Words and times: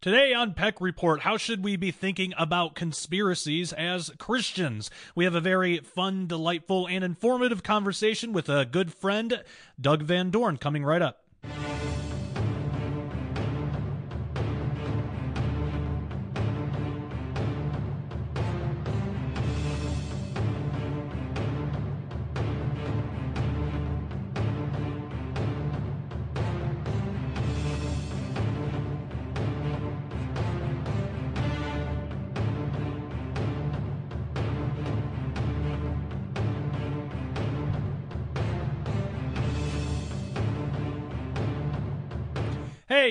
Today 0.00 0.32
on 0.32 0.54
Peck 0.54 0.80
Report, 0.80 1.22
how 1.22 1.36
should 1.36 1.64
we 1.64 1.74
be 1.74 1.90
thinking 1.90 2.32
about 2.38 2.76
conspiracies 2.76 3.72
as 3.72 4.12
Christians? 4.16 4.92
We 5.16 5.24
have 5.24 5.34
a 5.34 5.40
very 5.40 5.78
fun, 5.78 6.28
delightful, 6.28 6.86
and 6.86 7.02
informative 7.02 7.64
conversation 7.64 8.32
with 8.32 8.48
a 8.48 8.64
good 8.64 8.94
friend, 8.94 9.42
Doug 9.80 10.04
Van 10.04 10.30
Dorn, 10.30 10.56
coming 10.56 10.84
right 10.84 11.02
up. 11.02 11.24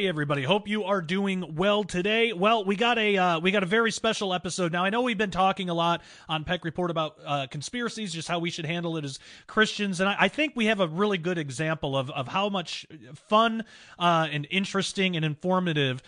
Everybody, 0.08 0.44
hope 0.44 0.70
you 0.70 0.86
are 0.86 1.02
doing 1.02 1.56
well 1.58 1.84
today. 1.84 2.32
Well, 2.32 2.64
we 2.64 2.78
got 2.78 2.98
a 2.98 3.18
uh, 3.18 3.40
we 3.42 3.52
got 3.52 3.64
a 3.64 3.66
very 3.66 3.92
special 3.92 4.34
episode. 4.34 4.72
Now 4.72 4.86
I 4.86 4.90
know 4.90 5.02
we've 5.02 5.18
been 5.18 5.32
talking 5.32 5.70
a 5.70 5.74
lot 5.74 6.02
on 6.30 6.46
Peck 6.46 6.64
Report 6.64 6.90
about 6.90 7.18
uh, 7.26 7.48
conspiracies, 7.52 8.14
just 8.14 8.30
how 8.30 8.40
we 8.40 8.50
should 8.50 8.66
handle 8.66 8.96
it 8.96 9.04
as 9.04 9.20
Christians, 9.48 10.00
and 10.00 10.08
I, 10.08 10.16
I, 10.18 10.28
think 10.30 10.54
we 10.56 10.68
have 10.68 10.80
a 10.80 10.88
really 10.88 11.18
good 11.18 11.38
example 11.38 11.98
of 11.98 12.10
of 12.12 12.30
how 12.30 12.48
much 12.48 12.86
fun 13.16 13.66
uh, 14.00 14.30
and 14.32 14.48
interesting 14.50 15.18
and 15.18 15.26
informative 15.26 16.02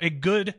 a 0.00 0.10
good 0.10 0.54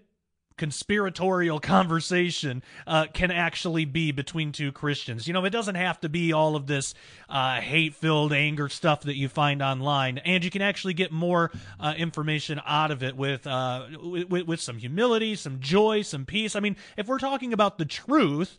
conspiratorial 0.58 1.60
conversation 1.62 2.64
uh, 2.86 3.06
can 3.14 3.32
actually 3.32 3.86
be 3.86 4.12
between 4.12 4.52
two 4.52 4.72
Christians. 4.72 5.28
You 5.28 5.34
know, 5.34 5.46
it 5.46 5.52
doesn't 5.52 5.76
have 5.76 6.00
to 6.02 6.10
be 6.10 6.34
all 6.34 6.56
of 6.56 6.68
this 6.68 6.94
uh, 7.30 7.62
hate 7.62 7.96
filled 7.96 8.34
anger 8.34 8.70
stuff 8.70 9.02
that 9.02 9.16
you 9.16 9.30
find 9.30 9.62
online, 9.62 10.18
and 10.20 10.44
you 10.44 10.52
can 10.52 10.62
actually 10.62 10.94
get 10.94 11.12
more 11.12 11.52
uh, 11.80 11.94
information 11.98 12.62
out 12.66 12.92
of 12.92 13.04
it 13.04 13.16
with, 13.16 13.48
uh, 13.48 13.86
with, 14.02 14.48
with 14.48 14.60
some 14.60 14.78
humility, 14.78 15.36
some 15.36 15.60
joy, 15.60 16.02
some 16.02 16.26
peace. 16.26 16.56
I 16.56 16.60
mean, 16.60 16.76
if 16.98 17.08
we're 17.08 17.20
talking 17.20 17.54
about 17.54 17.78
the 17.78 17.86
truth, 17.86 18.58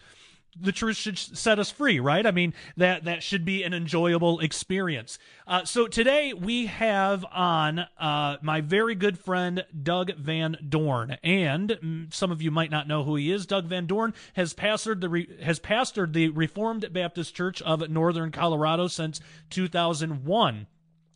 the 0.61 0.73
truth 0.73 0.97
should 0.97 1.19
set 1.19 1.59
us 1.59 1.71
free, 1.71 2.01
right? 2.01 2.27
I 2.27 2.31
mean, 2.31 2.55
that 2.77 3.05
that 3.05 3.23
should 3.23 3.45
be 3.45 3.63
an 3.63 3.73
enjoyable 3.73 4.41
experience. 4.41 5.19
Uh, 5.47 5.65
so 5.65 5.87
today 5.87 6.33
we 6.33 6.67
have 6.67 7.25
on 7.33 7.87
uh, 7.99 8.37
my 8.43 8.61
very 8.61 8.95
good 8.95 9.19
friend 9.19 9.65
Doug 9.83 10.15
Van 10.17 10.57
Dorn, 10.69 11.17
and 11.23 11.71
mm, 11.83 12.15
some 12.15 12.33
of 12.33 12.43
you 12.43 12.51
might 12.51 12.71
not 12.71 12.89
know 12.89 13.05
who 13.05 13.17
he 13.17 13.31
is. 13.31 13.47
Doug 13.47 13.67
Van 13.67 13.87
Dorn 13.87 14.15
has 14.35 14.55
pastored 14.55 15.01
the 15.01 15.09
Re- 15.09 15.43
has 15.43 15.61
pastored 15.61 16.13
the 16.13 16.29
Reformed 16.29 16.93
Baptist 16.93 17.35
Church 17.35 17.63
of 17.63 17.89
Northern 17.89 18.31
Colorado 18.31 18.89
since 18.89 19.21
2001. 19.51 20.67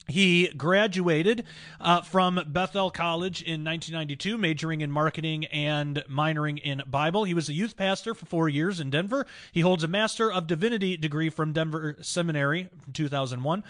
He 0.09 0.49
graduated 0.49 1.45
uh, 1.81 2.03
from 2.03 2.41
Bethel 2.49 2.91
College 2.91 3.41
in 3.41 3.65
1992, 3.65 4.37
majoring 4.37 4.81
in 4.81 4.91
marketing 4.91 5.45
and 5.47 6.03
minoring 6.11 6.59
in 6.61 6.83
Bible. 6.87 7.25
He 7.25 7.35
was 7.35 7.49
a 7.49 7.53
youth 7.53 7.77
pastor 7.77 8.13
for 8.15 8.27
four 8.27 8.49
years 8.49 8.81
in 8.81 8.91
Denver. 8.91 9.27
He 9.53 9.61
holds 9.61 9.85
a 9.85 9.89
Master 9.89 10.31
of 10.31 10.49
Divinity 10.49 10.97
degree 10.97 11.31
from 11.31 11.53
Denver 11.53 11.97
Seminary 12.01 12.69
from 12.83 12.93
2001. 12.93 13.63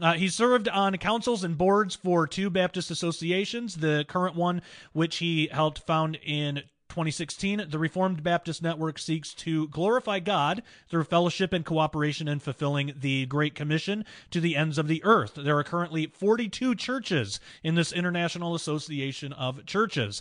Uh, 0.00 0.12
he 0.12 0.28
served 0.28 0.68
on 0.68 0.96
councils 0.96 1.42
and 1.42 1.58
boards 1.58 1.96
for 1.96 2.26
two 2.26 2.50
Baptist 2.50 2.90
associations, 2.90 3.76
the 3.76 4.04
current 4.08 4.36
one, 4.36 4.62
which 4.92 5.16
he 5.16 5.48
helped 5.50 5.80
found 5.86 6.18
in 6.24 6.62
2016, 6.90 7.66
the 7.68 7.78
Reformed 7.78 8.22
Baptist 8.22 8.62
Network 8.62 8.98
seeks 8.98 9.32
to 9.34 9.68
glorify 9.68 10.18
God 10.18 10.62
through 10.88 11.04
fellowship 11.04 11.52
and 11.52 11.64
cooperation 11.64 12.28
in 12.28 12.40
fulfilling 12.40 12.92
the 13.00 13.26
Great 13.26 13.54
Commission 13.54 14.04
to 14.30 14.40
the 14.40 14.56
ends 14.56 14.76
of 14.76 14.88
the 14.88 15.02
earth. 15.04 15.34
There 15.36 15.56
are 15.58 15.64
currently 15.64 16.06
42 16.06 16.74
churches 16.74 17.40
in 17.62 17.74
this 17.76 17.92
International 17.92 18.54
Association 18.54 19.32
of 19.32 19.64
Churches. 19.66 20.20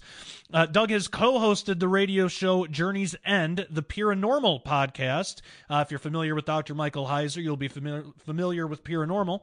Uh, 0.53 0.65
Doug 0.65 0.91
has 0.91 1.07
co 1.07 1.39
hosted 1.39 1.79
the 1.79 1.87
radio 1.87 2.27
show 2.27 2.67
Journey's 2.67 3.15
End, 3.25 3.65
the 3.69 3.83
Peeranormal 3.83 4.63
podcast. 4.63 5.41
Uh, 5.69 5.83
if 5.85 5.91
you're 5.91 5.99
familiar 5.99 6.35
with 6.35 6.45
Dr. 6.45 6.75
Michael 6.75 7.07
Heiser, 7.07 7.43
you'll 7.43 7.57
be 7.57 7.67
familiar, 7.67 8.05
familiar 8.25 8.67
with 8.67 8.83
Peeranormal. 8.83 9.41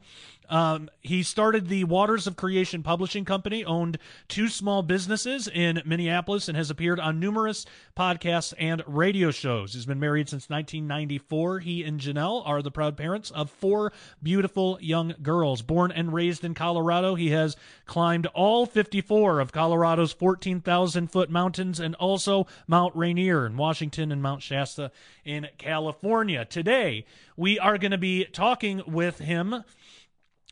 Um, 0.48 0.90
he 1.00 1.22
started 1.22 1.68
the 1.68 1.84
Waters 1.84 2.26
of 2.26 2.36
Creation 2.36 2.82
Publishing 2.82 3.24
Company, 3.24 3.64
owned 3.64 3.98
two 4.28 4.48
small 4.48 4.82
businesses 4.82 5.48
in 5.48 5.82
Minneapolis, 5.84 6.48
and 6.48 6.56
has 6.56 6.70
appeared 6.70 7.00
on 7.00 7.20
numerous 7.20 7.66
podcasts 7.96 8.54
and 8.58 8.82
radio 8.86 9.30
shows. 9.30 9.74
He's 9.74 9.86
been 9.86 10.00
married 10.00 10.28
since 10.28 10.48
1994. 10.48 11.60
He 11.60 11.84
and 11.84 12.00
Janelle 12.00 12.46
are 12.46 12.62
the 12.62 12.70
proud 12.70 12.96
parents 12.96 13.30
of 13.30 13.50
four 13.50 13.92
beautiful 14.22 14.78
young 14.80 15.14
girls. 15.22 15.62
Born 15.62 15.90
and 15.92 16.12
raised 16.12 16.44
in 16.44 16.54
Colorado, 16.54 17.14
he 17.14 17.30
has 17.30 17.56
climbed 17.86 18.26
all 18.26 18.66
54 18.66 19.40
of 19.40 19.52
Colorado's 19.52 20.12
14,000 20.12 21.10
foot 21.10 21.30
mountains 21.30 21.80
and 21.80 21.94
also 21.96 22.46
Mount 22.66 22.94
Rainier 22.94 23.46
in 23.46 23.56
Washington 23.56 24.12
and 24.12 24.22
Mount 24.22 24.42
Shasta 24.42 24.90
in 25.24 25.48
California. 25.58 26.44
Today, 26.44 27.04
we 27.36 27.58
are 27.58 27.78
going 27.78 27.90
to 27.90 27.98
be 27.98 28.24
talking 28.24 28.82
with 28.86 29.18
him 29.18 29.64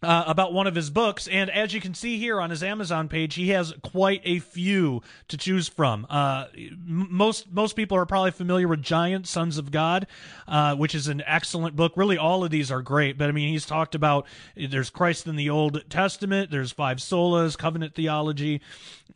uh, 0.02 0.24
about 0.26 0.52
one 0.52 0.66
of 0.66 0.74
his 0.74 0.90
books. 0.90 1.28
And 1.28 1.50
as 1.50 1.72
you 1.72 1.80
can 1.80 1.94
see 1.94 2.18
here 2.18 2.40
on 2.40 2.50
his 2.50 2.62
Amazon 2.62 3.08
page, 3.08 3.34
he 3.34 3.50
has 3.50 3.72
quite 3.82 4.20
a 4.24 4.38
few 4.38 5.02
to 5.28 5.36
choose 5.36 5.68
from. 5.68 6.06
Uh, 6.10 6.46
most 6.84 7.50
most 7.52 7.74
people 7.76 7.96
are 7.96 8.06
probably 8.06 8.32
familiar 8.32 8.68
with 8.68 8.82
Giant 8.82 9.26
Sons 9.26 9.56
of 9.56 9.70
God, 9.70 10.06
uh, 10.46 10.74
which 10.74 10.94
is 10.94 11.08
an 11.08 11.22
excellent 11.26 11.76
book. 11.76 11.92
Really, 11.96 12.18
all 12.18 12.44
of 12.44 12.50
these 12.50 12.70
are 12.70 12.82
great. 12.82 13.16
But 13.16 13.28
I 13.28 13.32
mean, 13.32 13.48
he's 13.48 13.66
talked 13.66 13.94
about 13.94 14.26
there's 14.56 14.90
Christ 14.90 15.26
in 15.26 15.36
the 15.36 15.50
Old 15.50 15.88
Testament, 15.88 16.50
there's 16.50 16.72
five 16.72 16.98
solas, 16.98 17.56
covenant 17.56 17.94
theology, 17.94 18.60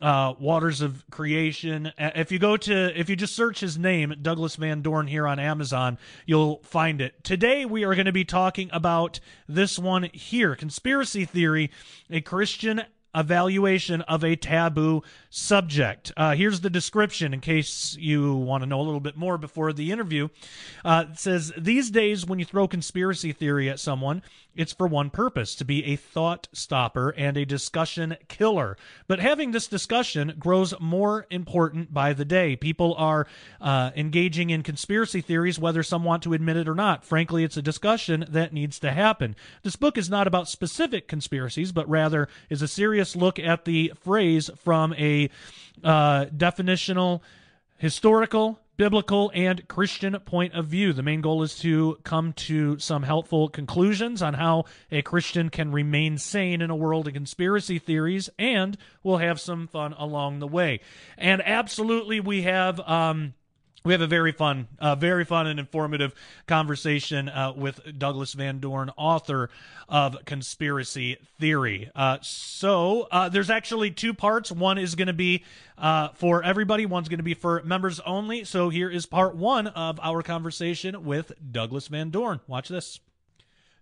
uh, 0.01 0.33
Waters 0.39 0.81
of 0.81 1.03
Creation. 1.11 1.91
If 1.97 2.31
you 2.31 2.39
go 2.39 2.57
to 2.57 2.99
if 2.99 3.09
you 3.09 3.15
just 3.15 3.35
search 3.35 3.59
his 3.59 3.77
name, 3.77 4.15
Douglas 4.21 4.55
Van 4.55 4.81
Dorn 4.81 5.07
here 5.07 5.27
on 5.27 5.39
Amazon, 5.39 5.97
you'll 6.25 6.61
find 6.63 7.01
it. 7.01 7.23
Today 7.23 7.65
we 7.65 7.83
are 7.83 7.93
going 7.95 8.05
to 8.05 8.11
be 8.11 8.25
talking 8.25 8.69
about 8.71 9.19
this 9.47 9.77
one 9.77 10.03
here 10.13 10.55
conspiracy 10.79 11.25
theory, 11.25 11.69
a 12.09 12.21
Christian 12.21 12.81
evaluation 13.13 13.99
of 14.03 14.23
a 14.23 14.37
taboo 14.37 15.03
subject. 15.29 16.13
Uh, 16.15 16.35
here's 16.35 16.61
the 16.61 16.69
description 16.69 17.33
in 17.33 17.41
case 17.41 17.97
you 17.99 18.33
want 18.33 18.63
to 18.63 18.65
know 18.65 18.79
a 18.79 18.83
little 18.83 19.01
bit 19.01 19.17
more 19.17 19.37
before 19.37 19.73
the 19.73 19.91
interview. 19.91 20.29
Uh, 20.85 21.03
it 21.11 21.19
says 21.19 21.51
These 21.57 21.91
days, 21.91 22.25
when 22.25 22.39
you 22.39 22.45
throw 22.45 22.65
conspiracy 22.65 23.33
theory 23.33 23.69
at 23.69 23.77
someone, 23.77 24.21
it's 24.55 24.73
for 24.73 24.87
one 24.87 25.09
purpose 25.09 25.55
to 25.55 25.65
be 25.65 25.85
a 25.85 25.95
thought 25.95 26.47
stopper 26.51 27.09
and 27.11 27.37
a 27.37 27.45
discussion 27.45 28.17
killer. 28.27 28.77
But 29.07 29.19
having 29.19 29.51
this 29.51 29.67
discussion 29.67 30.35
grows 30.37 30.73
more 30.79 31.27
important 31.29 31.93
by 31.93 32.13
the 32.13 32.25
day. 32.25 32.55
People 32.55 32.95
are 32.97 33.27
uh, 33.61 33.91
engaging 33.95 34.49
in 34.49 34.63
conspiracy 34.63 35.21
theories, 35.21 35.59
whether 35.59 35.83
some 35.83 36.03
want 36.03 36.23
to 36.23 36.33
admit 36.33 36.57
it 36.57 36.67
or 36.67 36.75
not. 36.75 37.05
Frankly, 37.05 37.43
it's 37.43 37.57
a 37.57 37.61
discussion 37.61 38.25
that 38.29 38.53
needs 38.53 38.79
to 38.79 38.91
happen. 38.91 39.35
This 39.63 39.75
book 39.75 39.97
is 39.97 40.09
not 40.09 40.27
about 40.27 40.49
specific 40.49 41.07
conspiracies, 41.07 41.71
but 41.71 41.89
rather 41.89 42.27
is 42.49 42.61
a 42.61 42.67
serious 42.67 43.15
look 43.15 43.39
at 43.39 43.65
the 43.65 43.93
phrase 44.01 44.49
from 44.57 44.93
a 44.93 45.29
uh, 45.83 46.25
definitional, 46.25 47.21
historical, 47.77 48.59
biblical 48.79 49.29
and 49.35 49.67
Christian 49.67 50.17
point 50.21 50.53
of 50.53 50.67
view. 50.67 50.93
The 50.93 51.03
main 51.03 51.19
goal 51.19 51.43
is 51.43 51.59
to 51.59 51.97
come 52.03 52.31
to 52.33 52.79
some 52.79 53.03
helpful 53.03 53.49
conclusions 53.49 54.21
on 54.21 54.35
how 54.35 54.63
a 54.89 55.01
Christian 55.01 55.49
can 55.49 55.73
remain 55.73 56.17
sane 56.17 56.61
in 56.61 56.69
a 56.69 56.75
world 56.77 57.05
of 57.05 57.13
conspiracy 57.13 57.77
theories, 57.77 58.29
and 58.39 58.77
we'll 59.03 59.17
have 59.17 59.41
some 59.41 59.67
fun 59.67 59.93
along 59.97 60.39
the 60.39 60.47
way. 60.47 60.79
And 61.17 61.41
absolutely, 61.45 62.21
we 62.21 62.43
have. 62.43 62.79
Um, 62.79 63.33
we 63.83 63.93
have 63.93 64.01
a 64.01 64.07
very 64.07 64.31
fun, 64.31 64.67
uh, 64.79 64.95
very 64.95 65.25
fun 65.25 65.47
and 65.47 65.59
informative 65.59 66.13
conversation 66.47 67.29
uh, 67.29 67.53
with 67.55 67.97
Douglas 67.97 68.33
Van 68.33 68.59
Dorn, 68.59 68.91
author 68.97 69.49
of 69.87 70.17
Conspiracy 70.25 71.17
Theory. 71.39 71.89
Uh, 71.95 72.17
so 72.21 73.07
uh, 73.11 73.29
there's 73.29 73.49
actually 73.49 73.91
two 73.91 74.13
parts. 74.13 74.51
One 74.51 74.77
is 74.77 74.95
going 74.95 75.07
to 75.07 75.13
be 75.13 75.43
uh, 75.77 76.09
for 76.09 76.43
everybody. 76.43 76.85
One's 76.85 77.09
going 77.09 77.19
to 77.19 77.23
be 77.23 77.33
for 77.33 77.61
members 77.63 77.99
only. 78.01 78.43
So 78.43 78.69
here 78.69 78.89
is 78.89 79.05
part 79.05 79.35
one 79.35 79.67
of 79.67 79.99
our 80.01 80.21
conversation 80.23 81.05
with 81.05 81.31
Douglas 81.51 81.87
Van 81.87 82.09
Dorn. 82.09 82.41
Watch 82.47 82.67
this. 82.67 82.99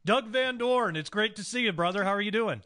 Doug 0.06 0.28
Van 0.28 0.58
Dorn, 0.58 0.96
it's 0.96 1.10
great 1.10 1.36
to 1.36 1.44
see 1.44 1.64
you, 1.64 1.74
brother. 1.74 2.06
How 2.06 2.12
are 2.12 2.22
you 2.22 2.32
doing? 2.32 2.62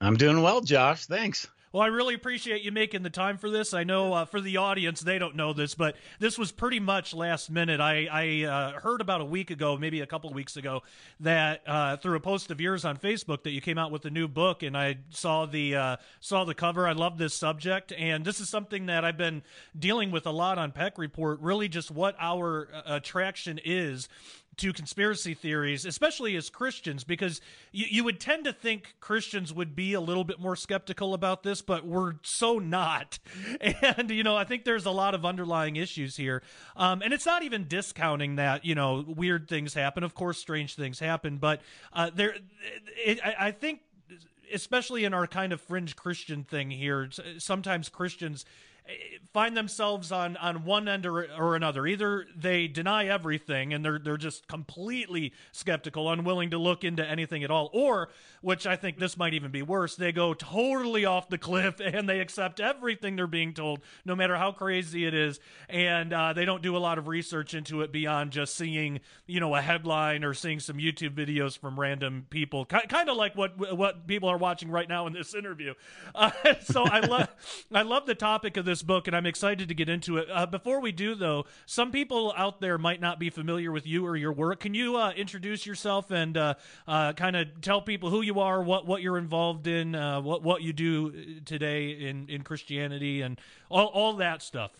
I'm 0.00 0.16
doing 0.16 0.42
well, 0.42 0.60
Josh. 0.60 1.06
Thanks. 1.06 1.48
Well, 1.70 1.82
I 1.82 1.88
really 1.88 2.14
appreciate 2.14 2.62
you 2.62 2.72
making 2.72 3.02
the 3.02 3.10
time 3.10 3.36
for 3.36 3.50
this. 3.50 3.74
I 3.74 3.84
know 3.84 4.14
uh, 4.14 4.24
for 4.24 4.40
the 4.40 4.56
audience, 4.56 5.02
they 5.02 5.18
don't 5.18 5.36
know 5.36 5.52
this, 5.52 5.74
but 5.74 5.96
this 6.18 6.38
was 6.38 6.50
pretty 6.50 6.80
much 6.80 7.12
last 7.12 7.50
minute. 7.50 7.78
I, 7.78 8.08
I 8.10 8.46
uh, 8.46 8.80
heard 8.80 9.02
about 9.02 9.20
a 9.20 9.24
week 9.26 9.50
ago, 9.50 9.76
maybe 9.76 10.00
a 10.00 10.06
couple 10.06 10.30
of 10.30 10.34
weeks 10.34 10.56
ago, 10.56 10.82
that 11.20 11.60
uh, 11.66 11.98
through 11.98 12.16
a 12.16 12.20
post 12.20 12.50
of 12.50 12.58
yours 12.58 12.86
on 12.86 12.96
Facebook 12.96 13.42
that 13.42 13.50
you 13.50 13.60
came 13.60 13.76
out 13.76 13.90
with 13.90 14.06
a 14.06 14.10
new 14.10 14.26
book, 14.26 14.62
and 14.62 14.78
I 14.78 14.96
saw 15.10 15.44
the 15.44 15.76
uh, 15.76 15.96
saw 16.20 16.44
the 16.44 16.54
cover. 16.54 16.88
I 16.88 16.92
love 16.92 17.18
this 17.18 17.34
subject, 17.34 17.92
and 17.92 18.24
this 18.24 18.40
is 18.40 18.48
something 18.48 18.86
that 18.86 19.04
I've 19.04 19.18
been 19.18 19.42
dealing 19.78 20.10
with 20.10 20.26
a 20.26 20.30
lot 20.32 20.56
on 20.56 20.72
Peck 20.72 20.96
Report. 20.96 21.38
Really, 21.40 21.68
just 21.68 21.90
what 21.90 22.16
our 22.18 22.68
uh, 22.72 22.94
attraction 22.94 23.60
is 23.62 24.08
to 24.58 24.72
conspiracy 24.72 25.34
theories, 25.34 25.84
especially 25.84 26.36
as 26.36 26.50
Christians, 26.50 27.04
because 27.04 27.40
you, 27.72 27.86
you 27.88 28.04
would 28.04 28.20
tend 28.20 28.44
to 28.44 28.52
think 28.52 28.94
Christians 29.00 29.52
would 29.52 29.74
be 29.74 29.94
a 29.94 30.00
little 30.00 30.24
bit 30.24 30.40
more 30.40 30.56
skeptical 30.56 31.14
about 31.14 31.42
this, 31.42 31.62
but 31.62 31.86
we're 31.86 32.14
so 32.22 32.58
not. 32.58 33.18
And, 33.80 34.10
you 34.10 34.22
know, 34.22 34.36
I 34.36 34.44
think 34.44 34.64
there's 34.64 34.86
a 34.86 34.90
lot 34.90 35.14
of 35.14 35.24
underlying 35.24 35.76
issues 35.76 36.16
here. 36.16 36.42
Um, 36.76 37.02
and 37.02 37.12
it's 37.12 37.26
not 37.26 37.42
even 37.42 37.68
discounting 37.68 38.36
that, 38.36 38.64
you 38.64 38.74
know, 38.74 39.04
weird 39.06 39.48
things 39.48 39.74
happen. 39.74 40.02
Of 40.02 40.14
course, 40.14 40.38
strange 40.38 40.74
things 40.74 40.98
happen, 40.98 41.38
but 41.38 41.60
uh, 41.92 42.10
there, 42.14 42.34
it, 43.04 43.20
I, 43.24 43.48
I 43.48 43.50
think 43.52 43.80
especially 44.52 45.04
in 45.04 45.14
our 45.14 45.26
kind 45.26 45.52
of 45.52 45.60
fringe 45.60 45.96
Christian 45.96 46.44
thing 46.44 46.70
here, 46.70 47.08
sometimes 47.38 47.88
Christians 47.88 48.44
find 49.32 49.56
themselves 49.56 50.10
on 50.10 50.36
on 50.38 50.64
one 50.64 50.88
end 50.88 51.06
or, 51.06 51.26
or 51.38 51.54
another. 51.54 51.86
Either 51.86 52.26
they 52.34 52.66
deny 52.66 53.06
everything 53.06 53.72
and 53.72 53.84
they're 53.84 53.98
they're 53.98 54.16
just 54.16 54.48
completely 54.48 55.32
skeptical, 55.52 56.10
unwilling 56.10 56.50
to 56.50 56.58
look 56.58 56.84
into 56.84 57.04
anything 57.04 57.44
at 57.44 57.50
all, 57.50 57.70
or 57.72 58.08
which 58.40 58.66
I 58.66 58.76
think 58.76 58.98
this 58.98 59.16
might 59.16 59.34
even 59.34 59.50
be 59.50 59.62
worse, 59.62 59.96
they 59.96 60.12
go 60.12 60.34
totally 60.34 61.04
off 61.04 61.28
the 61.28 61.38
cliff 61.38 61.80
and 61.84 62.08
they 62.08 62.20
accept 62.20 62.60
everything 62.60 63.16
they're 63.16 63.26
being 63.26 63.52
told, 63.52 63.80
no 64.04 64.16
matter 64.16 64.36
how 64.36 64.52
crazy 64.52 65.06
it 65.06 65.14
is, 65.14 65.40
and 65.68 66.12
uh, 66.12 66.32
they 66.32 66.44
don't 66.44 66.62
do 66.62 66.76
a 66.76 66.78
lot 66.78 66.98
of 66.98 67.08
research 67.08 67.54
into 67.54 67.82
it 67.82 67.92
beyond 67.92 68.32
just 68.32 68.56
seeing 68.56 69.00
you 69.26 69.40
know 69.40 69.54
a 69.54 69.60
headline 69.60 70.24
or 70.24 70.34
seeing 70.34 70.60
some 70.60 70.78
YouTube 70.78 71.14
videos 71.14 71.58
from 71.58 71.78
random 71.78 72.26
people, 72.30 72.64
kind 72.64 73.08
of 73.08 73.16
like 73.16 73.36
what 73.36 73.76
what 73.76 74.06
people 74.06 74.28
are 74.28 74.38
watching 74.38 74.70
right 74.70 74.88
now 74.88 75.06
in 75.06 75.12
this 75.12 75.34
interview. 75.34 75.74
Uh, 76.14 76.30
so 76.62 76.84
I 76.84 77.00
love 77.00 77.28
I 77.72 77.82
love 77.82 78.06
the 78.06 78.14
topic 78.14 78.56
of 78.56 78.64
this 78.64 78.77
this 78.78 78.84
book, 78.84 79.08
and 79.08 79.16
I'm 79.16 79.26
excited 79.26 79.68
to 79.68 79.74
get 79.74 79.88
into 79.88 80.18
it. 80.18 80.28
Uh, 80.32 80.46
before 80.46 80.80
we 80.80 80.92
do, 80.92 81.16
though, 81.16 81.46
some 81.66 81.90
people 81.90 82.32
out 82.36 82.60
there 82.60 82.78
might 82.78 83.00
not 83.00 83.18
be 83.18 83.28
familiar 83.28 83.72
with 83.72 83.88
you 83.88 84.06
or 84.06 84.16
your 84.16 84.32
work. 84.32 84.60
Can 84.60 84.72
you 84.72 84.96
uh, 84.96 85.10
introduce 85.10 85.66
yourself 85.66 86.12
and 86.12 86.36
uh, 86.36 86.54
uh 86.86 87.12
kind 87.14 87.34
of 87.34 87.60
tell 87.60 87.82
people 87.82 88.08
who 88.10 88.22
you 88.22 88.38
are, 88.38 88.62
what 88.62 88.86
what 88.86 89.02
you're 89.02 89.18
involved 89.18 89.66
in, 89.66 89.96
uh, 89.96 90.20
what 90.20 90.44
what 90.44 90.62
you 90.62 90.72
do 90.72 91.40
today 91.40 91.90
in 91.90 92.28
in 92.28 92.42
Christianity, 92.42 93.22
and 93.22 93.40
all 93.68 93.86
all 93.86 94.12
that 94.14 94.42
stuff? 94.42 94.70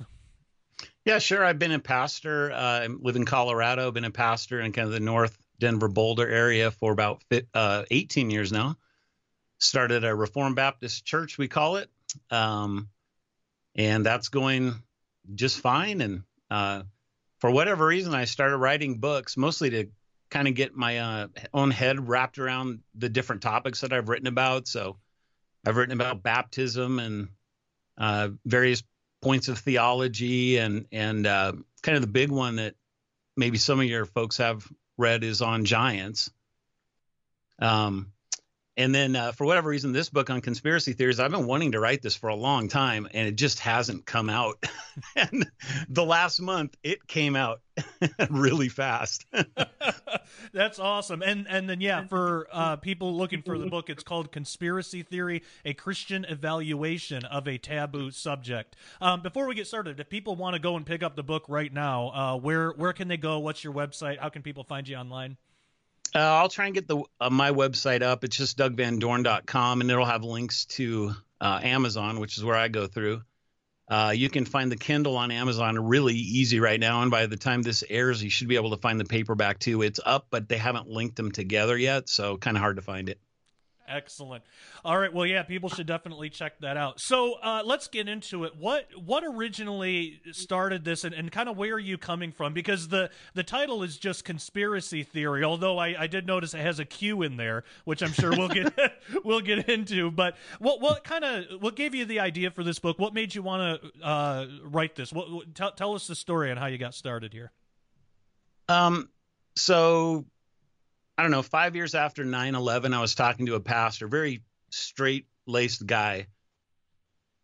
Yeah, 1.05 1.19
sure. 1.19 1.45
I've 1.45 1.59
been 1.59 1.73
a 1.73 1.81
pastor. 1.81 2.53
I 2.53 2.87
live 2.87 3.17
in 3.17 3.25
Colorado. 3.25 3.91
Been 3.91 4.05
a 4.05 4.12
pastor 4.12 4.61
in 4.61 4.71
kind 4.71 4.87
of 4.87 4.93
the 4.93 5.00
North 5.00 5.37
Denver 5.59 5.89
Boulder 5.89 6.29
area 6.29 6.71
for 6.71 6.93
about 6.93 7.25
18 7.33 8.31
years 8.31 8.53
now. 8.53 8.77
Started 9.59 10.05
a 10.05 10.15
Reformed 10.15 10.55
Baptist 10.55 11.05
church, 11.05 11.37
we 11.37 11.49
call 11.49 11.77
it. 11.77 11.91
Um, 12.31 12.91
and 13.78 14.04
that's 14.04 14.28
going 14.28 14.75
just 15.34 15.60
fine. 15.60 16.00
And 16.02 16.22
uh, 16.50 16.82
for 17.38 17.50
whatever 17.50 17.86
reason, 17.86 18.12
I 18.12 18.25
started 18.25 18.56
writing 18.56 18.98
books 18.98 19.36
mostly 19.36 19.70
to 19.70 19.86
kind 20.28 20.48
of 20.48 20.54
get 20.54 20.76
my 20.76 20.98
uh, 20.98 21.26
own 21.54 21.70
head 21.70 22.06
wrapped 22.06 22.38
around 22.38 22.80
the 22.96 23.08
different 23.08 23.40
topics 23.40 23.80
that 23.80 23.92
I've 23.92 24.08
written 24.08 24.26
about. 24.26 24.66
So 24.66 24.98
I've 25.66 25.76
written 25.76 25.94
about 25.94 26.22
baptism 26.22 26.98
and 26.98 27.28
uh, 27.96 28.30
various 28.44 28.82
points 29.22 29.48
of 29.48 29.58
theology, 29.58 30.58
and 30.58 30.86
and 30.92 31.26
uh, 31.26 31.52
kind 31.82 31.96
of 31.96 32.02
the 32.02 32.08
big 32.08 32.30
one 32.30 32.56
that 32.56 32.75
maybe 33.36 33.58
some 33.58 33.80
of 33.80 33.86
your 33.86 34.04
folks 34.04 34.36
have 34.38 34.66
read 34.96 35.25
is 35.25 35.42
on 35.42 35.64
giants. 35.64 36.30
Um, 37.60 38.12
and 38.78 38.94
then 38.94 39.16
uh, 39.16 39.32
for 39.32 39.44
whatever 39.44 39.69
reason, 39.69 39.92
this 39.92 40.08
book 40.08 40.30
on 40.30 40.40
conspiracy 40.40 40.92
theories, 40.92 41.19
I've 41.19 41.32
been 41.32 41.48
wanting 41.48 41.72
to 41.72 41.80
write 41.80 42.00
this 42.00 42.14
for 42.14 42.28
a 42.28 42.36
long 42.36 42.69
time, 42.69 43.08
and 43.12 43.26
it 43.26 43.34
just 43.34 43.58
hasn't 43.58 44.06
come 44.06 44.30
out. 44.30 44.64
and 45.16 45.50
the 45.88 46.04
last 46.04 46.40
month, 46.40 46.76
it 46.84 47.08
came 47.08 47.34
out 47.34 47.60
really 48.30 48.69
fast. 48.69 49.26
That's 50.52 50.78
awesome. 50.78 51.22
And 51.22 51.48
and 51.48 51.69
then 51.69 51.80
yeah, 51.80 52.06
for 52.06 52.46
uh, 52.52 52.76
people 52.76 53.16
looking 53.16 53.42
for 53.42 53.58
the 53.58 53.66
book, 53.66 53.90
it's 53.90 54.04
called 54.04 54.30
Conspiracy 54.30 55.02
Theory: 55.02 55.42
A 55.64 55.75
Christian 55.75 56.25
Evaluation 56.25 57.25
of 57.25 57.48
a 57.48 57.58
Taboo 57.58 58.12
Subject. 58.12 58.76
Um, 59.00 59.22
before 59.22 59.48
we 59.48 59.56
get 59.56 59.66
started, 59.66 59.98
if 59.98 60.08
people 60.08 60.36
want 60.36 60.54
to 60.54 60.60
go 60.60 60.76
and 60.76 60.86
pick 60.86 61.02
up 61.02 61.16
the 61.16 61.25
book 61.25 61.44
right 61.48 61.72
now, 61.72 62.10
uh, 62.10 62.36
where 62.36 62.70
where 62.70 62.92
can 62.92 63.08
they 63.08 63.16
go? 63.16 63.40
What's 63.40 63.64
your 63.64 63.72
website? 63.72 64.20
How 64.20 64.28
can 64.28 64.42
people 64.42 64.62
find 64.62 64.88
you 64.88 64.94
online? 64.94 65.36
Uh, 66.14 66.19
I'll 66.19 66.49
try 66.49 66.66
and 66.66 66.75
get 66.75 66.88
the 66.88 67.02
uh, 67.20 67.31
my 67.31 67.50
website 67.50 68.02
up. 68.02 68.25
It's 68.25 68.37
just 68.37 68.58
dougvandorn.com, 68.58 69.81
and 69.81 69.90
it'll 69.90 70.05
have 70.05 70.25
links 70.25 70.64
to 70.66 71.14
uh, 71.40 71.60
Amazon, 71.62 72.20
which 72.20 72.38
is 72.38 72.44
where 72.44 72.56
I 72.56 72.69
go 72.69 72.87
through. 72.87 73.22
Uh, 73.88 74.12
you 74.14 74.28
can 74.28 74.44
find 74.44 74.70
the 74.70 74.76
Kindle 74.76 75.16
on 75.16 75.31
Amazon 75.31 75.78
really 75.78 76.14
easy 76.14 76.60
right 76.60 76.78
now, 76.78 77.00
and 77.02 77.10
by 77.10 77.26
the 77.26 77.37
time 77.37 77.62
this 77.62 77.82
airs, 77.88 78.22
you 78.22 78.28
should 78.28 78.49
be 78.49 78.56
able 78.56 78.70
to 78.70 78.76
find 78.76 79.00
the 79.00 79.05
paperback 79.05 79.58
too. 79.58 79.82
It's 79.82 80.00
up, 80.05 80.26
but 80.31 80.49
they 80.49 80.58
haven't 80.58 80.88
linked 80.88 81.16
them 81.16 81.32
together 81.32 81.76
yet, 81.76 82.08
so 82.08 82.37
kind 82.37 82.56
of 82.56 82.61
hard 82.61 82.76
to 82.76 82.82
find 82.82 83.08
it. 83.08 83.19
Excellent. 83.88 84.44
All 84.85 84.99
right. 84.99 85.12
Well, 85.12 85.26
yeah, 85.26 85.43
people 85.43 85.69
should 85.69 85.87
definitely 85.87 86.31
check 86.31 86.58
that 86.61 86.76
out. 86.76 87.00
So 87.00 87.35
uh, 87.43 87.62
let's 87.64 87.88
get 87.88 88.08
into 88.08 88.44
it. 88.44 88.56
What 88.56 88.87
what 89.02 89.25
originally 89.25 90.20
started 90.32 90.85
this, 90.85 91.05
and, 91.05 91.14
and 91.14 91.32
kind 91.32 91.49
of 91.49 91.56
where 91.56 91.75
are 91.75 91.79
you 91.79 91.99
coming 91.99 92.32
from? 92.32 92.52
Because 92.52 92.88
the 92.88 93.11
the 93.35 93.43
title 93.43 93.82
is 93.82 93.96
just 93.96 94.25
conspiracy 94.25 95.02
theory. 95.02 95.44
Although 95.44 95.79
I, 95.79 95.94
I 95.99 96.06
did 96.06 96.26
notice 96.26 96.55
it 96.55 96.61
has 96.61 96.79
a 96.79 96.85
Q 96.85 97.23
in 97.23 97.37
there, 97.37 97.64
which 97.85 98.02
I'm 98.02 98.12
sure 98.12 98.31
we'll 98.31 98.49
get 98.49 98.73
we'll 99.25 99.40
get 99.40 99.69
into. 99.69 100.11
But 100.11 100.37
what 100.58 100.81
what 100.81 101.05
kind 101.05 101.25
of 101.25 101.62
what 101.62 101.76
gave 101.76 101.94
you 101.94 102.05
the 102.05 102.20
idea 102.20 102.50
for 102.50 102.62
this 102.62 102.79
book? 102.79 102.99
What 102.99 103.14
made 103.14 103.35
you 103.35 103.43
want 103.43 103.82
to 103.82 104.06
uh, 104.06 104.46
write 104.64 104.94
this? 104.94 105.12
What, 105.12 105.31
what 105.31 105.55
tell, 105.55 105.73
tell 105.73 105.94
us 105.94 106.06
the 106.06 106.14
story 106.14 106.50
on 106.50 106.56
how 106.56 106.67
you 106.67 106.79
got 106.79 106.94
started 106.94 107.32
here. 107.32 107.52
Um. 108.69 109.08
So 109.56 110.26
I 111.19 111.23
don't 111.23 111.32
know, 111.32 111.43
five 111.43 111.75
years 111.75 111.97
after 111.97 112.25
9 112.25 112.55
11, 112.55 112.94
I 112.94 113.00
was 113.00 113.17
talking 113.17 113.47
to 113.47 113.56
a 113.56 113.61
pastor, 113.61 114.06
very 114.06 114.44
straight 114.70 115.26
laced 115.47 115.85
guy. 115.85 116.29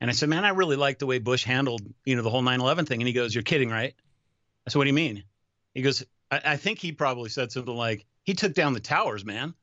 And 0.01 0.09
I 0.09 0.13
said, 0.13 0.29
Man, 0.29 0.45
I 0.45 0.51
really 0.51 0.77
like 0.77 1.01
the 1.01 1.07
way 1.07 1.19
Bush 1.19 1.43
handled, 1.43 1.83
you 2.05 2.15
know, 2.15 2.23
the 2.23 2.31
whole 2.31 2.43
9 2.43 2.61
11 2.61 2.87
thing. 2.87 3.01
And 3.01 3.09
he 3.09 3.13
goes, 3.13 3.35
You're 3.35 3.43
kidding, 3.43 3.71
right? 3.71 3.95
I 4.65 4.71
said, 4.71 4.79
What 4.79 4.85
do 4.85 4.91
you 4.91 4.95
mean? 4.95 5.25
He 5.75 5.83
goes, 5.83 6.05
I, 6.31 6.41
I 6.45 6.57
think 6.57 6.79
he 6.79 6.93
probably 6.93 7.31
said 7.31 7.51
something 7.51 7.75
like, 7.75 8.07
He 8.23 8.35
took 8.35 8.55
down 8.55 8.75
the 8.75 8.81
towers, 8.81 9.25
man. 9.25 9.55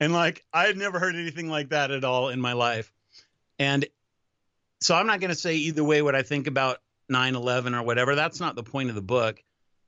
And 0.00 0.14
like, 0.14 0.46
I 0.50 0.66
had 0.66 0.78
never 0.78 0.98
heard 0.98 1.14
anything 1.14 1.50
like 1.50 1.68
that 1.68 1.90
at 1.90 2.04
all 2.04 2.30
in 2.30 2.40
my 2.40 2.54
life. 2.54 2.90
And 3.58 3.84
so 4.80 4.94
I'm 4.94 5.06
not 5.06 5.20
going 5.20 5.30
to 5.30 5.38
say 5.38 5.56
either 5.56 5.84
way 5.84 6.00
what 6.00 6.14
I 6.14 6.22
think 6.22 6.46
about 6.46 6.78
9 7.10 7.34
11 7.34 7.74
or 7.74 7.82
whatever. 7.82 8.14
That's 8.14 8.40
not 8.40 8.56
the 8.56 8.62
point 8.62 8.88
of 8.88 8.94
the 8.94 9.02
book. 9.02 9.42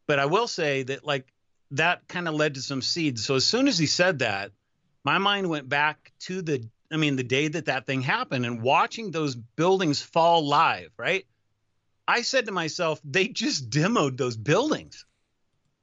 But 0.07 0.19
I 0.19 0.26
will 0.26 0.49
say 0.49 0.83
that, 0.83 1.07
like, 1.07 1.33
that 1.73 2.07
kind 2.09 2.29
of 2.29 2.35
led 2.35 2.55
to 2.55 2.62
some 2.62 2.83
seeds. 2.83 3.25
So 3.25 3.37
as 3.37 3.47
soon 3.47 3.69
as 3.69 3.79
he 3.79 3.87
said 3.87 4.21
that, 4.21 4.50
my 5.05 5.19
mind 5.19 5.49
went 5.49 5.69
back 5.69 6.12
to 6.21 6.43
the 6.43 6.69
I 6.93 6.97
mean 6.97 7.17
the 7.17 7.23
day 7.23 7.49
that 7.49 7.67
that 7.67 7.87
thing 7.87 8.03
happened 8.03 8.45
and 8.45 8.62
watching 8.62 9.11
those 9.11 9.35
buildings 9.37 10.03
fall 10.03 10.47
live, 10.47 10.91
right? 10.99 11.25
I 12.09 12.23
said 12.23 12.47
to 12.47 12.53
myself, 12.53 13.00
they 13.05 13.29
just 13.29 13.71
demoed 13.71 14.17
those 14.17 14.37
buildings. 14.37 15.07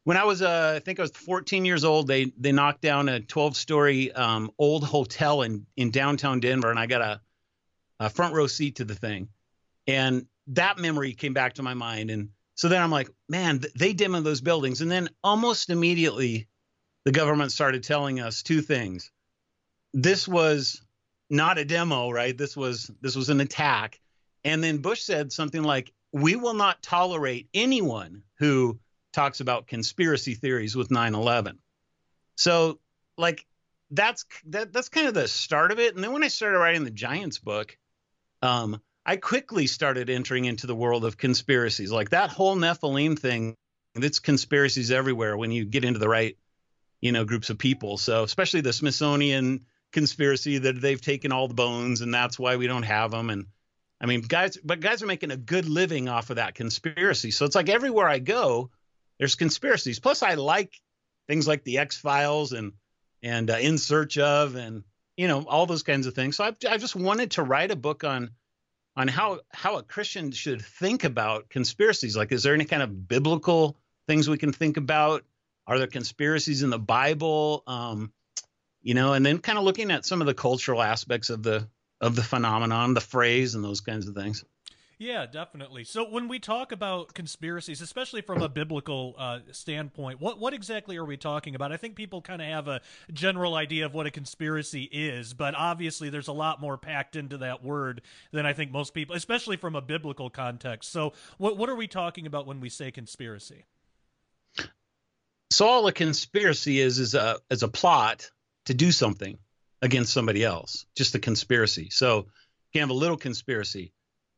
When 0.03 0.17
I 0.17 0.25
was, 0.25 0.41
uh, 0.41 0.73
I 0.75 0.79
think 0.79 0.99
I 0.99 1.03
was 1.03 1.11
14 1.11 1.63
years 1.63 1.85
old, 1.85 2.07
they 2.07 2.33
they 2.37 2.51
knocked 2.51 2.81
down 2.81 3.07
a 3.09 3.19
12-story 3.19 4.11
um, 4.11 4.51
old 4.57 4.83
hotel 4.83 5.41
in 5.41 5.65
in 5.77 5.91
downtown 5.91 6.39
Denver, 6.41 6.69
and 6.69 6.79
I 6.79 6.85
got 6.85 7.01
a, 7.01 7.21
a 7.99 8.09
front 8.09 8.33
row 8.33 8.47
seat 8.47 8.77
to 8.77 8.85
the 8.85 8.95
thing, 8.95 9.29
and 9.85 10.25
that 10.47 10.77
memory 10.77 11.13
came 11.13 11.33
back 11.33 11.53
to 11.55 11.63
my 11.63 11.73
mind. 11.73 12.09
And 12.09 12.29
so 12.57 12.69
then 12.69 12.81
I'm 12.81 12.91
like, 12.91 13.09
man, 13.29 13.61
they 13.75 13.93
demoed 13.93 14.23
those 14.23 14.41
buildings. 14.41 14.81
And 14.81 14.89
then 14.89 15.09
almost 15.23 15.69
immediately, 15.69 16.47
the 17.05 17.11
government 17.11 17.51
started 17.51 17.83
telling 17.83 18.19
us 18.19 18.41
two 18.41 18.61
things. 18.61 19.11
This 19.93 20.27
was 20.27 20.81
not 21.29 21.59
a 21.59 21.65
demo, 21.65 22.09
right? 22.09 22.35
This 22.35 22.57
was 22.57 22.89
this 22.99 23.15
was 23.15 23.29
an 23.29 23.41
attack. 23.41 24.01
And 24.43 24.63
then 24.63 24.79
Bush 24.79 25.01
said 25.01 25.31
something 25.31 25.61
like, 25.61 25.93
"We 26.11 26.35
will 26.35 26.55
not 26.55 26.81
tolerate 26.81 27.47
anyone 27.53 28.23
who 28.39 28.79
talks 29.13 29.39
about 29.39 29.67
conspiracy 29.67 30.33
theories 30.33 30.75
with 30.75 30.89
9/11." 30.89 31.59
So, 32.35 32.79
like 33.19 33.45
that's 33.91 34.25
that 34.47 34.73
that's 34.73 34.89
kind 34.89 35.07
of 35.07 35.13
the 35.13 35.27
start 35.27 35.71
of 35.71 35.77
it. 35.77 35.93
And 35.93 36.03
then 36.03 36.11
when 36.11 36.23
I 36.23 36.29
started 36.29 36.57
writing 36.57 36.85
the 36.85 36.91
Giants 36.91 37.37
book, 37.37 37.77
um, 38.41 38.81
I 39.07 39.15
quickly 39.15 39.67
started 39.67 40.09
entering 40.09 40.43
into 40.43 40.67
the 40.67 40.75
world 40.75 41.05
of 41.05 41.17
conspiracies. 41.17 41.93
Like 41.93 42.09
that 42.09 42.29
whole 42.29 42.57
Nephilim 42.57 43.17
thing, 43.17 43.55
it's 43.95 44.19
conspiracies 44.19 44.91
everywhere 44.91 45.37
when 45.37 45.49
you 45.49 45.63
get 45.63 45.85
into 45.85 45.97
the 45.97 46.09
right, 46.09 46.37
you 46.99 47.13
know, 47.13 47.23
groups 47.23 47.49
of 47.49 47.57
people. 47.57 47.97
So 47.97 48.23
especially 48.23 48.61
the 48.61 48.73
Smithsonian 48.73 49.65
conspiracy 49.93 50.57
that 50.57 50.81
they've 50.81 50.99
taken 50.99 51.31
all 51.31 51.47
the 51.47 51.53
bones 51.53 52.01
and 52.01 52.13
that's 52.13 52.37
why 52.37 52.57
we 52.57 52.67
don't 52.67 52.83
have 52.83 53.11
them. 53.11 53.29
And 53.29 53.45
I 54.01 54.07
mean, 54.07 54.21
guys, 54.21 54.57
but 54.57 54.81
guys 54.81 55.01
are 55.01 55.07
making 55.07 55.31
a 55.31 55.37
good 55.37 55.69
living 55.69 56.09
off 56.09 56.29
of 56.29 56.35
that 56.35 56.55
conspiracy. 56.55 57.31
So 57.31 57.45
it's 57.45 57.55
like 57.55 57.69
everywhere 57.69 58.09
I 58.09 58.19
go, 58.19 58.71
there's 59.19 59.35
conspiracies. 59.35 59.99
Plus, 60.01 60.21
I 60.21 60.33
like 60.33 60.73
things 61.27 61.47
like 61.47 61.63
the 61.63 61.77
X 61.77 61.97
Files 61.97 62.51
and 62.51 62.73
and 63.23 63.49
uh, 63.49 63.55
In 63.55 63.77
Search 63.77 64.17
of 64.17 64.55
and 64.55 64.83
you 65.15 65.29
know 65.29 65.43
all 65.47 65.65
those 65.65 65.83
kinds 65.83 66.07
of 66.07 66.13
things. 66.13 66.35
So 66.35 66.43
I 66.43 66.51
I 66.69 66.77
just 66.77 66.95
wanted 66.95 67.31
to 67.31 67.43
write 67.43 67.71
a 67.71 67.75
book 67.75 68.03
on 68.03 68.31
on 68.97 69.07
how 69.07 69.39
how 69.51 69.77
a 69.77 69.83
Christian 69.83 70.31
should 70.31 70.61
think 70.61 71.03
about 71.03 71.49
conspiracies. 71.49 72.17
Like, 72.17 72.31
is 72.31 72.41
there 72.41 72.55
any 72.55 72.65
kind 72.65 72.81
of 72.81 73.07
biblical 73.07 73.77
things 74.07 74.27
we 74.27 74.39
can 74.39 74.51
think 74.51 74.75
about? 74.75 75.23
Are 75.67 75.77
there 75.77 75.87
conspiracies 75.87 76.63
in 76.63 76.71
the 76.71 76.79
Bible? 76.79 77.63
Um, 77.67 78.11
you 78.81 78.95
know, 78.95 79.13
and 79.13 79.25
then 79.25 79.37
kind 79.37 79.59
of 79.59 79.63
looking 79.63 79.91
at 79.91 80.05
some 80.05 80.19
of 80.19 80.27
the 80.27 80.33
cultural 80.33 80.81
aspects 80.81 81.29
of 81.29 81.43
the 81.43 81.69
of 82.01 82.15
the 82.15 82.23
phenomenon, 82.23 82.95
the 82.95 83.01
phrase, 83.01 83.53
and 83.53 83.63
those 83.63 83.81
kinds 83.81 84.07
of 84.07 84.15
things. 84.15 84.43
Yeah, 84.99 85.27
definitely. 85.27 85.83
So 85.83 86.09
when 86.09 86.27
we 86.27 86.39
talk 86.39 86.71
about 86.71 87.13
conspiracies, 87.13 87.81
especially 87.81 88.21
from 88.21 88.41
a 88.41 88.49
biblical 88.49 89.13
uh, 89.15 89.39
standpoint, 89.51 90.19
what 90.19 90.39
what 90.39 90.55
exactly 90.55 90.97
are 90.97 91.05
we 91.05 91.17
talking 91.17 91.53
about? 91.53 91.71
I 91.71 91.77
think 91.77 91.95
people 91.95 92.19
kind 92.19 92.41
of 92.41 92.47
have 92.47 92.67
a 92.67 92.81
general 93.13 93.53
idea 93.53 93.85
of 93.85 93.93
what 93.93 94.07
a 94.07 94.11
conspiracy 94.11 94.89
is, 94.91 95.35
but 95.35 95.53
obviously 95.53 96.09
there's 96.09 96.29
a 96.29 96.33
lot 96.33 96.59
more 96.59 96.79
packed 96.79 97.15
into 97.15 97.37
that 97.37 97.63
word 97.63 98.01
than 98.31 98.47
I 98.47 98.53
think 98.53 98.71
most 98.71 98.95
people, 98.95 99.15
especially 99.15 99.55
from 99.55 99.75
a 99.75 99.81
biblical 99.81 100.31
context. 100.31 100.91
So 100.91 101.13
what 101.37 101.57
what 101.57 101.69
are 101.69 101.75
we 101.75 101.87
talking 101.87 102.25
about 102.25 102.47
when 102.47 102.59
we 102.59 102.69
say 102.69 102.89
conspiracy? 102.89 103.65
So 105.51 105.67
all 105.67 105.85
a 105.85 105.93
conspiracy 105.93 106.79
is 106.79 106.97
is 106.97 107.13
a 107.13 107.37
is 107.51 107.61
a 107.61 107.67
plot 107.67 108.31
to 108.65 108.73
do 108.73 108.91
something 108.91 109.37
against 109.79 110.11
somebody 110.11 110.43
else, 110.43 110.87
just 110.95 111.13
a 111.13 111.19
conspiracy. 111.19 111.89
So 111.91 112.17
you 112.17 112.25
can 112.73 112.81
have 112.81 112.89
a 112.89 112.93
little 112.93 113.17
conspiracy 113.17 113.93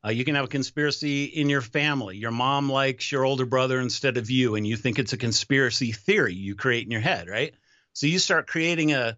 uh, 0.06 0.10
you 0.10 0.24
can 0.24 0.36
have 0.36 0.46
a 0.46 0.50
conspiracy 0.50 1.26
in 1.26 1.50
your 1.50 1.62
family. 1.62 2.18
Your 2.18 2.32
mom 2.32 2.72
likes 2.72 3.12
your 3.12 3.26
older 3.26 3.46
brother 3.46 3.80
instead 3.80 4.18
of 4.18 4.30
you, 4.30 4.56
and 4.56 4.66
you 4.66 4.78
think 4.78 4.98
it's 4.98 5.14
a 5.14 5.18
conspiracy 5.18 5.92
theory 5.92 6.34
you 6.34 6.56
create 6.56 6.86
in 6.86 6.92
your 6.92 7.02
head, 7.02 7.28
right? 7.28 7.54
So 7.94 8.08
you 8.08 8.20
start 8.20 8.48
creating 8.48 8.94
a 8.94 9.18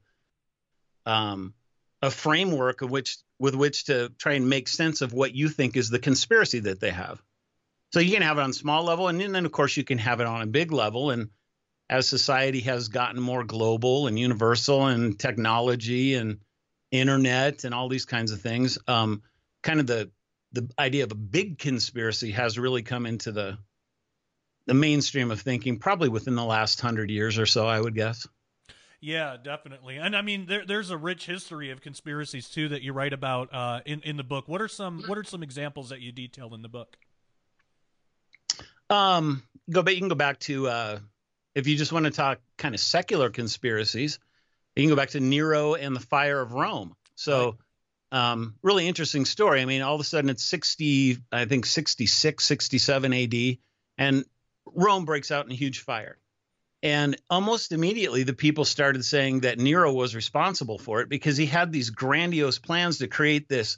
um, 1.06 1.54
a 2.02 2.10
framework 2.10 2.82
of 2.82 2.90
which 2.90 3.18
with 3.40 3.56
which 3.56 3.86
to 3.86 4.10
try 4.18 4.34
and 4.34 4.50
make 4.50 4.68
sense 4.68 5.02
of 5.02 5.14
what 5.14 5.36
you 5.36 5.50
think 5.50 5.78
is 5.78 5.90
the 5.90 6.00
conspiracy 6.00 6.60
that 6.60 6.80
they 6.80 6.92
have. 6.92 7.22
So 7.94 8.00
you 8.00 8.14
can 8.14 8.22
have 8.22 8.38
it 8.38 8.42
on 8.42 8.54
small 8.54 8.84
level, 8.84 9.08
and 9.08 9.20
then 9.20 9.46
of 9.46 9.52
course 9.52 9.78
you 9.78 9.84
can 9.84 10.00
have 10.00 10.20
it 10.20 10.28
on 10.28 10.42
a 10.42 10.48
big 10.48 10.72
level. 10.72 11.12
And 11.12 11.30
as 11.90 12.08
society 12.08 12.62
has 12.62 12.88
gotten 12.88 13.22
more 13.22 13.44
global 13.44 14.08
and 14.08 14.18
universal, 14.18 14.88
and 14.88 15.20
technology 15.20 16.16
and 16.16 16.40
internet 16.90 17.66
and 17.66 17.76
all 17.76 17.90
these 17.90 18.06
kinds 18.06 18.32
of 18.32 18.42
things, 18.42 18.80
um, 18.88 19.22
kind 19.62 19.80
of 19.80 19.88
the 19.88 20.10
the 20.54 20.70
idea 20.78 21.04
of 21.04 21.12
a 21.12 21.16
big 21.16 21.58
conspiracy 21.58 22.32
has 22.32 22.60
really 22.60 22.84
come 22.84 23.06
into 23.06 23.32
the 23.32 23.58
the 24.68 24.74
mainstream 24.74 25.32
of 25.32 25.42
thinking 25.42 25.80
probably 25.80 26.10
within 26.10 26.36
the 26.36 26.44
last 26.44 26.80
hundred 26.80 27.10
years 27.10 27.40
or 27.40 27.48
so, 27.48 27.68
I 27.68 27.82
would 27.82 27.96
guess. 27.96 28.28
Yeah, 29.00 29.38
definitely. 29.42 29.98
And 29.98 30.16
I 30.16 30.22
mean, 30.22 30.46
there, 30.46 30.64
there's 30.64 30.92
a 30.92 30.98
rich 30.98 31.26
history 31.26 31.72
of 31.72 31.82
conspiracies 31.82 32.48
too 32.50 32.70
that 32.70 32.84
you 32.84 32.94
write 32.94 33.14
about 33.14 33.52
uh, 33.54 33.80
in 33.86 34.02
in 34.02 34.18
the 34.18 34.24
book. 34.24 34.48
What 34.48 34.62
are 34.62 34.68
some 34.68 35.04
What 35.08 35.18
are 35.18 35.24
some 35.24 35.42
examples 35.42 35.90
that 35.90 36.02
you 36.02 36.12
detail 36.12 36.54
in 36.54 36.62
the 36.62 36.70
book? 36.70 36.96
Um, 38.90 39.42
go 39.70 39.82
back. 39.82 39.96
You 39.96 40.02
can 40.02 40.10
go 40.10 40.16
back 40.16 40.40
to 40.42 40.68
uh, 40.68 41.00
if 41.56 41.68
you 41.68 41.76
just 41.78 41.92
want 41.92 42.06
to 42.06 42.12
talk 42.12 42.40
kind 42.58 42.76
of 42.76 42.82
secular 42.82 43.30
conspiracies. 43.30 44.20
You 44.76 44.84
can 44.84 44.90
go 44.90 44.96
back 44.96 45.10
to 45.10 45.20
Nero 45.20 45.74
and 45.74 45.96
the 45.96 46.00
fire 46.02 46.40
of 46.42 46.54
Rome. 46.54 46.96
So. 47.16 47.46
Right 47.46 47.56
um, 48.12 48.56
really 48.62 48.88
interesting 48.88 49.26
story. 49.26 49.62
I 49.62 49.66
mean, 49.66 49.82
all 49.82 49.96
of 49.96 50.02
a 50.02 50.06
sudden 50.06 50.30
it's 50.30 50.44
60, 50.44 51.18
I 51.32 51.46
think 51.46 51.66
66, 51.66 52.44
67 52.44 53.14
AD, 53.14 53.58
and 53.98 54.26
Rome 54.66 55.06
breaks 55.06 55.32
out 55.32 55.46
in 55.46 55.52
a 55.52 55.56
huge 55.56 55.80
fire. 55.80 56.18
And 56.84 57.16
almost 57.30 57.72
immediately, 57.72 58.24
the 58.24 58.34
people 58.34 58.66
started 58.66 59.06
saying 59.06 59.42
that 59.42 59.60
Nero 59.60 59.94
was 59.94 60.16
responsible 60.16 60.80
for 60.80 61.02
it 61.02 61.10
because 61.10 61.38
he 61.38 61.46
had 61.46 61.72
these 61.72 61.92
grandiose 61.92 62.58
plans 62.58 62.98
to 62.98 63.08
create 63.08 63.48
this 63.48 63.78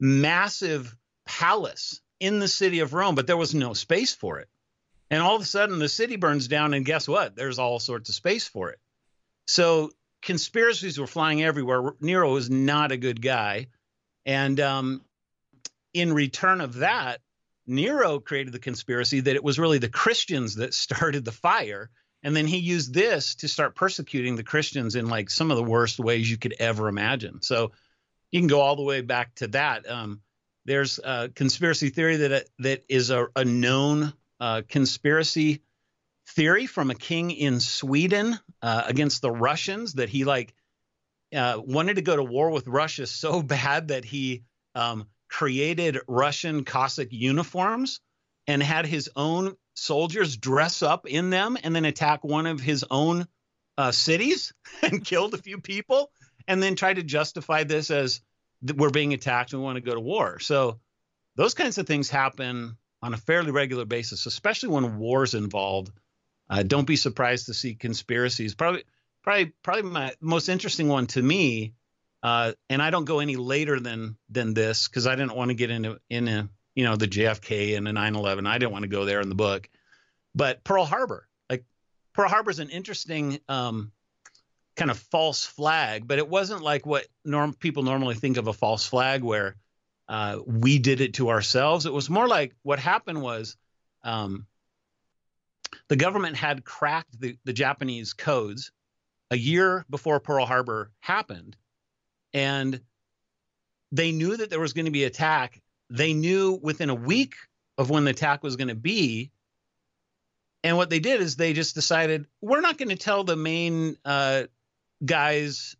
massive 0.00 0.96
palace 1.26 2.00
in 2.18 2.40
the 2.40 2.48
city 2.48 2.80
of 2.80 2.92
Rome, 2.92 3.14
but 3.14 3.26
there 3.26 3.36
was 3.36 3.54
no 3.54 3.72
space 3.72 4.14
for 4.14 4.40
it. 4.40 4.48
And 5.10 5.22
all 5.22 5.36
of 5.36 5.42
a 5.42 5.46
sudden, 5.46 5.78
the 5.78 5.88
city 5.88 6.16
burns 6.16 6.48
down, 6.48 6.74
and 6.74 6.84
guess 6.84 7.08
what? 7.08 7.36
There's 7.36 7.58
all 7.58 7.78
sorts 7.78 8.08
of 8.08 8.14
space 8.14 8.46
for 8.46 8.70
it. 8.70 8.78
So 9.46 9.90
conspiracies 10.22 10.98
were 10.98 11.06
flying 11.06 11.42
everywhere. 11.42 11.92
Nero 12.00 12.32
was 12.32 12.50
not 12.50 12.92
a 12.92 12.96
good 12.96 13.20
guy. 13.22 13.68
And 14.26 14.60
um, 14.60 15.04
in 15.94 16.12
return 16.12 16.60
of 16.60 16.76
that, 16.76 17.20
Nero 17.66 18.18
created 18.18 18.52
the 18.52 18.58
conspiracy 18.58 19.20
that 19.20 19.36
it 19.36 19.44
was 19.44 19.58
really 19.58 19.78
the 19.78 19.88
Christians 19.88 20.56
that 20.56 20.74
started 20.86 21.24
the 21.24 21.32
fire. 21.32 21.90
And 22.22 22.36
then 22.36 22.46
he 22.46 22.58
used 22.58 22.92
this 22.92 23.36
to 23.36 23.48
start 23.48 23.74
persecuting 23.74 24.36
the 24.36 24.42
Christians 24.42 24.94
in 24.94 25.08
like 25.08 25.30
some 25.30 25.50
of 25.50 25.56
the 25.56 25.64
worst 25.64 25.98
ways 25.98 26.30
you 26.30 26.36
could 26.36 26.54
ever 26.58 26.88
imagine. 26.88 27.40
So 27.40 27.72
you 28.30 28.40
can 28.40 28.48
go 28.48 28.60
all 28.60 28.76
the 28.76 28.82
way 28.82 29.00
back 29.00 29.34
to 29.36 29.48
that. 29.48 29.88
Um, 29.88 30.20
there's 30.66 31.00
a 31.02 31.30
conspiracy 31.34 31.88
theory 31.88 32.16
that 32.16 32.46
that 32.58 32.84
is 32.88 33.10
a, 33.10 33.28
a 33.34 33.44
known 33.44 34.12
uh, 34.38 34.62
conspiracy 34.68 35.62
theory 36.34 36.66
from 36.66 36.90
a 36.90 36.94
king 36.94 37.30
in 37.30 37.60
Sweden 37.60 38.38
uh, 38.62 38.82
against 38.86 39.22
the 39.22 39.30
Russians 39.30 39.94
that 39.94 40.08
he 40.08 40.24
like 40.24 40.54
uh, 41.34 41.60
wanted 41.64 41.94
to 41.94 42.02
go 42.02 42.16
to 42.16 42.22
war 42.22 42.50
with 42.50 42.66
Russia 42.66 43.06
so 43.06 43.42
bad 43.42 43.88
that 43.88 44.04
he 44.04 44.42
um, 44.74 45.06
created 45.28 45.98
Russian 46.08 46.64
Cossack 46.64 47.08
uniforms 47.10 48.00
and 48.46 48.62
had 48.62 48.86
his 48.86 49.10
own 49.14 49.56
soldiers 49.74 50.36
dress 50.36 50.82
up 50.82 51.06
in 51.06 51.30
them 51.30 51.56
and 51.62 51.74
then 51.74 51.84
attack 51.84 52.24
one 52.24 52.46
of 52.46 52.60
his 52.60 52.84
own 52.90 53.26
uh, 53.78 53.92
cities 53.92 54.52
and 54.82 55.04
killed 55.04 55.34
a 55.34 55.38
few 55.38 55.60
people 55.60 56.10
and 56.48 56.62
then 56.62 56.74
tried 56.74 56.96
to 56.96 57.02
justify 57.02 57.64
this 57.64 57.90
as 57.90 58.20
we're 58.74 58.90
being 58.90 59.14
attacked 59.14 59.52
and 59.52 59.62
we 59.62 59.64
want 59.64 59.76
to 59.76 59.82
go 59.82 59.94
to 59.94 60.00
war. 60.00 60.38
So 60.40 60.80
those 61.36 61.54
kinds 61.54 61.78
of 61.78 61.86
things 61.86 62.10
happen 62.10 62.76
on 63.02 63.14
a 63.14 63.18
fairly 63.18 63.50
regular 63.50 63.84
basis, 63.84 64.26
especially 64.26 64.70
when 64.70 64.98
war's 64.98 65.34
involved. 65.34 65.90
Uh, 66.50 66.64
don't 66.64 66.86
be 66.86 66.96
surprised 66.96 67.46
to 67.46 67.54
see 67.54 67.74
conspiracies. 67.74 68.56
Probably, 68.56 68.82
probably, 69.22 69.52
probably 69.62 69.82
my 69.82 70.12
most 70.20 70.48
interesting 70.48 70.88
one 70.88 71.06
to 71.08 71.22
me. 71.22 71.74
Uh, 72.22 72.52
and 72.68 72.82
I 72.82 72.90
don't 72.90 73.04
go 73.06 73.20
any 73.20 73.36
later 73.36 73.80
than 73.80 74.16
than 74.28 74.52
this 74.52 74.88
because 74.88 75.06
I 75.06 75.14
didn't 75.14 75.36
want 75.36 75.50
to 75.50 75.54
get 75.54 75.70
into 75.70 75.98
in 76.10 76.28
a, 76.28 76.50
you 76.74 76.84
know 76.84 76.96
the 76.96 77.06
JFK 77.06 77.76
and 77.76 77.86
the 77.86 77.92
9/11. 77.92 78.46
I 78.46 78.58
didn't 78.58 78.72
want 78.72 78.82
to 78.82 78.88
go 78.88 79.04
there 79.04 79.20
in 79.20 79.28
the 79.28 79.34
book. 79.34 79.70
But 80.34 80.62
Pearl 80.62 80.84
Harbor, 80.84 81.26
like 81.48 81.64
Pearl 82.12 82.28
Harbor, 82.28 82.50
is 82.50 82.58
an 82.58 82.68
interesting 82.68 83.40
um, 83.48 83.92
kind 84.76 84.90
of 84.90 84.98
false 84.98 85.46
flag, 85.46 86.06
but 86.06 86.18
it 86.18 86.28
wasn't 86.28 86.62
like 86.62 86.84
what 86.84 87.06
norm 87.24 87.54
people 87.54 87.84
normally 87.84 88.16
think 88.16 88.36
of 88.36 88.48
a 88.48 88.52
false 88.52 88.86
flag, 88.86 89.22
where 89.22 89.56
uh, 90.08 90.38
we 90.44 90.78
did 90.78 91.00
it 91.00 91.14
to 91.14 91.30
ourselves. 91.30 91.86
It 91.86 91.92
was 91.92 92.10
more 92.10 92.28
like 92.28 92.54
what 92.62 92.80
happened 92.80 93.22
was 93.22 93.56
um, 94.02 94.46
the 95.90 95.96
government 95.96 96.36
had 96.36 96.64
cracked 96.64 97.20
the, 97.20 97.36
the 97.44 97.52
Japanese 97.52 98.12
codes 98.12 98.70
a 99.32 99.36
year 99.36 99.84
before 99.90 100.20
Pearl 100.20 100.46
Harbor 100.46 100.92
happened. 101.00 101.56
And 102.32 102.80
they 103.90 104.12
knew 104.12 104.36
that 104.36 104.50
there 104.50 104.60
was 104.60 104.72
going 104.72 104.84
to 104.84 104.92
be 104.92 105.02
attack. 105.02 105.60
They 105.90 106.14
knew 106.14 106.58
within 106.62 106.90
a 106.90 106.94
week 106.94 107.34
of 107.76 107.90
when 107.90 108.04
the 108.04 108.12
attack 108.12 108.44
was 108.44 108.54
going 108.54 108.68
to 108.68 108.76
be. 108.76 109.32
And 110.62 110.76
what 110.76 110.90
they 110.90 111.00
did 111.00 111.20
is 111.20 111.34
they 111.34 111.54
just 111.54 111.74
decided 111.74 112.26
we're 112.40 112.60
not 112.60 112.78
going 112.78 112.90
to 112.90 112.96
tell 112.96 113.24
the 113.24 113.34
main 113.34 113.96
uh, 114.04 114.44
guys 115.04 115.74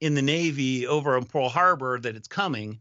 in 0.00 0.14
the 0.14 0.22
Navy 0.22 0.86
over 0.86 1.16
in 1.16 1.24
Pearl 1.24 1.48
Harbor 1.48 1.98
that 1.98 2.14
it's 2.14 2.28
coming 2.28 2.78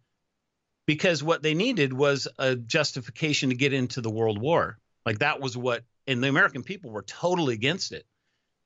because 0.86 1.24
what 1.24 1.41
they 1.41 1.56
needed 1.56 1.91
was 1.91 2.27
a 2.38 2.56
justification 2.56 3.50
to 3.50 3.56
get 3.56 3.74
into 3.74 4.01
the 4.01 4.12
World 4.12 4.39
War. 4.39 4.77
Like 5.08 5.20
that 5.20 5.41
was 5.41 5.58
what 5.58 5.84
and 6.12 6.24
the 6.24 6.30
American 6.30 6.63
people 6.63 6.91
were 6.91 7.03
totally 7.03 7.53
against 7.53 7.91
it. 7.91 8.06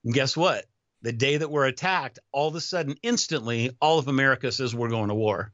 And 0.03 0.13
guess 0.13 0.35
what? 0.35 0.65
The 1.01 1.13
day 1.13 1.37
that 1.37 1.51
we're 1.51 1.65
attacked, 1.65 2.19
all 2.31 2.47
of 2.47 2.55
a 2.55 2.61
sudden, 2.61 2.95
instantly, 3.03 3.75
all 3.79 3.99
of 3.99 4.07
America 4.07 4.51
says 4.51 4.73
we're 4.73 4.89
going 4.89 5.09
to 5.09 5.15
war. 5.15 5.53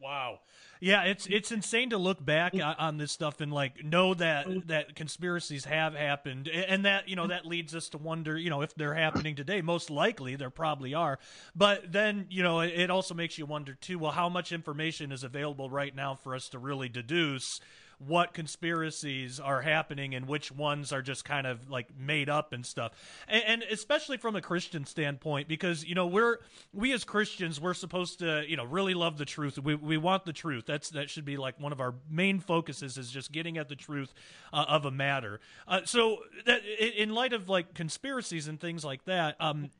Wow. 0.00 0.40
Yeah, 0.82 1.04
it's 1.04 1.26
it's 1.26 1.52
insane 1.52 1.90
to 1.90 1.98
look 1.98 2.24
back 2.24 2.54
on 2.54 2.96
this 2.96 3.12
stuff 3.12 3.42
and 3.42 3.52
like 3.52 3.84
know 3.84 4.14
that 4.14 4.46
that 4.68 4.96
conspiracies 4.96 5.66
have 5.66 5.94
happened, 5.94 6.48
and 6.48 6.86
that 6.86 7.06
you 7.06 7.16
know 7.16 7.26
that 7.26 7.44
leads 7.44 7.74
us 7.74 7.90
to 7.90 7.98
wonder, 7.98 8.36
you 8.38 8.48
know, 8.48 8.62
if 8.62 8.74
they're 8.74 8.94
happening 8.94 9.36
today. 9.36 9.60
Most 9.60 9.90
likely, 9.90 10.36
there 10.36 10.48
probably 10.48 10.94
are. 10.94 11.18
But 11.54 11.92
then, 11.92 12.26
you 12.30 12.42
know, 12.42 12.60
it 12.60 12.90
also 12.90 13.12
makes 13.12 13.36
you 13.36 13.44
wonder 13.44 13.74
too. 13.74 13.98
Well, 13.98 14.12
how 14.12 14.30
much 14.30 14.52
information 14.52 15.12
is 15.12 15.22
available 15.22 15.68
right 15.68 15.94
now 15.94 16.14
for 16.14 16.34
us 16.34 16.48
to 16.48 16.58
really 16.58 16.88
deduce 16.88 17.60
what 18.06 18.32
conspiracies 18.32 19.38
are 19.38 19.60
happening 19.60 20.14
and 20.14 20.26
which 20.26 20.50
ones 20.50 20.92
are 20.92 21.02
just 21.02 21.24
kind 21.24 21.46
of 21.46 21.68
like 21.68 21.88
made 21.98 22.28
up 22.30 22.52
and 22.52 22.64
stuff. 22.64 22.92
And, 23.28 23.44
and 23.46 23.62
especially 23.70 24.16
from 24.16 24.36
a 24.36 24.40
Christian 24.40 24.86
standpoint, 24.86 25.48
because 25.48 25.84
you 25.84 25.94
know 25.94 26.06
we're 26.06 26.38
we 26.72 26.92
as 26.92 27.04
Christians 27.04 27.60
we're 27.60 27.74
supposed 27.74 28.20
to 28.20 28.44
you 28.48 28.56
know 28.56 28.64
really 28.64 28.94
love 28.94 29.18
the 29.18 29.24
truth. 29.24 29.58
We 29.58 29.74
we 29.74 29.98
want 29.98 30.24
the 30.24 30.32
truth. 30.32 30.64
That's 30.66 30.90
that 30.90 31.10
should 31.10 31.24
be 31.24 31.36
like 31.36 31.60
one 31.60 31.72
of 31.72 31.80
our 31.80 31.94
main 32.10 32.40
focuses 32.40 32.96
is 32.96 33.10
just 33.10 33.32
getting 33.32 33.58
at 33.58 33.68
the 33.68 33.76
truth 33.76 34.14
uh, 34.52 34.64
of 34.68 34.84
a 34.84 34.90
matter. 34.90 35.40
Uh, 35.68 35.80
so 35.84 36.18
that 36.46 36.62
in 36.64 37.10
light 37.10 37.32
of 37.32 37.48
like 37.48 37.74
conspiracies 37.74 38.48
and 38.48 38.58
things 38.58 38.84
like 38.84 39.04
that, 39.04 39.36
um, 39.40 39.70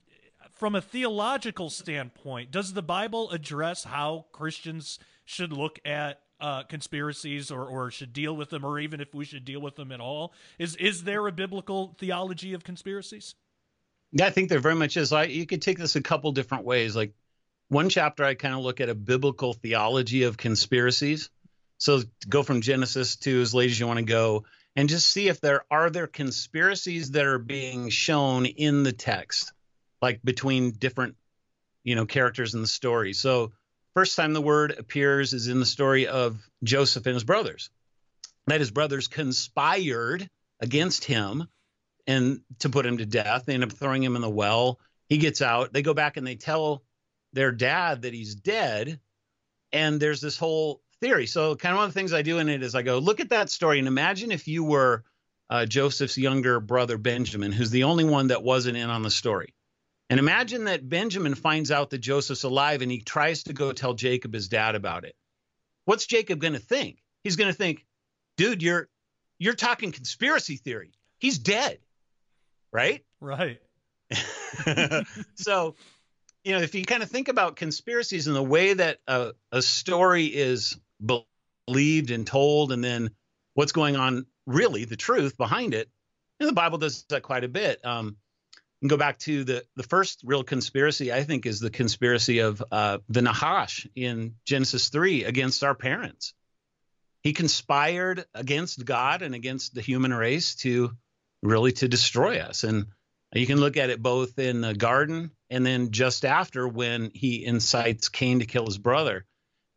from 0.52 0.74
a 0.74 0.80
theological 0.82 1.70
standpoint, 1.70 2.50
does 2.50 2.74
the 2.74 2.82
Bible 2.82 3.30
address 3.30 3.84
how 3.84 4.26
Christians 4.32 4.98
should 5.24 5.52
look 5.52 5.78
at 5.84 6.20
uh, 6.40 6.62
conspiracies 6.64 7.50
or, 7.50 7.64
or 7.64 7.90
should 7.90 8.12
deal 8.12 8.36
with 8.36 8.50
them, 8.50 8.64
or 8.64 8.78
even 8.78 9.00
if 9.00 9.14
we 9.14 9.24
should 9.24 9.44
deal 9.44 9.60
with 9.60 9.76
them 9.76 9.92
at 9.92 10.00
all? 10.00 10.32
Is 10.58 10.76
is 10.76 11.04
there 11.04 11.26
a 11.26 11.32
biblical 11.32 11.94
theology 11.98 12.54
of 12.54 12.64
conspiracies? 12.64 13.34
Yeah, 14.12 14.26
I 14.26 14.30
think 14.30 14.48
there 14.48 14.60
very 14.60 14.74
much 14.74 14.96
is. 14.96 15.12
I, 15.12 15.24
you 15.24 15.46
could 15.46 15.62
take 15.62 15.78
this 15.78 15.96
a 15.96 16.02
couple 16.02 16.32
different 16.32 16.64
ways. 16.64 16.96
Like 16.96 17.12
one 17.68 17.88
chapter, 17.88 18.24
I 18.24 18.34
kind 18.34 18.54
of 18.54 18.60
look 18.60 18.80
at 18.80 18.88
a 18.88 18.94
biblical 18.94 19.52
theology 19.52 20.24
of 20.24 20.36
conspiracies. 20.36 21.30
So 21.78 22.02
go 22.28 22.42
from 22.42 22.60
Genesis 22.60 23.16
to 23.16 23.40
as 23.40 23.54
late 23.54 23.70
as 23.70 23.78
you 23.78 23.86
want 23.86 23.98
to 23.98 24.04
go, 24.04 24.44
and 24.76 24.88
just 24.88 25.08
see 25.08 25.28
if 25.28 25.40
there 25.40 25.64
are 25.70 25.90
there 25.90 26.06
conspiracies 26.06 27.12
that 27.12 27.24
are 27.24 27.38
being 27.38 27.88
shown 27.90 28.46
in 28.46 28.82
the 28.82 28.92
text 28.92 29.52
like 30.02 30.20
between 30.22 30.72
different 30.72 31.16
you 31.84 31.94
know 31.94 32.06
characters 32.06 32.54
in 32.54 32.60
the 32.60 32.68
story 32.68 33.12
so 33.12 33.52
first 33.94 34.16
time 34.16 34.32
the 34.32 34.40
word 34.40 34.74
appears 34.78 35.32
is 35.32 35.48
in 35.48 35.60
the 35.60 35.66
story 35.66 36.06
of 36.06 36.38
joseph 36.62 37.06
and 37.06 37.14
his 37.14 37.24
brothers. 37.24 37.70
That 38.46 38.60
his 38.60 38.70
brothers 38.70 39.08
conspired 39.08 40.28
against 40.60 41.04
him 41.04 41.48
and 42.06 42.40
to 42.60 42.68
put 42.68 42.86
him 42.86 42.98
to 42.98 43.06
death. 43.06 43.44
They 43.46 43.54
end 43.54 43.64
up 43.64 43.72
throwing 43.72 44.02
him 44.02 44.16
in 44.16 44.22
the 44.22 44.30
well. 44.30 44.80
He 45.08 45.18
gets 45.18 45.42
out. 45.42 45.72
They 45.72 45.82
go 45.82 45.94
back 45.94 46.16
and 46.16 46.26
they 46.26 46.36
tell 46.36 46.82
their 47.32 47.52
dad 47.52 48.02
that 48.02 48.14
he's 48.14 48.34
dead. 48.34 48.98
And 49.72 50.00
there's 50.00 50.20
this 50.20 50.36
whole 50.36 50.82
theory. 51.00 51.26
So 51.26 51.56
kind 51.56 51.72
of 51.72 51.78
one 51.78 51.88
of 51.88 51.94
the 51.94 51.98
things 51.98 52.12
i 52.12 52.22
do 52.22 52.38
in 52.38 52.48
it 52.48 52.62
is 52.62 52.74
i 52.74 52.82
go 52.82 52.98
look 52.98 53.20
at 53.20 53.30
that 53.30 53.50
story 53.50 53.78
and 53.78 53.88
imagine 53.88 54.32
if 54.32 54.46
you 54.46 54.64
were 54.64 55.04
uh, 55.48 55.66
joseph's 55.66 56.18
younger 56.18 56.60
brother 56.60 56.98
benjamin 56.98 57.52
who's 57.52 57.70
the 57.70 57.84
only 57.84 58.04
one 58.04 58.28
that 58.28 58.42
wasn't 58.42 58.76
in 58.76 58.90
on 58.90 59.02
the 59.02 59.10
story 59.10 59.54
and 60.10 60.18
imagine 60.18 60.64
that 60.64 60.86
Benjamin 60.86 61.36
finds 61.36 61.70
out 61.70 61.90
that 61.90 61.98
Joseph's 61.98 62.42
alive 62.42 62.82
and 62.82 62.90
he 62.90 63.00
tries 63.00 63.44
to 63.44 63.52
go 63.52 63.72
tell 63.72 63.94
Jacob, 63.94 64.34
his 64.34 64.48
dad, 64.48 64.74
about 64.74 65.04
it. 65.04 65.14
What's 65.84 66.04
Jacob 66.04 66.40
going 66.40 66.54
to 66.54 66.58
think? 66.58 66.98
He's 67.22 67.36
going 67.36 67.50
to 67.50 67.56
think, 67.56 67.86
dude, 68.36 68.60
you're 68.60 68.88
you're 69.38 69.54
talking 69.54 69.92
conspiracy 69.92 70.56
theory. 70.56 70.90
He's 71.18 71.38
dead. 71.38 71.78
Right? 72.72 73.04
Right. 73.20 73.60
so, 75.36 75.76
you 76.42 76.52
know, 76.52 76.60
if 76.60 76.74
you 76.74 76.84
kind 76.84 77.04
of 77.04 77.08
think 77.08 77.28
about 77.28 77.56
conspiracies 77.56 78.26
and 78.26 78.34
the 78.34 78.42
way 78.42 78.74
that 78.74 78.98
a, 79.06 79.32
a 79.52 79.62
story 79.62 80.26
is 80.26 80.76
believed 81.68 82.10
and 82.10 82.26
told, 82.26 82.72
and 82.72 82.82
then 82.82 83.10
what's 83.54 83.72
going 83.72 83.96
on, 83.96 84.26
really, 84.46 84.84
the 84.84 84.96
truth 84.96 85.36
behind 85.36 85.72
it, 85.72 85.88
and 86.40 86.48
the 86.48 86.54
Bible 86.54 86.78
does 86.78 87.04
that 87.10 87.22
quite 87.22 87.44
a 87.44 87.48
bit. 87.48 87.84
Um, 87.84 88.16
and 88.80 88.90
go 88.90 88.96
back 88.96 89.18
to 89.18 89.44
the 89.44 89.64
the 89.76 89.82
first 89.82 90.20
real 90.24 90.42
conspiracy 90.42 91.12
I 91.12 91.24
think 91.24 91.46
is 91.46 91.60
the 91.60 91.70
conspiracy 91.70 92.38
of 92.40 92.62
uh, 92.70 92.98
the 93.08 93.22
Nahash 93.22 93.86
in 93.94 94.34
Genesis 94.44 94.88
three 94.88 95.24
against 95.24 95.62
our 95.64 95.74
parents. 95.74 96.34
He 97.22 97.32
conspired 97.32 98.24
against 98.34 98.84
God 98.84 99.22
and 99.22 99.34
against 99.34 99.74
the 99.74 99.82
human 99.82 100.14
race 100.14 100.54
to 100.56 100.92
really 101.42 101.72
to 101.72 101.88
destroy 101.88 102.38
us. 102.38 102.64
And 102.64 102.86
you 103.34 103.46
can 103.46 103.60
look 103.60 103.76
at 103.76 103.90
it 103.90 104.02
both 104.02 104.38
in 104.38 104.62
the 104.62 104.74
garden 104.74 105.30
and 105.50 105.64
then 105.64 105.90
just 105.90 106.24
after 106.24 106.66
when 106.66 107.10
he 107.14 107.44
incites 107.44 108.08
Cain 108.08 108.40
to 108.40 108.46
kill 108.46 108.66
his 108.66 108.78
brother. 108.78 109.26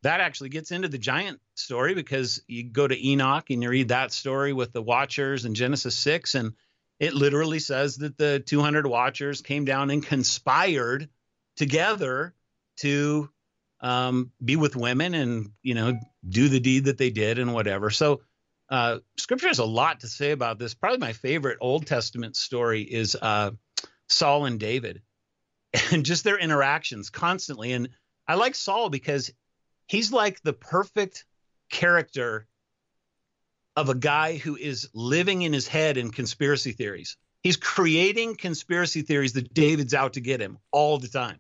That 0.04 0.22
actually 0.22 0.50
gets 0.50 0.72
into 0.72 0.88
the 0.88 0.98
giant 0.98 1.40
story 1.56 1.94
because 1.96 2.42
you 2.48 2.64
go 2.64 2.88
to 2.88 3.08
Enoch 3.08 3.50
and 3.50 3.64
you 3.64 3.70
read 3.70 3.90
that 3.90 4.12
story 4.12 4.52
with 4.52 4.74
the 4.74 4.82
Watchers 4.82 5.46
in 5.46 5.54
Genesis 5.54 5.96
six 5.96 6.36
and 6.36 6.54
it 7.04 7.14
literally 7.14 7.60
says 7.60 7.98
that 7.98 8.18
the 8.18 8.40
200 8.40 8.88
watchers 8.88 9.42
came 9.42 9.66
down 9.66 9.90
and 9.90 10.06
conspired 10.06 11.10
together 11.58 12.34
to 12.78 13.30
um, 13.82 14.32
be 14.44 14.56
with 14.56 14.78
women 14.78 15.14
and 15.14 15.50
you 15.62 15.76
know 15.76 16.00
do 16.28 16.48
the 16.48 16.62
deed 16.62 16.86
that 16.86 16.98
they 16.98 17.10
did 17.10 17.40
and 17.40 17.54
whatever. 17.54 17.90
So 17.90 18.22
uh, 18.70 19.00
scripture 19.18 19.50
has 19.50 19.60
a 19.60 19.66
lot 19.66 20.00
to 20.00 20.08
say 20.08 20.32
about 20.32 20.60
this. 20.60 20.74
Probably 20.74 21.00
my 21.00 21.12
favorite 21.12 21.58
Old 21.60 21.86
Testament 21.86 22.38
story 22.38 22.84
is 22.84 23.18
uh, 23.22 23.52
Saul 24.08 24.46
and 24.46 24.58
David, 24.58 25.02
and 25.92 26.06
just 26.06 26.24
their 26.24 26.39
interactions 26.39 27.10
constantly. 27.10 27.74
And 27.74 27.89
I 28.30 28.36
like 28.36 28.56
Saul 28.56 28.89
because 28.89 29.30
he's 29.88 30.13
like 30.13 30.42
the 30.42 30.54
perfect 30.54 31.26
character 31.70 32.48
of 33.76 33.90
a 33.90 33.96
guy 33.96 34.38
who 34.38 34.56
is 34.56 34.90
living 34.94 35.42
in 35.42 35.54
his 35.54 35.68
head 35.68 35.98
in 35.98 36.12
conspiracy 36.12 36.72
theories. 36.72 37.18
He's 37.42 37.58
creating 37.58 38.36
conspiracy 38.36 39.02
theories 39.02 39.34
that 39.34 39.54
David's 39.54 39.94
out 39.94 40.14
to 40.14 40.22
get 40.22 40.40
him 40.40 40.60
all 40.72 40.98
the 40.98 41.08
time, 41.08 41.40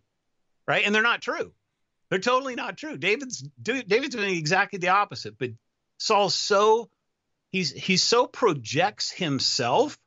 right? 0.67 0.85
And 0.85 0.93
they're 0.93 1.01
not 1.01 1.21
true. 1.21 1.53
They're 2.09 2.19
totally 2.19 2.55
not 2.55 2.77
true. 2.77 2.97
David's 2.97 3.41
David's 3.61 4.15
doing 4.15 4.35
exactly 4.35 4.79
the 4.79 4.89
opposite. 4.89 5.37
But 5.37 5.51
Saul's 5.97 6.35
so 6.35 6.89
he's 7.49 7.71
he 7.71 7.97
so 7.97 8.27
projects 8.27 9.09
himself 9.11 9.97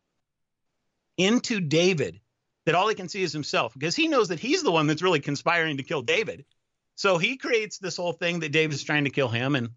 into 1.17 1.61
David 1.61 2.21
that 2.67 2.75
all 2.75 2.89
he 2.89 2.95
can 2.95 3.09
see 3.09 3.23
is 3.23 3.33
himself 3.33 3.73
because 3.73 3.97
he 3.97 4.09
knows 4.09 4.29
that 4.29 4.41
he's 4.41 4.63
the 4.63 4.71
one 4.71 4.87
that's 4.87 5.03
really 5.03 5.21
conspiring 5.21 5.79
to 5.79 5.83
kill 5.83 6.03
David. 6.03 6.45
So 6.97 7.19
he 7.19 7.37
creates 7.37 7.79
this 7.79 7.97
whole 7.97 8.13
thing 8.13 8.41
that 8.41 8.53
David's 8.53 8.83
trying 8.83 9.05
to 9.05 9.11
kill 9.11 9.29
him 9.29 9.55
and 9.55 9.71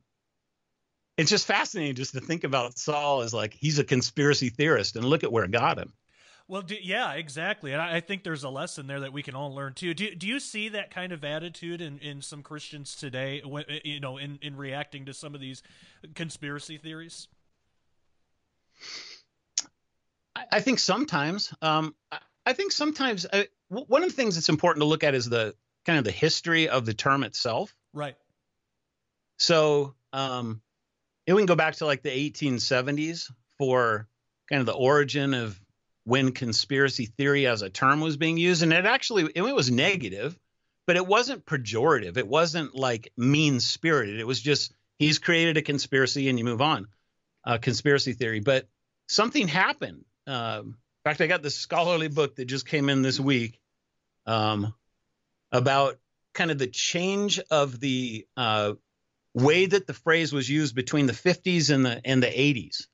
it's 1.19 1.29
just 1.29 1.45
fascinating 1.45 1.95
just 1.95 2.13
to 2.13 2.21
think 2.21 2.45
about 2.45 2.77
Saul 2.77 3.21
as 3.21 3.33
like 3.33 3.53
he's 3.53 3.77
a 3.77 3.83
conspiracy 3.83 4.49
theorist 4.49 4.95
and 4.95 5.03
look 5.03 5.25
at 5.25 5.31
where 5.31 5.43
it 5.43 5.51
got 5.51 5.77
him. 5.77 5.91
Well, 6.47 6.61
do, 6.61 6.75
yeah, 6.81 7.13
exactly, 7.13 7.73
and 7.73 7.81
I, 7.81 7.97
I, 7.97 7.99
think 7.99 8.23
there's 8.23 8.43
a 8.43 8.49
lesson 8.49 8.87
there 8.87 9.01
that 9.01 9.13
we 9.13 9.21
can 9.21 9.35
all 9.35 9.53
learn 9.53 9.73
too. 9.73 9.93
Do, 9.93 10.15
do 10.15 10.25
you 10.25 10.39
see 10.39 10.69
that 10.69 10.89
kind 10.89 11.11
of 11.11 11.23
attitude 11.23 11.79
in, 11.79 11.99
in 11.99 12.23
some 12.23 12.41
Christians 12.41 12.95
today? 12.95 13.43
When, 13.45 13.65
you 13.83 13.99
know, 13.99 14.17
in, 14.17 14.39
in 14.41 14.55
reacting 14.55 15.05
to 15.05 15.13
some 15.13 15.35
of 15.35 15.41
these 15.41 15.61
conspiracy 16.15 16.77
theories. 16.77 17.27
I, 20.35 20.45
I 20.53 20.59
think 20.61 20.79
sometimes. 20.79 21.53
Um, 21.61 21.93
I, 22.11 22.19
I, 22.47 22.53
think 22.53 22.71
sometimes 22.71 23.27
uh, 23.31 23.43
one 23.67 24.03
of 24.03 24.09
the 24.09 24.15
things 24.15 24.33
that's 24.33 24.49
important 24.49 24.81
to 24.81 24.87
look 24.87 25.03
at 25.03 25.13
is 25.13 25.29
the 25.29 25.53
kind 25.85 25.99
of 25.99 26.05
the 26.05 26.11
history 26.11 26.69
of 26.69 26.85
the 26.85 26.95
term 26.95 27.23
itself. 27.23 27.75
Right. 27.93 28.15
So, 29.37 29.93
um, 30.13 30.61
and 31.29 31.35
we 31.35 31.43
can 31.43 31.45
go 31.45 31.55
back 31.55 31.75
to 31.75 31.85
like 31.85 32.01
the 32.01 32.09
1870s 32.09 33.31
for 33.59 34.07
kind 34.49 34.61
of 34.61 34.65
the 34.65 34.73
origin 34.73 35.35
of 35.35 35.61
when 36.03 36.31
conspiracy 36.31 37.05
theory 37.05 37.45
as 37.45 37.61
a 37.61 37.69
term 37.69 38.01
was 38.01 38.17
being 38.17 38.37
used. 38.37 38.63
And 38.63 38.73
it 38.73 38.87
actually 38.87 39.31
it 39.35 39.43
was 39.43 39.69
negative, 39.69 40.35
but 40.87 40.95
it 40.95 41.05
wasn't 41.05 41.45
pejorative. 41.45 42.17
It 42.17 42.27
wasn't 42.27 42.73
like 42.73 43.13
mean 43.15 43.59
spirited. 43.59 44.19
It 44.19 44.25
was 44.25 44.41
just 44.41 44.73
he's 44.97 45.19
created 45.19 45.57
a 45.57 45.61
conspiracy 45.61 46.29
and 46.29 46.39
you 46.39 46.45
move 46.45 46.63
on. 46.63 46.87
Uh, 47.45 47.59
conspiracy 47.59 48.13
theory. 48.13 48.39
But 48.39 48.67
something 49.07 49.47
happened. 49.47 50.05
Um, 50.25 50.65
in 50.65 51.11
fact, 51.11 51.21
I 51.21 51.27
got 51.27 51.43
this 51.43 51.55
scholarly 51.55 52.07
book 52.07 52.37
that 52.37 52.45
just 52.45 52.65
came 52.65 52.89
in 52.89 53.03
this 53.03 53.19
week 53.19 53.61
um, 54.25 54.73
about 55.51 55.99
kind 56.33 56.49
of 56.49 56.57
the 56.57 56.65
change 56.65 57.39
of 57.51 57.79
the 57.79 58.25
uh, 58.35 58.73
way 59.33 59.65
that 59.65 59.87
the 59.87 59.93
phrase 59.93 60.33
was 60.33 60.49
used 60.49 60.75
between 60.75 61.05
the 61.05 61.13
50s 61.13 61.73
and 61.73 61.85
the 61.85 62.01
and 62.03 62.21
the 62.21 62.27
80s 62.27 62.87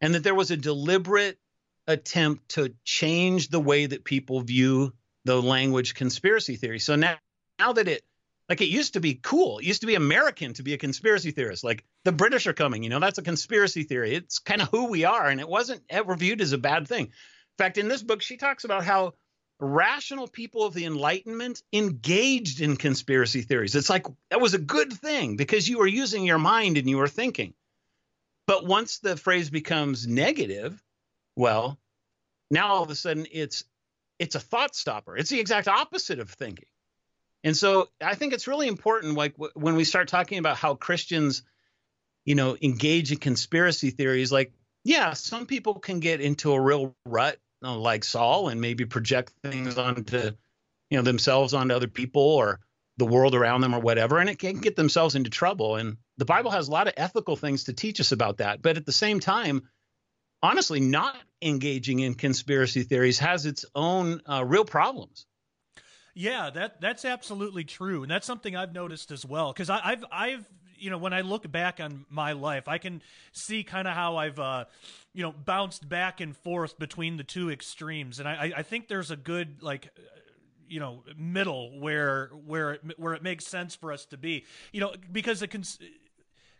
and 0.00 0.14
that 0.14 0.22
there 0.22 0.34
was 0.34 0.50
a 0.50 0.56
deliberate 0.56 1.38
attempt 1.86 2.50
to 2.50 2.74
change 2.84 3.48
the 3.48 3.60
way 3.60 3.86
that 3.86 4.04
people 4.04 4.40
view 4.40 4.92
the 5.24 5.40
language 5.40 5.94
conspiracy 5.94 6.56
theory. 6.56 6.78
So 6.78 6.96
now 6.96 7.16
now 7.58 7.72
that 7.72 7.88
it 7.88 8.02
like 8.48 8.60
it 8.60 8.68
used 8.68 8.94
to 8.94 9.00
be 9.00 9.14
cool. 9.14 9.58
It 9.58 9.64
used 9.64 9.80
to 9.80 9.86
be 9.86 9.96
american 9.96 10.54
to 10.54 10.62
be 10.62 10.74
a 10.74 10.78
conspiracy 10.78 11.32
theorist. 11.32 11.64
Like 11.64 11.84
the 12.04 12.12
british 12.12 12.46
are 12.46 12.52
coming 12.52 12.82
you 12.82 12.90
know 12.90 13.00
that's 13.00 13.18
a 13.18 13.22
conspiracy 13.22 13.82
theory. 13.82 14.14
It's 14.14 14.38
kind 14.38 14.62
of 14.62 14.68
who 14.68 14.86
we 14.86 15.04
are 15.04 15.26
and 15.26 15.40
it 15.40 15.48
wasn't 15.48 15.82
ever 15.90 16.14
viewed 16.16 16.40
as 16.40 16.52
a 16.52 16.58
bad 16.58 16.86
thing. 16.86 17.06
In 17.06 17.12
fact 17.58 17.78
in 17.78 17.88
this 17.88 18.02
book 18.02 18.22
she 18.22 18.36
talks 18.36 18.64
about 18.64 18.84
how 18.84 19.14
rational 19.60 20.26
people 20.26 20.64
of 20.64 20.74
the 20.74 20.84
Enlightenment 20.84 21.62
engaged 21.72 22.60
in 22.60 22.76
conspiracy 22.76 23.42
theories. 23.42 23.74
It's 23.74 23.90
like 23.90 24.06
that 24.30 24.40
was 24.40 24.54
a 24.54 24.58
good 24.58 24.92
thing 24.92 25.36
because 25.36 25.68
you 25.68 25.78
were 25.78 25.86
using 25.86 26.24
your 26.24 26.38
mind 26.38 26.78
and 26.78 26.88
you 26.88 26.96
were 26.96 27.08
thinking. 27.08 27.54
But 28.46 28.66
once 28.66 28.98
the 28.98 29.16
phrase 29.16 29.50
becomes 29.50 30.06
negative, 30.06 30.82
well, 31.36 31.78
now 32.50 32.68
all 32.68 32.82
of 32.82 32.90
a 32.90 32.94
sudden 32.94 33.26
it's 33.30 33.64
it's 34.18 34.34
a 34.34 34.40
thought 34.40 34.74
stopper. 34.74 35.16
It's 35.16 35.30
the 35.30 35.40
exact 35.40 35.68
opposite 35.68 36.18
of 36.18 36.30
thinking. 36.30 36.68
And 37.42 37.56
so 37.56 37.88
I 38.02 38.14
think 38.16 38.32
it's 38.32 38.48
really 38.48 38.68
important 38.68 39.14
like 39.14 39.34
when 39.54 39.76
we 39.76 39.84
start 39.84 40.08
talking 40.08 40.38
about 40.38 40.56
how 40.56 40.74
Christians 40.74 41.42
you 42.24 42.34
know, 42.34 42.56
engage 42.60 43.12
in 43.12 43.18
conspiracy 43.18 43.90
theories, 43.90 44.30
like, 44.30 44.52
yeah, 44.84 45.12
some 45.12 45.46
people 45.46 45.74
can 45.74 46.00
get 46.00 46.20
into 46.20 46.52
a 46.52 46.60
real 46.60 46.94
rut 47.04 47.38
know, 47.62 47.80
like 47.80 48.04
Saul 48.04 48.48
and 48.48 48.60
maybe 48.60 48.84
project 48.84 49.32
things 49.42 49.78
onto, 49.78 50.30
you 50.90 50.98
know, 50.98 51.02
themselves 51.02 51.54
onto 51.54 51.74
other 51.74 51.88
people 51.88 52.22
or 52.22 52.60
the 52.96 53.06
world 53.06 53.34
around 53.34 53.62
them 53.62 53.74
or 53.74 53.80
whatever, 53.80 54.18
and 54.18 54.28
it 54.28 54.38
can 54.38 54.60
get 54.60 54.76
themselves 54.76 55.14
into 55.14 55.30
trouble. 55.30 55.76
And 55.76 55.96
the 56.18 56.24
Bible 56.24 56.50
has 56.50 56.68
a 56.68 56.70
lot 56.70 56.86
of 56.86 56.94
ethical 56.96 57.36
things 57.36 57.64
to 57.64 57.72
teach 57.72 58.00
us 58.00 58.12
about 58.12 58.38
that. 58.38 58.62
But 58.62 58.76
at 58.76 58.86
the 58.86 58.92
same 58.92 59.20
time, 59.20 59.62
honestly, 60.42 60.80
not 60.80 61.16
engaging 61.42 62.00
in 62.00 62.14
conspiracy 62.14 62.82
theories 62.82 63.18
has 63.18 63.46
its 63.46 63.64
own 63.74 64.20
uh, 64.28 64.44
real 64.44 64.64
problems. 64.64 65.26
Yeah, 66.14 66.50
that 66.50 66.80
that's 66.80 67.04
absolutely 67.04 67.64
true, 67.64 68.02
and 68.02 68.10
that's 68.10 68.26
something 68.26 68.56
I've 68.56 68.74
noticed 68.74 69.10
as 69.12 69.24
well. 69.24 69.52
Because 69.52 69.70
I've 69.70 70.04
I've 70.12 70.44
you 70.80 70.90
know 70.90 70.98
when 70.98 71.12
I 71.12 71.20
look 71.20 71.50
back 71.50 71.80
on 71.80 72.06
my 72.08 72.32
life, 72.32 72.68
I 72.68 72.78
can 72.78 73.02
see 73.32 73.62
kind 73.62 73.86
of 73.86 73.94
how 73.94 74.16
I've 74.16 74.38
uh, 74.38 74.64
you 75.12 75.22
know 75.22 75.32
bounced 75.32 75.88
back 75.88 76.20
and 76.20 76.36
forth 76.36 76.78
between 76.78 77.16
the 77.16 77.24
two 77.24 77.50
extremes, 77.50 78.18
and 78.18 78.28
I 78.28 78.52
I 78.56 78.62
think 78.62 78.88
there's 78.88 79.10
a 79.10 79.16
good 79.16 79.62
like 79.62 79.90
you 80.68 80.80
know 80.80 81.02
middle 81.16 81.78
where 81.80 82.30
where 82.46 82.72
it, 82.72 82.98
where 82.98 83.14
it 83.14 83.22
makes 83.22 83.46
sense 83.46 83.74
for 83.74 83.92
us 83.92 84.06
to 84.06 84.16
be. 84.16 84.44
You 84.72 84.80
know 84.80 84.94
because 85.12 85.40
the 85.40 85.48
cons- 85.48 85.78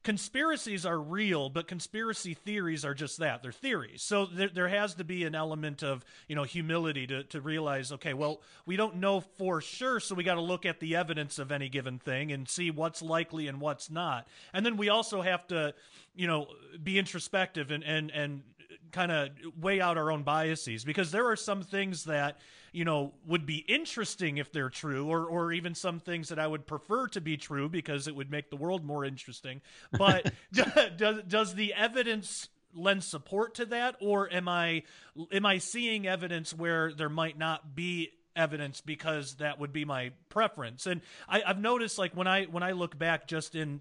conspiracies 0.02 0.86
are 0.86 0.98
real, 0.98 1.50
but 1.50 1.68
conspiracy 1.68 2.34
theories 2.34 2.84
are 2.84 2.94
just 2.94 3.18
that. 3.18 3.42
They're 3.42 3.52
theories. 3.52 4.02
So 4.02 4.26
there, 4.26 4.48
there 4.48 4.68
has 4.68 4.94
to 4.94 5.04
be 5.04 5.24
an 5.24 5.34
element 5.34 5.82
of, 5.82 6.04
you 6.26 6.34
know, 6.34 6.44
humility 6.44 7.06
to, 7.06 7.24
to 7.24 7.40
realize, 7.40 7.92
okay, 7.92 8.14
well, 8.14 8.40
we 8.64 8.76
don't 8.76 8.96
know 8.96 9.20
for 9.20 9.60
sure, 9.60 10.00
so 10.00 10.14
we 10.14 10.24
got 10.24 10.34
to 10.34 10.40
look 10.40 10.64
at 10.64 10.80
the 10.80 10.96
evidence 10.96 11.38
of 11.38 11.52
any 11.52 11.68
given 11.68 11.98
thing 11.98 12.32
and 12.32 12.48
see 12.48 12.70
what's 12.70 13.02
likely 13.02 13.46
and 13.46 13.60
what's 13.60 13.90
not. 13.90 14.26
And 14.52 14.64
then 14.64 14.76
we 14.76 14.88
also 14.88 15.20
have 15.20 15.46
to, 15.48 15.74
you 16.14 16.26
know, 16.26 16.46
be 16.82 16.98
introspective 16.98 17.70
and, 17.70 17.84
and, 17.84 18.10
and 18.10 18.42
kind 18.90 19.12
of 19.12 19.30
weigh 19.60 19.80
out 19.80 19.98
our 19.98 20.10
own 20.10 20.22
biases 20.22 20.84
because 20.84 21.10
there 21.10 21.28
are 21.28 21.36
some 21.36 21.62
things 21.62 22.04
that 22.04 22.38
you 22.72 22.84
know 22.84 23.12
would 23.26 23.46
be 23.46 23.56
interesting 23.56 24.38
if 24.38 24.52
they're 24.52 24.70
true 24.70 25.06
or 25.06 25.24
or 25.24 25.52
even 25.52 25.74
some 25.74 26.00
things 26.00 26.28
that 26.28 26.38
I 26.38 26.46
would 26.46 26.66
prefer 26.66 27.08
to 27.08 27.20
be 27.20 27.36
true 27.36 27.68
because 27.68 28.08
it 28.08 28.14
would 28.14 28.30
make 28.30 28.50
the 28.50 28.56
world 28.56 28.84
more 28.84 29.04
interesting. 29.04 29.60
But 29.92 30.32
does 30.96 31.22
does 31.26 31.54
the 31.54 31.74
evidence 31.74 32.48
lend 32.72 33.02
support 33.02 33.56
to 33.56 33.66
that 33.66 33.96
or 34.00 34.32
am 34.32 34.48
I 34.48 34.84
am 35.32 35.44
I 35.44 35.58
seeing 35.58 36.06
evidence 36.06 36.54
where 36.54 36.92
there 36.92 37.08
might 37.08 37.36
not 37.36 37.74
be 37.74 38.10
evidence 38.36 38.80
because 38.80 39.34
that 39.36 39.58
would 39.58 39.72
be 39.72 39.84
my 39.84 40.12
preference? 40.28 40.86
And 40.86 41.00
I, 41.28 41.42
I've 41.42 41.60
noticed 41.60 41.98
like 41.98 42.16
when 42.16 42.26
I 42.26 42.44
when 42.44 42.62
I 42.62 42.72
look 42.72 42.98
back 42.98 43.26
just 43.26 43.54
in 43.54 43.80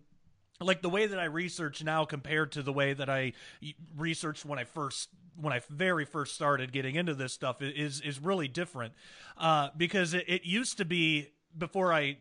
like 0.62 0.82
the 0.82 0.90
way 0.90 1.08
that 1.08 1.20
I 1.20 1.26
research 1.26 1.84
now 1.84 2.06
compared 2.06 2.54
to 2.54 2.64
the 2.64 2.74
way 2.74 2.94
that 2.94 3.10
I 3.10 3.34
researched 3.98 4.46
when 4.46 4.60
I 4.60 4.66
first 4.66 5.10
when 5.40 5.54
I 5.54 5.62
very 5.70 6.06
first 6.06 6.36
started 6.36 6.72
getting 6.72 6.96
into 6.96 7.14
this 7.14 7.34
stuff 7.34 7.62
is 7.62 8.02
is 8.02 8.20
really 8.20 8.48
different 8.48 8.94
uh, 9.38 9.70
because 9.78 10.14
it, 10.14 10.26
it 10.28 10.46
used 10.46 10.78
to 10.78 10.86
be 10.86 11.30
before 11.58 11.94
I 11.94 12.18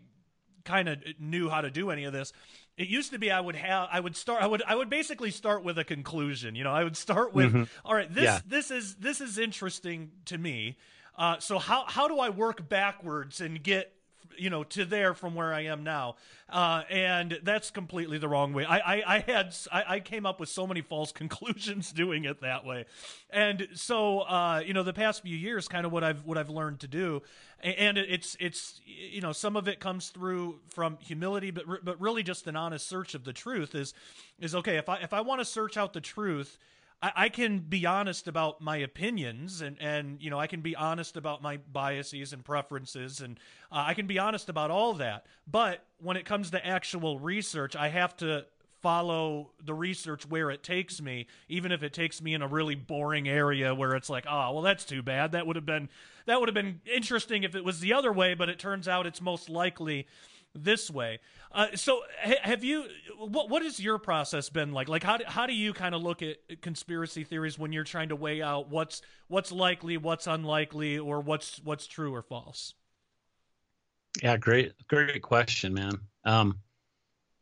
kind 0.64 0.88
of 0.88 0.98
knew 1.18 1.48
how 1.48 1.62
to 1.62 1.70
do 1.70 1.90
any 1.90 2.04
of 2.04 2.12
this 2.12 2.32
it 2.78 2.86
used 2.86 3.10
to 3.10 3.18
be 3.18 3.30
I 3.30 3.40
would 3.40 3.56
have 3.56 3.88
I 3.92 3.98
would 3.98 4.16
start 4.16 4.40
I 4.40 4.46
would 4.46 4.62
I 4.62 4.76
would 4.76 4.88
basically 4.88 5.32
start 5.32 5.64
with 5.64 5.78
a 5.78 5.84
conclusion. 5.84 6.54
You 6.54 6.64
know, 6.64 6.72
I 6.72 6.84
would 6.84 6.96
start 6.96 7.34
with 7.34 7.52
mm-hmm. 7.52 7.64
all 7.84 7.94
right, 7.94 8.12
this 8.12 8.24
yeah. 8.24 8.40
this 8.46 8.70
is 8.70 8.94
this 8.94 9.20
is 9.20 9.36
interesting 9.36 10.12
to 10.26 10.38
me. 10.38 10.76
Uh, 11.16 11.40
so 11.40 11.58
how 11.58 11.84
how 11.88 12.06
do 12.06 12.20
I 12.20 12.30
work 12.30 12.68
backwards 12.68 13.40
and 13.40 13.60
get 13.60 13.92
you 14.36 14.50
know 14.50 14.64
to 14.64 14.84
there 14.84 15.14
from 15.14 15.34
where 15.34 15.52
I 15.52 15.62
am 15.62 15.84
now, 15.84 16.16
uh, 16.48 16.82
and 16.90 17.38
that's 17.42 17.70
completely 17.70 18.18
the 18.18 18.28
wrong 18.28 18.52
way. 18.52 18.64
I 18.64 18.78
I, 18.78 19.16
I 19.16 19.18
had 19.20 19.56
I, 19.72 19.84
I, 19.88 20.00
came 20.00 20.26
up 20.26 20.40
with 20.40 20.48
so 20.48 20.66
many 20.66 20.80
false 20.80 21.12
conclusions 21.22 21.92
doing 21.92 22.24
it 22.24 22.40
that 22.40 22.64
way, 22.64 22.86
and 23.30 23.68
so 23.74 24.20
uh, 24.20 24.62
you 24.64 24.74
know 24.74 24.82
the 24.82 24.92
past 24.92 25.22
few 25.22 25.36
years, 25.36 25.68
kind 25.68 25.86
of 25.86 25.92
what 25.92 26.04
I've 26.04 26.24
what 26.24 26.38
I've 26.38 26.50
learned 26.50 26.80
to 26.80 26.88
do, 26.88 27.22
and 27.60 27.98
it's 27.98 28.36
it's 28.40 28.80
you 28.84 29.20
know 29.20 29.32
some 29.32 29.56
of 29.56 29.68
it 29.68 29.80
comes 29.80 30.10
through 30.10 30.60
from 30.68 30.98
humility, 31.00 31.50
but 31.50 31.84
but 31.84 32.00
really 32.00 32.22
just 32.22 32.46
an 32.46 32.56
honest 32.56 32.88
search 32.88 33.14
of 33.14 33.24
the 33.24 33.32
truth 33.32 33.74
is 33.74 33.94
is 34.40 34.54
okay 34.54 34.76
if 34.76 34.88
I 34.88 34.98
if 34.98 35.12
I 35.12 35.20
want 35.20 35.40
to 35.40 35.44
search 35.44 35.76
out 35.76 35.92
the 35.92 36.00
truth 36.00 36.58
I, 37.02 37.12
I 37.16 37.28
can 37.28 37.60
be 37.60 37.86
honest 37.86 38.28
about 38.28 38.60
my 38.60 38.76
opinions 38.78 39.60
and, 39.60 39.76
and, 39.80 40.20
you 40.22 40.30
know, 40.30 40.38
I 40.38 40.46
can 40.46 40.60
be 40.60 40.74
honest 40.76 41.16
about 41.16 41.42
my 41.42 41.58
biases 41.72 42.32
and 42.32 42.44
preferences 42.44 43.20
and 43.20 43.38
uh, 43.70 43.84
I 43.86 43.94
can 43.94 44.06
be 44.06 44.18
honest 44.18 44.48
about 44.48 44.70
all 44.70 44.94
that. 44.94 45.26
But 45.46 45.84
when 45.98 46.16
it 46.16 46.24
comes 46.24 46.50
to 46.50 46.66
actual 46.66 47.18
research, 47.18 47.76
I 47.76 47.88
have 47.88 48.16
to 48.18 48.46
follow 48.80 49.50
the 49.64 49.74
research 49.74 50.28
where 50.28 50.50
it 50.50 50.62
takes 50.62 51.00
me, 51.00 51.26
even 51.48 51.72
if 51.72 51.82
it 51.82 51.92
takes 51.92 52.22
me 52.22 52.34
in 52.34 52.42
a 52.42 52.46
really 52.46 52.74
boring 52.74 53.28
area 53.28 53.74
where 53.74 53.94
it's 53.94 54.08
like, 54.08 54.24
oh, 54.28 54.52
well, 54.52 54.62
that's 54.62 54.84
too 54.84 55.02
bad. 55.02 55.32
That 55.32 55.46
would 55.46 55.56
have 55.56 55.66
been 55.66 55.88
that 56.26 56.38
would 56.40 56.48
have 56.48 56.54
been 56.54 56.80
interesting 56.84 57.42
if 57.42 57.54
it 57.54 57.64
was 57.64 57.80
the 57.80 57.94
other 57.94 58.12
way, 58.12 58.34
but 58.34 58.50
it 58.50 58.58
turns 58.58 58.86
out 58.86 59.06
it's 59.06 59.22
most 59.22 59.48
likely 59.48 60.06
this 60.62 60.90
way. 60.90 61.20
Uh, 61.52 61.68
so 61.74 62.02
have 62.20 62.64
you? 62.64 62.84
What 63.18 63.48
what 63.48 63.62
has 63.62 63.80
your 63.80 63.98
process 63.98 64.50
been 64.50 64.72
like? 64.72 64.88
Like 64.88 65.02
how 65.02 65.16
do, 65.16 65.24
how 65.26 65.46
do 65.46 65.54
you 65.54 65.72
kind 65.72 65.94
of 65.94 66.02
look 66.02 66.22
at 66.22 66.36
conspiracy 66.60 67.24
theories 67.24 67.58
when 67.58 67.72
you're 67.72 67.84
trying 67.84 68.10
to 68.10 68.16
weigh 68.16 68.42
out 68.42 68.68
what's 68.68 69.02
what's 69.28 69.50
likely, 69.50 69.96
what's 69.96 70.26
unlikely, 70.26 70.98
or 70.98 71.20
what's 71.20 71.60
what's 71.64 71.86
true 71.86 72.14
or 72.14 72.22
false? 72.22 72.74
Yeah, 74.22 74.36
great 74.36 74.72
great 74.88 75.22
question, 75.22 75.74
man. 75.74 76.00
Um, 76.24 76.58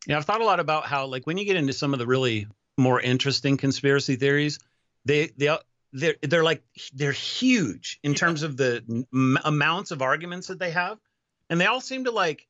yeah, 0.06 0.16
I've 0.16 0.24
thought 0.24 0.40
a 0.40 0.44
lot 0.44 0.60
about 0.60 0.86
how 0.86 1.06
like 1.06 1.26
when 1.26 1.36
you 1.36 1.44
get 1.44 1.56
into 1.56 1.72
some 1.72 1.92
of 1.92 1.98
the 1.98 2.06
really 2.06 2.46
more 2.78 3.00
interesting 3.00 3.56
conspiracy 3.56 4.16
theories, 4.16 4.58
they 5.04 5.28
they 5.36 5.56
they're 5.92 6.16
they're 6.22 6.44
like 6.44 6.62
they're 6.92 7.12
huge 7.12 7.98
in 8.02 8.14
terms 8.14 8.42
of 8.42 8.56
the 8.56 8.84
m- 9.12 9.38
amounts 9.44 9.90
of 9.90 10.02
arguments 10.02 10.48
that 10.48 10.58
they 10.58 10.70
have, 10.70 10.98
and 11.48 11.60
they 11.60 11.66
all 11.66 11.80
seem 11.80 12.04
to 12.04 12.10
like 12.10 12.46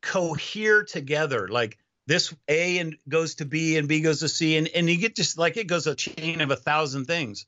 cohere 0.00 0.84
together. 0.84 1.48
Like 1.48 1.78
this 2.06 2.34
a 2.48 2.78
and 2.78 2.96
goes 3.08 3.36
to 3.36 3.44
b 3.44 3.76
and 3.76 3.88
b 3.88 4.00
goes 4.00 4.20
to 4.20 4.28
c 4.28 4.56
and, 4.56 4.68
and 4.68 4.88
you 4.88 4.96
get 4.96 5.14
just 5.14 5.38
like 5.38 5.56
it 5.56 5.66
goes 5.66 5.86
a 5.86 5.94
chain 5.94 6.40
of 6.40 6.50
a 6.50 6.56
thousand 6.56 7.06
things. 7.06 7.46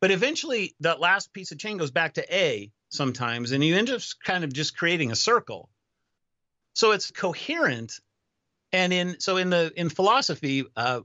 But 0.00 0.10
eventually 0.10 0.74
that 0.80 1.00
last 1.00 1.32
piece 1.32 1.52
of 1.52 1.58
chain 1.58 1.78
goes 1.78 1.90
back 1.90 2.14
to 2.14 2.34
a 2.34 2.70
sometimes 2.90 3.52
and 3.52 3.64
you 3.64 3.76
end 3.76 3.90
up 3.90 4.02
kind 4.22 4.44
of 4.44 4.52
just 4.52 4.76
creating 4.76 5.10
a 5.10 5.16
circle. 5.16 5.70
So 6.74 6.92
it's 6.92 7.10
coherent 7.10 8.00
and 8.72 8.92
in 8.92 9.20
so 9.20 9.36
in 9.36 9.50
the 9.50 9.72
in 9.76 9.88
philosophy 9.88 10.64
uh, 10.76 11.00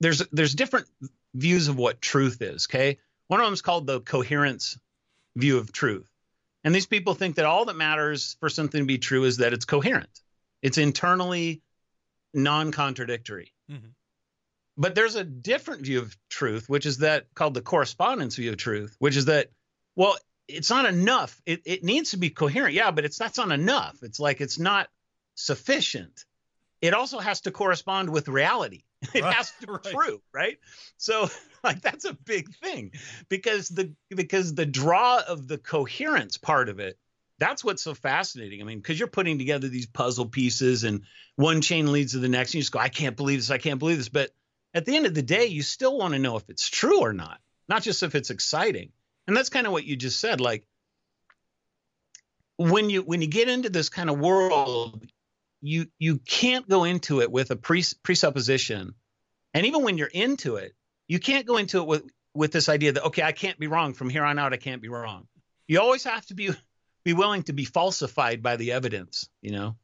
there's 0.00 0.26
there's 0.32 0.54
different 0.54 0.86
views 1.34 1.68
of 1.68 1.76
what 1.76 2.02
truth 2.02 2.42
is 2.42 2.66
okay? 2.70 2.98
One 3.28 3.40
of 3.40 3.46
them 3.46 3.54
is 3.54 3.62
called 3.62 3.86
the 3.86 4.00
coherence 4.00 4.78
view 5.36 5.58
of 5.58 5.72
truth 5.72 6.10
and 6.64 6.74
these 6.74 6.86
people 6.86 7.14
think 7.14 7.36
that 7.36 7.44
all 7.44 7.66
that 7.66 7.76
matters 7.76 8.36
for 8.40 8.48
something 8.48 8.80
to 8.80 8.86
be 8.86 8.98
true 8.98 9.24
is 9.24 9.38
that 9.38 9.52
it's 9.52 9.64
coherent, 9.64 10.20
it's 10.62 10.78
internally 10.78 11.62
non 12.34 12.72
contradictory. 12.72 13.52
Mm-hmm. 13.70 13.88
But 14.76 14.94
there's 14.94 15.16
a 15.16 15.24
different 15.24 15.82
view 15.82 15.98
of 16.00 16.16
truth, 16.30 16.68
which 16.68 16.86
is 16.86 16.98
that 16.98 17.26
called 17.34 17.54
the 17.54 17.60
correspondence 17.60 18.36
view 18.36 18.50
of 18.50 18.58
truth, 18.58 18.94
which 19.00 19.16
is 19.16 19.24
that, 19.24 19.48
well, 19.96 20.16
it's 20.46 20.70
not 20.70 20.86
enough. 20.86 21.40
It, 21.44 21.62
it 21.64 21.84
needs 21.84 22.12
to 22.12 22.16
be 22.16 22.30
coherent. 22.30 22.74
Yeah, 22.74 22.92
but 22.92 23.04
it's 23.04 23.18
that's 23.18 23.38
not 23.38 23.50
enough. 23.50 23.98
It's 24.02 24.20
like 24.20 24.40
it's 24.40 24.58
not 24.58 24.88
sufficient. 25.34 26.24
It 26.80 26.94
also 26.94 27.18
has 27.18 27.42
to 27.42 27.50
correspond 27.50 28.10
with 28.10 28.28
reality. 28.28 28.82
It 29.14 29.22
right, 29.22 29.34
has 29.34 29.52
to 29.60 29.66
be 29.66 29.72
right. 29.84 29.84
true, 29.84 30.20
right? 30.32 30.58
So 30.96 31.30
like 31.64 31.80
that's 31.82 32.04
a 32.04 32.14
big 32.24 32.54
thing 32.56 32.92
because 33.28 33.68
the 33.68 33.92
because 34.10 34.54
the 34.54 34.66
draw 34.66 35.20
of 35.26 35.48
the 35.48 35.58
coherence 35.58 36.38
part 36.38 36.68
of 36.68 36.78
it 36.78 36.98
that's 37.38 37.64
what's 37.64 37.82
so 37.82 37.94
fascinating. 37.94 38.60
I 38.60 38.64
mean, 38.64 38.78
because 38.78 38.98
you're 38.98 39.08
putting 39.08 39.38
together 39.38 39.68
these 39.68 39.86
puzzle 39.86 40.26
pieces 40.26 40.84
and 40.84 41.02
one 41.36 41.60
chain 41.60 41.90
leads 41.92 42.12
to 42.12 42.18
the 42.18 42.28
next, 42.28 42.50
and 42.50 42.56
you 42.56 42.62
just 42.62 42.72
go, 42.72 42.80
I 42.80 42.88
can't 42.88 43.16
believe 43.16 43.38
this, 43.38 43.50
I 43.50 43.58
can't 43.58 43.78
believe 43.78 43.98
this. 43.98 44.08
But 44.08 44.30
at 44.74 44.84
the 44.84 44.96
end 44.96 45.06
of 45.06 45.14
the 45.14 45.22
day, 45.22 45.46
you 45.46 45.62
still 45.62 45.96
want 45.96 46.14
to 46.14 46.18
know 46.18 46.36
if 46.36 46.48
it's 46.48 46.68
true 46.68 47.00
or 47.00 47.12
not, 47.12 47.38
not 47.68 47.82
just 47.82 48.02
if 48.02 48.14
it's 48.14 48.30
exciting. 48.30 48.90
And 49.26 49.36
that's 49.36 49.50
kind 49.50 49.66
of 49.66 49.72
what 49.72 49.84
you 49.84 49.94
just 49.94 50.20
said. 50.20 50.40
Like 50.40 50.66
when 52.56 52.90
you 52.90 53.02
when 53.02 53.22
you 53.22 53.28
get 53.28 53.48
into 53.48 53.70
this 53.70 53.88
kind 53.88 54.10
of 54.10 54.18
world, 54.18 55.06
you 55.60 55.86
you 55.98 56.18
can't 56.18 56.68
go 56.68 56.84
into 56.84 57.20
it 57.20 57.30
with 57.30 57.50
a 57.50 57.56
pres- 57.56 57.94
presupposition, 57.94 58.94
and 59.54 59.66
even 59.66 59.84
when 59.84 59.96
you're 59.96 60.08
into 60.08 60.56
it, 60.56 60.74
you 61.08 61.18
can't 61.18 61.46
go 61.46 61.56
into 61.56 61.78
it 61.78 61.86
with 61.86 62.04
with 62.34 62.52
this 62.52 62.68
idea 62.68 62.92
that 62.92 63.04
okay, 63.04 63.22
I 63.22 63.32
can't 63.32 63.58
be 63.58 63.66
wrong 63.66 63.94
from 63.94 64.10
here 64.10 64.24
on 64.24 64.38
out. 64.38 64.52
I 64.52 64.58
can't 64.58 64.82
be 64.82 64.88
wrong. 64.88 65.26
You 65.66 65.80
always 65.80 66.04
have 66.04 66.24
to 66.26 66.34
be 66.34 66.50
be 67.04 67.14
willing 67.14 67.42
to 67.44 67.52
be 67.52 67.64
falsified 67.64 68.42
by 68.42 68.56
the 68.56 68.72
evidence. 68.72 69.28
You 69.42 69.52
know. 69.52 69.76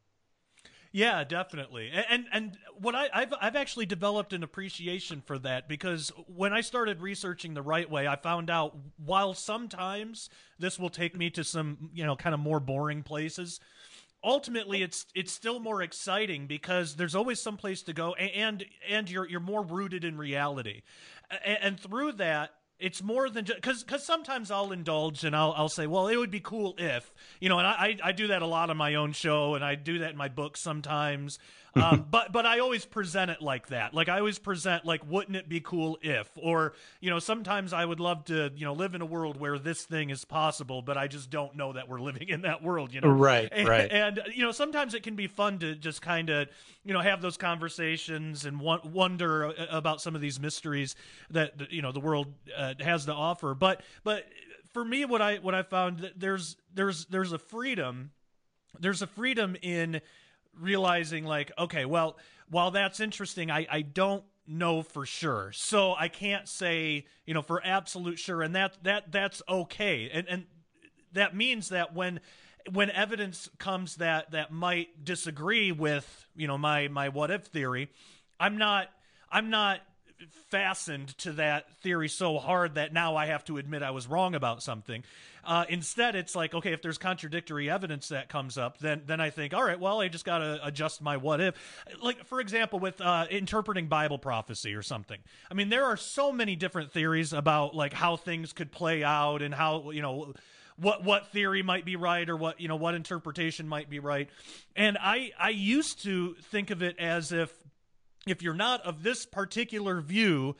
Yeah, 0.93 1.25
definitely. 1.25 1.91
And 1.93 2.07
and, 2.09 2.27
and 2.31 2.59
what 2.79 2.95
I, 2.95 3.09
have 3.13 3.35
I've 3.41 3.57
actually 3.57 3.87
developed 3.87 4.33
an 4.33 4.45
appreciation 4.45 5.23
for 5.27 5.39
that 5.41 5.69
because 5.69 6.13
when 6.29 6.53
I 6.53 6.61
started 6.61 7.01
researching 7.01 7.55
the 7.55 7.63
right 7.63 7.91
way, 7.91 8.07
I 8.07 8.15
found 8.15 8.49
out 8.49 8.77
while 9.05 9.35
sometimes 9.35 10.31
this 10.61 10.79
will 10.79 10.91
take 10.91 11.17
me 11.17 11.31
to 11.31 11.43
some 11.43 11.91
you 11.93 12.07
know 12.07 12.15
kind 12.15 12.33
of 12.33 12.39
more 12.39 12.61
boring 12.61 13.03
places 13.03 13.59
ultimately 14.25 14.83
it's 14.83 15.07
it's 15.15 15.33
still 15.33 15.61
more 15.61 15.83
exciting 15.83 16.47
because 16.47 16.97
there's 16.97 17.15
always 17.15 17.41
some 17.41 17.57
place 17.57 17.83
to 17.83 17.93
go 17.93 18.15
and 18.15 18.65
and 18.89 19.11
you're 19.11 19.29
you're 19.29 19.41
more 19.41 19.63
rooted 19.63 20.05
in 20.05 20.17
reality 20.17 20.83
and, 21.45 21.59
and 21.63 21.81
through 21.81 22.13
that 22.13 22.51
it's 22.79 23.03
more 23.03 23.31
than 23.31 23.45
just 23.45 23.61
because 23.61 23.85
because 23.85 24.05
sometimes 24.05 24.51
I'll 24.51 24.73
indulge 24.73 25.25
and 25.25 25.35
I'll 25.35 25.55
I'll 25.57 25.69
say, 25.69 25.87
well, 25.87 26.09
it 26.09 26.17
would 26.17 26.31
be 26.31 26.41
cool 26.41 26.75
if 26.77 27.13
you 27.41 27.49
know, 27.49 27.59
and 27.59 27.67
I 27.67 27.97
I 28.03 28.13
do 28.13 28.27
that 28.29 28.43
a 28.43 28.47
lot 28.47 28.71
on 28.71 28.77
my 28.77 28.97
own 28.97 29.13
show 29.13 29.55
and 29.55 29.65
I 29.65 29.75
do 29.75 30.01
that 30.01 30.11
in 30.11 30.17
my 30.17 30.29
books 30.29 30.61
sometimes. 30.61 31.39
Um, 31.77 32.07
but 32.11 32.33
but 32.33 32.47
I 32.47 32.61
always 32.61 32.85
present 32.85 33.31
it 33.31 33.41
like 33.41 33.69
that. 33.69 33.95
Like 33.95 34.09
I 34.09 34.19
always 34.19 34.39
present 34.39 34.85
like, 34.85 35.09
wouldn't 35.09 35.37
it 35.37 35.49
be 35.49 35.61
cool 35.61 35.99
if? 36.03 36.31
Or 36.37 36.75
you 37.01 37.11
know, 37.11 37.19
sometimes 37.19 37.73
I 37.73 37.85
would 37.85 38.01
love 38.01 38.25
to 38.27 38.51
you 38.55 38.65
know 38.65 38.73
live 38.73 38.95
in 38.95 39.01
a 39.01 39.07
world 39.07 39.39
where 39.39 39.59
this 39.59 39.85
thing 39.85 40.11
is 40.11 40.25
possible, 40.25 40.83
but 40.83 40.97
I 40.97 41.07
just 41.09 41.31
don't 41.31 41.57
know 41.57 41.73
that 41.73 41.89
we're 41.89 42.01
living 42.01 42.29
in 42.29 42.43
that 42.43 42.63
world. 42.63 42.93
You 42.93 43.01
know, 43.01 43.11
right, 43.11 43.49
and, 43.51 43.69
right. 43.69 43.91
And 43.91 44.21
you 44.35 44.43
know, 44.43 44.53
sometimes 44.53 44.95
it 44.95 45.03
can 45.03 45.17
be 45.17 45.27
fun 45.27 45.59
to 45.61 45.75
just 45.75 46.03
kind 46.03 46.31
of 46.31 46.49
you 46.85 46.93
know 46.93 47.01
have 47.01 47.21
those 47.21 47.37
conversations 47.37 48.45
and 48.45 48.61
wonder 48.61 49.53
about 49.71 50.01
some 50.01 50.15
of 50.15 50.21
these 50.21 50.41
mysteries 50.41 50.97
that 51.31 51.73
you 51.73 51.83
know 51.83 51.93
the 51.93 52.01
world 52.01 52.33
uh, 52.57 52.75
has 52.81 53.07
to 53.07 53.13
offer. 53.13 53.55
But 53.55 53.83
but 54.03 54.27
for 54.73 54.85
me, 54.85 55.05
what 55.05 55.23
I 55.23 55.37
what 55.37 55.55
I 55.55 55.63
found 55.63 56.13
there's 56.17 56.57
there's 56.75 57.07
there's 57.07 57.33
a 57.33 57.39
freedom 57.39 58.11
there's 58.81 59.03
a 59.03 59.07
freedom 59.07 59.57
in 59.63 60.01
realizing 60.59 61.25
like 61.25 61.53
okay 61.59 61.85
well 61.85 62.17
while 62.51 62.71
that's 62.71 63.01
interesting 63.01 63.51
i 63.51 63.67
i 63.71 63.83
don't 63.83 64.25
know 64.47 64.83
for 64.83 65.07
sure. 65.07 65.53
So 65.53 65.95
i 65.95 66.09
can't 66.09 66.49
say 66.49 67.07
you 67.27 67.35
know 67.35 67.43
for 67.43 67.64
absolute 67.64 68.19
sure. 68.19 68.43
And 68.43 68.55
that 68.55 68.77
that 68.85 69.11
that's 69.11 69.43
okay. 69.49 70.11
And 70.12 70.29
and 70.29 70.45
that 71.12 71.35
means 71.35 71.71
that 71.71 71.95
when 71.95 72.21
when 72.71 72.90
evidence 72.90 73.49
comes 73.59 73.97
that 73.97 74.31
that 74.33 74.53
might 74.53 75.05
disagree 75.05 75.73
with 75.73 76.29
you 76.37 76.47
know 76.47 76.59
my 76.59 76.88
my 76.88 77.09
what 77.09 77.31
if 77.31 77.45
theory 77.45 77.90
i'm 78.40 78.57
not 78.57 78.88
i'm 79.31 79.51
not 79.51 79.81
fastened 80.50 81.16
to 81.18 81.33
that 81.33 81.70
theory 81.83 82.09
so 82.09 82.38
hard 82.38 82.77
that 82.77 82.92
now 82.92 83.16
I 83.16 83.27
have 83.27 83.44
to 83.46 83.59
admit 83.59 83.83
I 83.83 83.90
was 83.90 84.07
wrong 84.07 84.35
about 84.35 84.62
something. 84.62 85.03
Uh, 85.44 85.64
instead, 85.68 86.14
it's 86.14 86.35
like, 86.35 86.55
okay, 86.55 86.72
if 86.72 86.81
there's 86.81 86.96
contradictory 86.96 87.68
evidence 87.68 88.09
that 88.09 88.29
comes 88.29 88.57
up, 88.57 88.79
then 88.79 89.03
then 89.07 89.20
I 89.20 89.31
think, 89.31 89.53
all 89.53 89.64
right, 89.64 89.79
well, 89.79 90.00
I 90.00 90.09
just 90.09 90.24
got 90.24 90.38
to 90.38 90.59
adjust 90.64 91.03
my 91.03 91.16
what 91.16 91.40
if. 91.40 91.55
Like, 92.03 92.24
for 92.27 92.40
example, 92.40 92.79
with 92.79 93.00
uh, 93.00 93.27
interpreting 93.31 93.88
Bible 93.88 94.18
prophecy 94.18 94.74
or 94.74 94.83
something. 94.83 95.18
I 95.50 95.55
mean, 95.55 95.68
there 95.68 95.85
are 95.85 95.96
so 95.96 96.33
many 96.33 96.57
different 96.57 96.92
theories 96.92 97.33
about 97.33 97.74
like 97.74 97.92
how 97.92 98.16
things 98.16 98.53
could 98.53 98.72
play 98.72 99.05
out 99.05 99.42
and 99.42 99.55
how 99.55 99.90
you 99.90 100.03
know 100.03 100.35
what 100.77 101.05
what 101.05 101.29
theory 101.29 101.62
might 101.62 101.85
be 101.85 101.96
right 101.96 102.29
or 102.29 102.37
what 102.37 102.61
you 102.61 102.68
know 102.68 102.77
what 102.77 102.94
interpretation 102.94 103.68
might 103.68 103.88
be 103.88 104.00
right 104.00 104.29
and 104.74 104.98
i 105.00 105.31
i 105.38 105.50
used 105.50 106.03
to 106.03 106.35
think 106.50 106.70
of 106.70 106.83
it 106.83 106.98
as 106.98 107.31
if 107.31 107.53
if 108.27 108.43
you're 108.43 108.55
not 108.55 108.81
of 108.83 109.03
this 109.03 109.27
particular 109.27 110.01
view, 110.01 110.57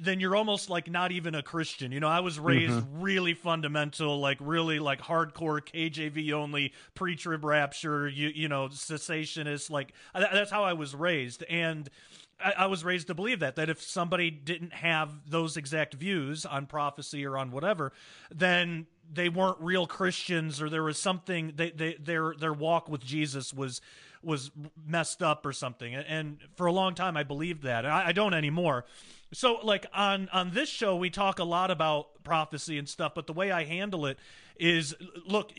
then 0.00 0.20
you're 0.20 0.36
almost 0.36 0.70
like 0.70 0.90
not 0.90 1.10
even 1.10 1.34
a 1.34 1.42
Christian. 1.42 1.90
You 1.90 2.00
know, 2.00 2.08
I 2.08 2.20
was 2.20 2.38
raised 2.38 2.72
mm-hmm. 2.72 3.00
really 3.02 3.34
fundamental, 3.34 4.20
like 4.20 4.38
really 4.40 4.78
like 4.78 5.00
hardcore 5.00 5.60
KJV 5.60 6.32
only, 6.32 6.72
pre-trib 6.94 7.44
rapture, 7.44 8.08
you 8.08 8.28
you 8.28 8.48
know, 8.48 8.68
cessationist. 8.68 9.70
Like 9.70 9.92
that's 10.14 10.50
how 10.50 10.62
I 10.62 10.74
was 10.74 10.94
raised, 10.94 11.42
and 11.44 11.90
I, 12.38 12.52
I 12.58 12.66
was 12.66 12.84
raised 12.84 13.08
to 13.08 13.14
believe 13.14 13.40
that 13.40 13.56
that 13.56 13.68
if 13.68 13.82
somebody 13.82 14.30
didn't 14.30 14.72
have 14.72 15.12
those 15.28 15.56
exact 15.56 15.94
views 15.94 16.46
on 16.46 16.66
prophecy 16.66 17.26
or 17.26 17.36
on 17.36 17.50
whatever, 17.50 17.92
then 18.32 18.86
they 19.12 19.28
weren't 19.28 19.58
real 19.60 19.86
Christians, 19.86 20.62
or 20.62 20.70
there 20.70 20.84
was 20.84 20.98
something 20.98 21.52
they, 21.56 21.70
they 21.70 21.94
their 21.94 22.34
their 22.38 22.52
walk 22.52 22.88
with 22.88 23.04
Jesus 23.04 23.52
was 23.52 23.80
was 24.26 24.50
messed 24.84 25.22
up 25.22 25.46
or 25.46 25.52
something. 25.52 25.94
And 25.94 26.38
for 26.56 26.66
a 26.66 26.72
long 26.72 26.94
time, 26.94 27.16
I 27.16 27.22
believed 27.22 27.62
that. 27.62 27.86
I, 27.86 28.08
I 28.08 28.12
don't 28.12 28.34
anymore. 28.34 28.84
So, 29.32 29.60
like 29.62 29.86
on 29.94 30.28
on 30.32 30.50
this 30.50 30.68
show, 30.68 30.96
we 30.96 31.10
talk 31.10 31.38
a 31.38 31.44
lot 31.44 31.70
about 31.70 32.24
prophecy 32.24 32.76
and 32.76 32.88
stuff. 32.88 33.12
But 33.14 33.26
the 33.26 33.32
way 33.32 33.50
I 33.52 33.64
handle 33.64 34.06
it 34.06 34.18
is, 34.58 34.94
look, 35.26 35.52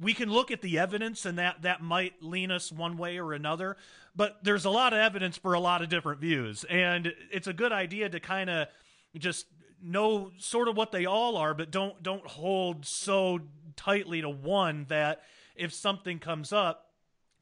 we 0.00 0.14
can 0.14 0.30
look 0.30 0.50
at 0.50 0.62
the 0.62 0.78
evidence, 0.78 1.26
and 1.26 1.38
that 1.38 1.62
that 1.62 1.82
might 1.82 2.22
lean 2.22 2.50
us 2.50 2.70
one 2.70 2.96
way 2.96 3.18
or 3.18 3.32
another. 3.32 3.76
But 4.14 4.38
there's 4.44 4.64
a 4.64 4.70
lot 4.70 4.92
of 4.92 5.00
evidence 5.00 5.36
for 5.36 5.54
a 5.54 5.60
lot 5.60 5.82
of 5.82 5.88
different 5.88 6.20
views, 6.20 6.64
and 6.64 7.12
it's 7.32 7.46
a 7.46 7.52
good 7.52 7.72
idea 7.72 8.08
to 8.08 8.20
kind 8.20 8.48
of 8.48 8.68
just 9.16 9.46
know 9.82 10.30
sort 10.38 10.68
of 10.68 10.76
what 10.76 10.92
they 10.92 11.06
all 11.06 11.36
are, 11.36 11.54
but 11.54 11.70
don't 11.70 12.00
don't 12.02 12.26
hold 12.26 12.86
so 12.86 13.40
tightly 13.76 14.20
to 14.20 14.28
one 14.28 14.86
that 14.88 15.22
if 15.56 15.72
something 15.72 16.18
comes 16.18 16.52
up 16.52 16.87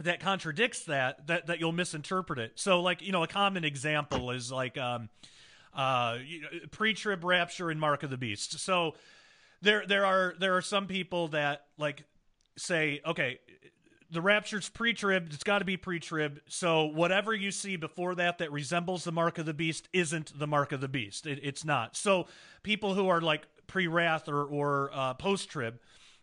that 0.01 0.21
contradicts 0.21 0.85
that 0.85 1.27
that 1.27 1.47
that 1.47 1.61
you'll 1.61 1.73
misinterpret 1.73 2.39
it. 2.39 2.53
So 2.57 2.81
like 2.81 3.03
you 3.03 3.13
know 3.13 3.23
a 3.23 3.29
common 3.29 3.65
example 3.65 4.31
is 4.31 4.53
like 4.53 4.77
um 4.77 5.09
uh 5.75 6.19
pre-trib 6.71 7.25
rapture 7.25 7.71
and 7.71 7.81
mark 7.81 8.03
of 8.03 8.11
the 8.11 8.17
beast. 8.17 8.59
So 8.61 8.95
there 9.63 9.87
there 9.87 10.05
are 10.05 10.35
there 10.39 10.57
are 10.57 10.63
some 10.63 10.87
people 10.87 11.29
that 11.29 11.67
like 11.79 12.05
say 12.57 13.01
okay 13.07 13.39
the 14.11 14.21
rapture's 14.21 14.69
pre-trib 14.69 15.29
it's 15.33 15.45
got 15.45 15.59
to 15.59 15.65
be 15.65 15.77
pre-trib 15.77 16.41
so 16.47 16.85
whatever 16.85 17.35
you 17.35 17.51
see 17.51 17.77
before 17.77 18.15
that 18.15 18.39
that 18.39 18.53
resembles 18.53 19.05
the 19.05 19.13
mark 19.13 19.39
of 19.39 19.47
the 19.47 19.55
beast 19.55 19.89
isn't 19.93 20.39
the 20.39 20.47
mark 20.47 20.73
of 20.73 20.81
the 20.81 20.89
beast 20.89 21.27
it, 21.27 21.41
it's 21.43 21.65
not 21.65 21.97
so 21.97 22.27
people 22.63 22.95
who 22.95 23.09
are 23.09 23.21
like 23.21 23.47
pre-wrath 23.67 24.29
or, 24.29 24.45
or 24.45 24.91
uh, 24.95 25.13
post-trib 25.15 25.79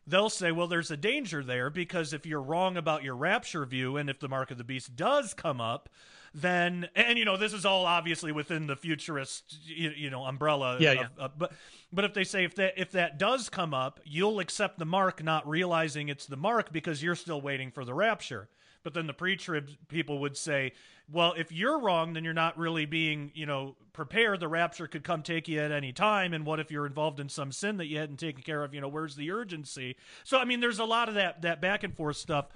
they'll 0.08 0.30
say, 0.30 0.52
well, 0.52 0.68
there's 0.68 0.92
a 0.92 0.98
danger 0.98 1.44
there 1.44 1.70
because 1.70 2.14
if 2.14 2.26
you're 2.26 2.42
wrong 2.42 2.78
about 2.78 3.04
your 3.04 3.16
rapture 3.16 3.66
view 3.66 3.98
and 3.98 4.10
if 4.10 4.20
the 4.20 4.28
mark 4.28 4.52
of 4.52 4.58
the 4.58 4.64
beast 4.64 4.96
does 4.96 5.34
come 5.34 5.62
up, 5.62 5.90
then 6.34 6.90
and 6.96 7.20
you 7.20 7.26
know 7.26 7.38
this 7.38 7.54
is 7.54 7.64
all 7.66 7.86
obviously 7.86 8.32
within 8.32 8.66
the 8.66 8.76
futurist 8.76 9.56
you, 9.66 9.92
you 9.92 10.10
know 10.10 10.24
umbrella 10.24 10.78
yeah, 10.80 10.92
of, 10.92 10.98
yeah. 10.98 11.08
Of, 11.20 11.38
but 11.38 11.54
but 11.92 12.06
if 12.06 12.14
they 12.14 12.24
say 12.24 12.44
if 12.44 12.56
that 12.56 12.74
if 12.76 12.92
that 12.94 13.20
does 13.20 13.50
come 13.50 13.74
up 13.74 14.00
you'll 14.04 14.40
accept 14.40 14.80
the 14.80 14.86
mark 14.86 15.24
not 15.24 15.48
realizing 15.48 16.10
it's 16.10 16.26
the 16.26 16.36
mark 16.36 16.74
because 16.74 17.04
you're 17.04 17.16
still 17.16 17.40
waiting 17.40 17.70
for 17.70 17.86
the 17.86 17.94
rapture 17.94 18.50
but 18.84 18.94
then 18.94 19.08
the 19.08 19.14
pre-trib 19.14 19.70
people 19.88 20.20
would 20.20 20.38
say, 20.38 20.74
well, 21.12 21.34
if 21.38 21.52
you're 21.52 21.80
wrong, 21.80 22.14
then 22.14 22.24
you're 22.24 22.34
not 22.34 22.58
really 22.58 22.86
being, 22.86 23.32
you 23.34 23.46
know, 23.46 23.76
prepared. 23.92 24.40
The 24.40 24.48
rapture 24.48 24.88
could 24.88 25.04
come 25.04 25.22
take 25.22 25.48
you 25.48 25.60
at 25.60 25.72
any 25.72 25.92
time. 25.92 26.34
And 26.34 26.46
what 26.46 26.60
if 26.60 26.72
you're 26.72 26.86
involved 26.86 27.20
in 27.20 27.30
some 27.30 27.52
sin 27.52 27.78
that 27.78 27.88
you 27.88 27.98
hadn't 27.98 28.18
taken 28.18 28.42
care 28.42 28.64
of? 28.64 28.74
You 28.74 28.82
know, 28.82 28.88
where's 28.88 29.16
the 29.16 29.32
urgency? 29.32 29.98
So, 30.24 30.40
I 30.40 30.46
mean, 30.46 30.60
there's 30.60 30.80
a 30.80 30.86
lot 30.86 31.10
of 31.10 31.16
that 31.16 31.42
that 31.42 31.62
back 31.62 31.84
and 31.84 31.96
forth 31.96 32.18
stuff. 32.18 32.48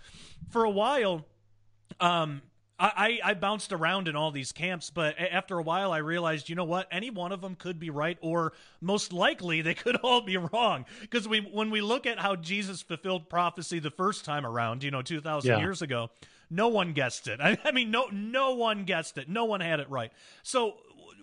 For 0.50 0.63
a 0.63 0.70
while, 0.70 1.26
um, 2.00 2.42
I, 2.80 3.20
I 3.24 3.34
bounced 3.34 3.74
around 3.74 4.08
in 4.08 4.16
all 4.16 4.30
these 4.30 4.52
camps, 4.52 4.92
but 4.92 5.16
after 5.20 5.58
a 5.58 5.63
while, 5.63 5.92
I 5.92 5.98
realized, 5.98 6.48
you 6.48 6.56
know 6.56 6.63
what? 6.63 6.88
Any 6.92 7.10
one 7.10 7.32
of 7.32 7.42
them 7.42 7.56
could 7.56 7.80
be 7.80 7.90
right, 7.90 8.20
or 8.22 8.54
most 8.82 9.12
likely 9.12 9.62
they 9.62 9.74
could 9.74 9.96
all 10.04 10.22
be 10.22 10.38
wrong. 10.38 10.86
Because 11.02 11.28
we, 11.28 11.40
when 11.40 11.72
we 11.72 11.82
look 11.82 12.06
at 12.06 12.20
how 12.20 12.36
Jesus 12.36 12.84
fulfilled 12.84 13.30
prophecy 13.30 13.80
the 13.80 13.90
first 13.90 14.26
time 14.26 14.46
around, 14.46 14.84
you 14.84 14.92
know, 14.92 15.02
two 15.02 15.22
thousand 15.22 15.52
yeah. 15.52 15.60
years 15.60 15.82
ago, 15.82 16.12
no 16.52 16.68
one 16.68 16.94
guessed 16.94 17.28
it. 17.28 17.42
I, 17.44 17.58
I 17.63 17.72
mean, 17.72 17.90
no, 17.90 18.08
no 18.12 18.54
one 18.54 18.84
guessed 18.84 19.18
it. 19.18 19.28
No 19.28 19.46
one 19.46 19.62
had 19.62 19.80
it 19.80 19.90
right. 19.90 20.12
So 20.44 20.76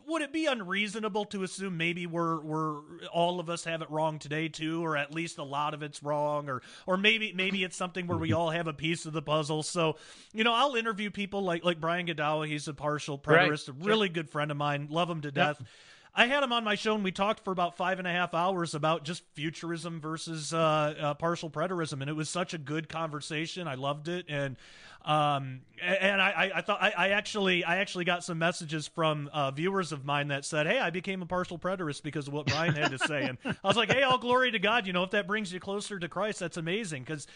would 0.07 0.23
it 0.23 0.33
be 0.33 0.47
unreasonable 0.47 1.25
to 1.27 1.43
assume 1.43 1.77
maybe 1.77 2.07
we're 2.07 2.40
we're 2.40 2.81
all 3.12 3.40
of 3.40 3.49
us 3.49 3.64
have 3.64 3.83
it 3.83 3.90
wrong 3.90 4.19
today 4.19 4.49
too, 4.49 4.85
or 4.85 4.97
at 4.97 5.14
least 5.14 5.38
a 5.38 5.43
lot 5.45 5.75
of 5.75 5.83
it's 5.83 6.03
wrong, 6.03 6.49
or 6.49 6.62
or 6.87 6.97
maybe 6.97 7.33
maybe 7.35 7.64
it's 7.64 7.77
something 7.77 8.07
where 8.07 8.19
we 8.19 8.33
all 8.33 8.51
have 8.51 8.67
a 8.67 8.73
piece 8.73 9.07
of 9.07 9.12
the 9.12 9.23
puzzle. 9.23 9.62
So, 9.62 9.97
you 10.33 10.45
know, 10.45 10.53
I'll 10.53 10.75
interview 10.77 11.11
people 11.11 11.43
like 11.43 11.64
like 11.64 11.81
Brian 11.81 12.07
Godawa. 12.07 12.49
He's 12.49 12.69
a 12.69 12.75
partial 12.75 13.19
preterist, 13.19 13.69
right. 13.69 13.81
a 13.81 13.85
really 13.85 14.09
sure. 14.09 14.14
good 14.14 14.31
friend 14.31 14.51
of 14.51 14.57
mine. 14.57 14.88
Love 14.90 15.11
him 15.11 15.21
to 15.23 15.31
death. 15.31 15.57
Yep. 15.61 15.69
I 16.17 16.27
had 16.27 16.45
him 16.45 16.53
on 16.53 16.62
my 16.62 16.77
show 16.77 16.95
and 16.95 17.03
we 17.03 17.11
talked 17.11 17.45
for 17.45 17.51
about 17.51 17.77
five 17.77 17.99
and 17.99 18.07
a 18.07 18.12
half 18.12 18.35
hours 18.35 18.75
about 18.75 19.05
just 19.05 19.25
futurism 19.35 20.01
versus 20.01 20.55
uh, 20.55 20.95
uh, 21.01 21.14
partial 21.14 21.51
preterism, 21.51 22.01
and 22.03 22.09
it 22.09 22.14
was 22.14 22.29
such 22.29 22.55
a 22.55 22.59
good 22.59 22.88
conversation. 22.88 23.67
I 23.67 23.75
loved 23.75 24.07
it, 24.07 24.27
and 24.29 24.57
um, 25.05 25.61
and 25.83 26.23
I, 26.23 26.51
I 26.55 26.61
thought 26.62 26.83
I, 26.83 26.93
I, 26.97 27.09
actually 27.11 27.62
I 27.62 27.77
actually 27.77 28.07
got 28.07 28.25
some 28.25 28.38
messages 28.38 28.88
from 28.88 29.29
uh, 29.35 29.51
viewers 29.51 29.93
of 29.93 30.03
mine 30.07 30.29
that 30.29 30.47
said, 30.47 30.67
"Hey, 30.67 30.79
I 30.79 30.88
became 30.88 31.21
a 31.21 31.27
partial 31.27 31.59
preterist 31.59 32.03
because 32.03 32.27
of 32.27 32.33
what 32.33 32.47
Brian 32.47 32.75
had 32.75 32.90
to 32.90 32.99
say." 32.99 33.25
And 33.25 33.37
I 33.45 33.69
was 33.69 33.77
like, 33.77 33.93
"Hey, 33.93 34.03
all 34.03 34.17
glory 34.17 34.51
to 34.53 34.59
God! 34.59 34.87
You 34.87 34.95
know, 34.95 35.03
if 35.03 35.11
that 35.11 35.27
brings 35.27 35.53
you 35.53 35.61
closer 35.61 35.99
to 35.99 36.09
Christ, 36.09 36.40
that's 36.40 36.57
amazing." 36.57 37.03
Because 37.03 37.27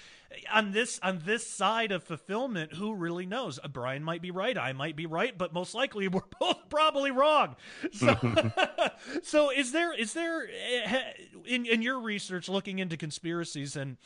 on 0.51 0.73
this 0.73 0.99
on 1.03 1.21
this 1.27 1.47
side 1.47 1.93
of 1.93 2.05
fulfillment, 2.05 2.73
who 2.73 2.95
really 2.95 3.27
knows? 3.27 3.59
Uh, 3.63 3.69
Brian 3.69 4.03
might 4.03 4.23
be 4.23 4.31
right, 4.31 4.57
I 4.57 4.73
might 4.73 4.97
be 4.97 5.05
right, 5.05 5.37
but 5.37 5.53
most 5.53 5.75
likely 5.75 6.09
we're 6.09 6.23
both 6.41 6.71
probably 6.71 7.11
wrong. 7.11 7.55
So, 7.93 8.17
so 9.23 9.51
is 9.51 9.73
there 9.73 9.93
is 9.93 10.15
there 10.15 10.49
eh, 10.49 11.03
in 11.45 11.67
in 11.67 11.83
your 11.83 12.01
research 12.01 12.49
looking 12.49 12.79
into 12.79 12.97
conspiracies 12.97 13.77
and 13.77 13.99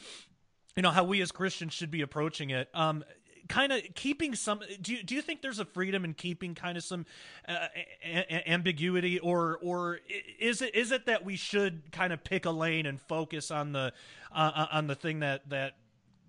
you 0.76 0.82
know 0.82 0.90
how 0.90 1.04
we 1.04 1.20
as 1.20 1.30
Christians 1.32 1.74
should 1.74 1.90
be 1.90 2.00
approaching 2.00 2.50
it? 2.50 2.68
Um, 2.74 3.04
kind 3.48 3.72
of 3.72 3.82
keeping 3.94 4.34
some 4.34 4.60
do 4.80 4.92
you, 4.92 5.02
do 5.02 5.14
you 5.14 5.22
think 5.22 5.42
there's 5.42 5.58
a 5.58 5.64
freedom 5.64 6.04
in 6.04 6.14
keeping 6.14 6.54
kind 6.54 6.76
of 6.76 6.84
some 6.84 7.06
uh, 7.48 7.66
a- 8.04 8.50
ambiguity 8.50 9.18
or 9.18 9.58
or 9.62 9.98
is 10.38 10.62
it 10.62 10.74
is 10.74 10.92
it 10.92 11.06
that 11.06 11.24
we 11.24 11.36
should 11.36 11.90
kind 11.92 12.12
of 12.12 12.22
pick 12.22 12.46
a 12.46 12.50
lane 12.50 12.86
and 12.86 13.00
focus 13.00 13.50
on 13.50 13.72
the 13.72 13.92
uh, 14.34 14.52
uh, 14.54 14.66
on 14.72 14.86
the 14.86 14.94
thing 14.94 15.20
that 15.20 15.48
that 15.48 15.72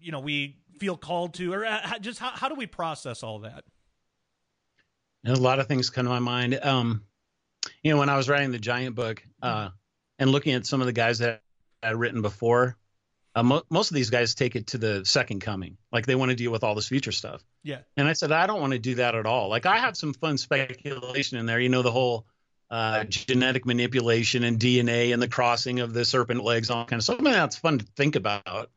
you 0.01 0.11
know 0.11 0.19
we 0.19 0.57
feel 0.79 0.97
called 0.97 1.33
to, 1.35 1.53
or 1.53 1.65
uh, 1.65 1.99
just 1.99 2.19
how, 2.19 2.29
how 2.29 2.49
do 2.49 2.55
we 2.55 2.65
process 2.65 3.23
all 3.23 3.39
that? 3.39 3.63
a 5.25 5.33
lot 5.35 5.59
of 5.59 5.67
things 5.67 5.89
come 5.89 6.05
to 6.05 6.09
my 6.09 6.19
mind. 6.19 6.59
Um, 6.61 7.03
you 7.81 7.93
know, 7.93 7.99
when 7.99 8.09
I 8.09 8.17
was 8.17 8.27
writing 8.27 8.51
the 8.51 8.59
giant 8.59 8.95
book 8.95 9.23
uh, 9.41 9.69
and 10.19 10.29
looking 10.29 10.53
at 10.53 10.65
some 10.65 10.81
of 10.81 10.87
the 10.87 10.93
guys 10.93 11.19
that 11.19 11.41
I'd 11.81 11.95
written 11.95 12.21
before, 12.21 12.75
uh, 13.35 13.43
mo- 13.43 13.63
most 13.69 13.91
of 13.91 13.95
these 13.95 14.09
guys 14.09 14.35
take 14.35 14.55
it 14.55 14.67
to 14.67 14.77
the 14.77 15.05
second 15.05 15.41
coming. 15.41 15.77
Like 15.91 16.05
they 16.05 16.15
want 16.15 16.29
to 16.29 16.35
deal 16.35 16.51
with 16.51 16.63
all 16.63 16.75
this 16.75 16.87
future 16.87 17.11
stuff. 17.11 17.43
Yeah. 17.63 17.79
And 17.97 18.07
I 18.07 18.13
said, 18.13 18.31
I 18.31 18.47
don't 18.47 18.61
want 18.61 18.73
to 18.73 18.79
do 18.79 18.95
that 18.95 19.15
at 19.15 19.25
all. 19.25 19.49
Like 19.49 19.65
I 19.65 19.79
have 19.79 19.97
some 19.97 20.13
fun 20.13 20.37
speculation 20.37 21.37
in 21.39 21.45
there. 21.45 21.59
You 21.59 21.69
know, 21.69 21.81
the 21.81 21.91
whole 21.91 22.25
uh, 22.69 23.03
genetic 23.05 23.65
manipulation 23.65 24.43
and 24.43 24.59
DNA 24.59 25.13
and 25.13 25.21
the 25.21 25.27
crossing 25.27 25.79
of 25.79 25.93
the 25.93 26.05
serpent 26.05 26.43
legs, 26.43 26.69
all 26.69 26.85
kind 26.85 26.99
of 26.99 27.03
stuff. 27.03 27.19
I 27.19 27.23
mean, 27.23 27.33
that's 27.33 27.57
fun 27.57 27.79
to 27.79 27.85
think 27.95 28.15
about. 28.15 28.69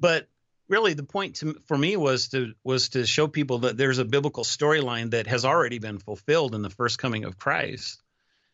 But 0.00 0.28
really, 0.68 0.94
the 0.94 1.04
point 1.04 1.36
to, 1.36 1.54
for 1.66 1.76
me 1.76 1.96
was 1.96 2.28
to 2.28 2.54
was 2.64 2.90
to 2.90 3.06
show 3.06 3.28
people 3.28 3.60
that 3.60 3.76
there's 3.76 3.98
a 3.98 4.04
biblical 4.04 4.44
storyline 4.44 5.10
that 5.10 5.26
has 5.26 5.44
already 5.44 5.78
been 5.78 5.98
fulfilled 5.98 6.54
in 6.54 6.62
the 6.62 6.70
first 6.70 6.98
coming 6.98 7.24
of 7.24 7.38
Christ. 7.38 8.02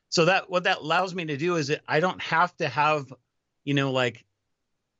So 0.09 0.25
that 0.25 0.51
what 0.51 0.65
that 0.65 0.79
allows 0.79 1.15
me 1.15 1.25
to 1.27 1.37
do 1.37 1.57
is 1.57 1.69
that 1.69 1.83
I 1.87 2.01
don't 2.01 2.21
have 2.23 2.57
to 2.57 2.69
have, 2.69 3.13
you 3.65 3.75
know, 3.75 3.93
like 3.93 4.25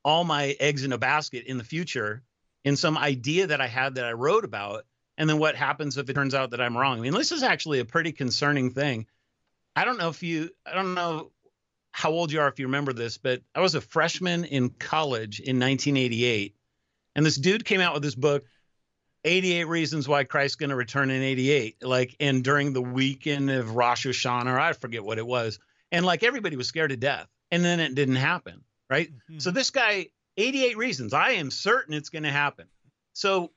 all 0.05 0.25
my 0.25 0.57
eggs 0.61 0.85
in 0.85 0.93
a 0.93 0.99
basket 0.99 1.45
in 1.47 1.59
the 1.59 1.65
future 1.65 2.23
in 2.65 2.77
some 2.77 2.99
idea 2.99 3.47
that 3.49 3.61
I 3.61 3.67
had 3.67 3.97
that 3.97 4.05
I 4.05 4.13
wrote 4.13 4.45
about. 4.45 4.85
And 5.17 5.29
then 5.29 5.39
what 5.39 5.57
happens 5.57 5.99
if 5.99 6.09
it 6.09 6.15
turns 6.15 6.35
out 6.35 6.51
that 6.51 6.61
I'm 6.61 6.77
wrong? 6.77 6.99
I 6.99 7.03
mean, 7.03 7.13
this 7.13 7.33
is 7.33 7.43
actually 7.43 7.81
a 7.81 7.85
pretty 7.85 8.13
concerning 8.13 8.71
thing. 8.71 9.07
I 9.77 9.85
don't 9.85 9.99
know 9.99 10.09
if 10.09 10.23
you, 10.23 10.51
I 10.67 10.75
don't 10.75 10.95
know 10.95 11.31
how 11.93 12.11
old 12.11 12.33
you 12.33 12.41
are 12.41 12.49
if 12.49 12.59
you 12.59 12.67
remember 12.67 12.93
this, 12.93 13.19
but 13.19 13.43
I 13.55 13.61
was 13.61 13.75
a 13.75 13.81
freshman 13.81 14.45
in 14.45 14.71
college 14.71 15.41
in 15.41 15.59
1988. 15.59 16.55
And 17.17 17.27
this 17.27 17.37
dude 17.37 17.65
came 17.65 17.81
out 17.81 17.95
with 17.95 18.03
this 18.03 18.15
book, 18.15 18.45
88 19.25 19.65
Reasons 19.65 20.09
Why 20.09 20.25
Christ's 20.25 20.57
to 20.57 20.75
Return 20.75 21.11
in 21.11 21.23
88. 21.23 21.85
Like, 21.85 22.17
and 22.21 22.43
during 22.43 22.73
the 22.73 22.83
weekend 22.83 23.51
of 23.51 23.75
Rosh 23.75 24.07
Hashanah, 24.07 24.47
or 24.47 24.59
I 24.59 24.73
forget 24.73 25.05
what 25.05 25.19
it 25.19 25.27
was. 25.27 25.59
And 25.93 26.07
like 26.07 26.23
everybody 26.23 26.57
was 26.57 26.69
scared 26.69 26.91
to 26.91 26.97
death. 26.97 27.27
And 27.51 27.65
then 27.65 27.81
it 27.81 27.95
didn't 27.95 28.17
happen 28.17 28.63
right? 28.91 29.11
Mm-hmm. 29.11 29.39
So 29.39 29.51
this 29.51 29.71
guy, 29.71 30.09
88 30.37 30.77
reasons. 30.77 31.15
I 31.15 31.33
am 31.33 31.51
certain 31.51 31.95
it's 31.95 32.09
going 32.09 32.25
to 32.25 32.31
happen. 32.31 32.67
So, 33.13 33.51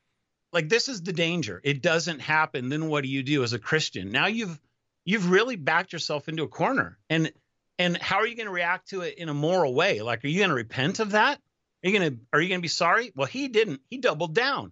like, 0.52 0.70
this 0.70 0.88
is 0.88 1.02
the 1.02 1.14
danger. 1.14 1.60
It 1.64 1.82
doesn't 1.82 2.20
happen. 2.20 2.70
Then 2.70 2.88
what 2.88 3.04
do 3.04 3.10
you 3.10 3.24
do 3.24 3.44
as 3.44 3.54
a 3.54 3.60
Christian? 3.60 4.12
Now 4.12 4.28
you've 4.28 4.60
you've 5.06 5.30
really 5.30 5.56
backed 5.56 5.94
yourself 5.94 6.30
into 6.30 6.44
a 6.44 6.48
corner. 6.48 6.98
And 7.10 7.32
and 7.80 7.98
how 7.98 8.18
are 8.18 8.28
you 8.28 8.36
going 8.36 8.48
to 8.48 8.54
react 8.54 8.90
to 8.90 9.02
it 9.02 9.18
in 9.18 9.30
a 9.30 9.34
moral 9.34 9.74
way? 9.74 10.02
Like, 10.02 10.24
are 10.24 10.28
you 10.28 10.40
going 10.40 10.50
to 10.50 10.56
repent 10.56 11.00
of 11.00 11.12
that? 11.12 11.40
Are 11.84 11.90
you 11.90 11.98
going 11.98 12.12
to 12.12 12.20
are 12.32 12.42
you 12.42 12.50
going 12.50 12.60
to 12.60 12.64
be 12.64 12.68
sorry? 12.68 13.12
Well, 13.16 13.28
he 13.28 13.48
didn't. 13.48 13.82
He 13.90 13.98
doubled 13.98 14.36
down. 14.36 14.72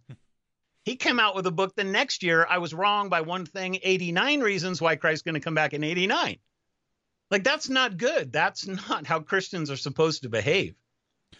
He 0.84 0.96
came 0.96 1.20
out 1.20 1.36
with 1.36 1.46
a 1.46 1.52
book 1.52 1.76
the 1.76 1.84
next 1.84 2.24
year. 2.24 2.46
I 2.48 2.58
was 2.58 2.74
wrong 2.74 3.10
by 3.10 3.22
one 3.22 3.46
thing 3.46 3.80
89 3.84 4.42
reasons 4.42 4.82
why 4.82 4.96
Christ's 4.96 5.24
going 5.24 5.36
to 5.36 5.42
come 5.42 5.54
back 5.54 5.74
in 5.74 5.84
89. 5.84 6.38
Like 7.32 7.46
that's 7.46 7.70
not 7.70 7.98
good. 7.98 8.32
That's 8.32 8.68
not 8.68 9.08
how 9.08 9.22
Christians 9.22 9.72
are 9.72 9.78
supposed 9.78 10.24
to 10.24 10.30
behave. 10.30 10.76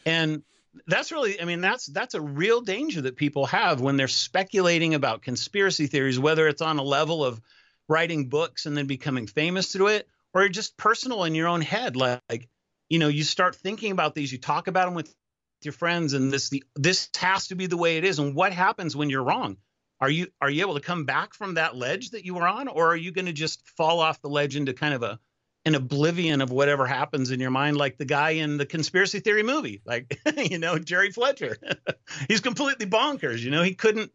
And 0.06 0.44
that's 0.88 1.12
really 1.12 1.40
I 1.42 1.46
mean 1.46 1.62
that's 1.62 1.86
that's 1.88 2.14
a 2.14 2.22
real 2.22 2.62
danger 2.62 3.02
that 3.02 3.18
people 3.18 3.46
have 3.48 3.82
when 3.82 3.98
they're 3.98 4.08
speculating 4.08 4.94
about 4.94 5.22
conspiracy 5.22 5.88
theories 5.88 6.18
whether 6.18 6.48
it's 6.48 6.62
on 6.62 6.80
a 6.80 6.84
level 6.84 7.26
of 7.26 7.42
writing 7.90 8.30
books 8.30 8.66
and 8.66 8.78
then 8.78 8.88
becoming 8.88 9.28
famous 9.28 9.74
through 9.74 9.88
it 9.88 10.08
or 10.34 10.48
just 10.48 10.78
personal 10.78 11.26
in 11.26 11.36
your 11.36 11.50
own 11.50 11.60
head 11.60 11.98
like 11.98 12.48
you 12.88 13.00
know 13.00 13.10
you 13.10 13.24
start 13.24 13.56
thinking 13.56 13.92
about 13.92 14.16
these 14.16 14.32
you 14.32 14.38
talk 14.38 14.68
about 14.68 14.86
them 14.86 14.94
with 14.94 15.14
your 15.62 15.74
friends 15.74 16.14
and 16.14 16.32
this 16.32 16.50
the 16.50 16.64
this 16.76 17.10
has 17.18 17.48
to 17.48 17.56
be 17.56 17.68
the 17.68 17.76
way 17.76 17.98
it 17.98 18.06
is 18.06 18.18
and 18.18 18.34
what 18.34 18.54
happens 18.54 18.96
when 18.96 19.10
you're 19.10 19.24
wrong 19.24 19.58
are 20.00 20.10
you 20.10 20.28
are 20.40 20.50
you 20.50 20.62
able 20.62 20.76
to 20.76 20.80
come 20.80 21.04
back 21.04 21.34
from 21.34 21.56
that 21.56 21.76
ledge 21.76 22.12
that 22.12 22.24
you 22.24 22.34
were 22.34 22.48
on 22.48 22.70
or 22.70 22.88
are 22.88 22.96
you 22.96 23.12
going 23.12 23.26
to 23.26 23.34
just 23.34 23.68
fall 23.72 24.00
off 24.00 24.22
the 24.22 24.30
ledge 24.30 24.56
into 24.56 24.74
kind 24.74 24.94
of 24.94 25.04
a 25.04 25.20
an 25.66 25.76
oblivion 25.76 26.42
of 26.42 26.52
whatever 26.52 26.88
happens 26.88 27.32
in 27.32 27.40
your 27.40 27.52
mind, 27.52 27.78
like 27.78 27.98
the 27.98 28.06
guy 28.06 28.32
in 28.32 28.58
the 28.58 28.66
conspiracy 28.66 29.20
theory 29.20 29.44
movie, 29.44 29.82
like 29.86 30.20
you 30.38 30.58
know 30.58 30.80
Jerry 30.80 31.12
Fletcher. 31.12 31.58
He's 32.28 32.42
completely 32.42 32.86
bonkers. 32.86 33.40
You 33.40 33.52
know, 33.52 33.64
he 33.64 33.74
couldn't 33.74 34.12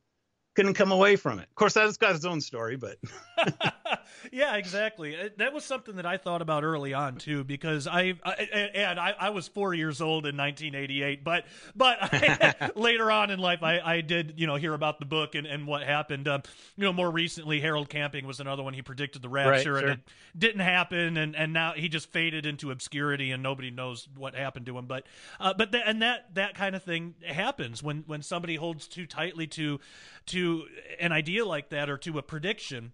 couldn't 0.56 0.74
come 0.74 0.90
away 0.90 1.16
from 1.16 1.38
it. 1.38 1.42
Of 1.42 1.54
course, 1.54 1.74
that's 1.74 1.98
got 1.98 2.14
his 2.14 2.24
own 2.24 2.40
story, 2.40 2.76
but 2.76 2.96
yeah, 4.32 4.56
exactly. 4.56 5.14
Uh, 5.14 5.28
that 5.36 5.52
was 5.52 5.64
something 5.64 5.96
that 5.96 6.06
I 6.06 6.16
thought 6.16 6.40
about 6.40 6.64
early 6.64 6.94
on 6.94 7.16
too, 7.16 7.44
because 7.44 7.86
I, 7.86 8.14
I 8.24 8.32
and 8.74 8.98
I, 8.98 9.14
I, 9.20 9.30
was 9.30 9.48
four 9.48 9.74
years 9.74 10.00
old 10.00 10.24
in 10.24 10.34
1988, 10.34 11.22
but 11.22 11.44
but 11.76 11.98
I, 12.00 12.54
later 12.74 13.10
on 13.10 13.30
in 13.30 13.38
life, 13.38 13.62
I, 13.62 13.80
I 13.80 14.00
did 14.00 14.34
you 14.38 14.46
know 14.46 14.56
hear 14.56 14.72
about 14.72 14.98
the 14.98 15.04
book 15.04 15.34
and, 15.34 15.46
and 15.46 15.66
what 15.66 15.82
happened. 15.82 16.26
Um, 16.26 16.42
you 16.76 16.84
know, 16.84 16.92
more 16.92 17.10
recently, 17.10 17.60
Harold 17.60 17.90
Camping 17.90 18.26
was 18.26 18.40
another 18.40 18.62
one. 18.62 18.72
He 18.72 18.80
predicted 18.80 19.20
the 19.20 19.28
rapture, 19.28 19.74
right, 19.74 19.80
sure. 19.80 19.90
and 19.90 20.00
it 20.00 20.00
didn't 20.38 20.62
happen, 20.62 21.18
and 21.18 21.36
and 21.36 21.52
now 21.52 21.74
he 21.76 21.90
just 21.90 22.10
faded 22.10 22.46
into 22.46 22.70
obscurity, 22.70 23.30
and 23.30 23.42
nobody 23.42 23.70
knows 23.70 24.08
what 24.16 24.34
happened 24.34 24.64
to 24.66 24.78
him. 24.78 24.86
But 24.86 25.04
uh, 25.38 25.52
but 25.52 25.74
and 25.74 26.00
that 26.00 26.34
that 26.34 26.54
kind 26.54 26.74
of 26.74 26.82
thing 26.82 27.14
happens 27.26 27.82
when 27.82 28.04
when 28.06 28.22
somebody 28.22 28.56
holds 28.56 28.88
too 28.88 29.04
tightly 29.04 29.46
to 29.48 29.80
to 30.26 30.45
an 31.00 31.12
idea 31.12 31.44
like 31.44 31.70
that 31.70 31.88
or 31.90 31.98
to 31.98 32.18
a 32.18 32.22
prediction 32.22 32.92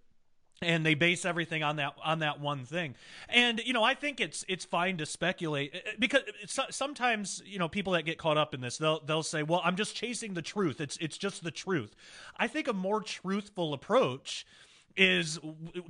and 0.62 0.86
they 0.86 0.94
base 0.94 1.24
everything 1.24 1.62
on 1.62 1.76
that 1.76 1.94
on 2.04 2.20
that 2.20 2.40
one 2.40 2.64
thing. 2.64 2.94
And 3.28 3.60
you 3.64 3.72
know 3.72 3.82
i 3.82 3.94
think 3.94 4.20
it's 4.20 4.44
it's 4.48 4.64
fine 4.64 4.96
to 4.98 5.06
speculate 5.06 5.72
eh, 5.74 5.78
eh, 5.84 5.90
because 5.98 6.22
sometimes 6.70 7.42
you 7.44 7.58
know 7.58 7.68
people 7.68 7.94
that 7.94 8.04
get 8.04 8.18
caught 8.18 8.38
up 8.38 8.54
in 8.54 8.60
this 8.60 8.78
they'll 8.78 9.00
they'll 9.04 9.22
say 9.22 9.42
well 9.42 9.60
i'm 9.64 9.76
just 9.76 9.94
chasing 9.94 10.34
the 10.34 10.42
truth. 10.42 10.80
It's 10.80 10.96
it's 10.98 11.18
just 11.18 11.42
the 11.42 11.50
truth. 11.50 11.94
I 12.36 12.46
think 12.46 12.68
a 12.68 12.72
more 12.72 13.00
truthful 13.00 13.74
approach 13.74 14.46
is 14.96 15.38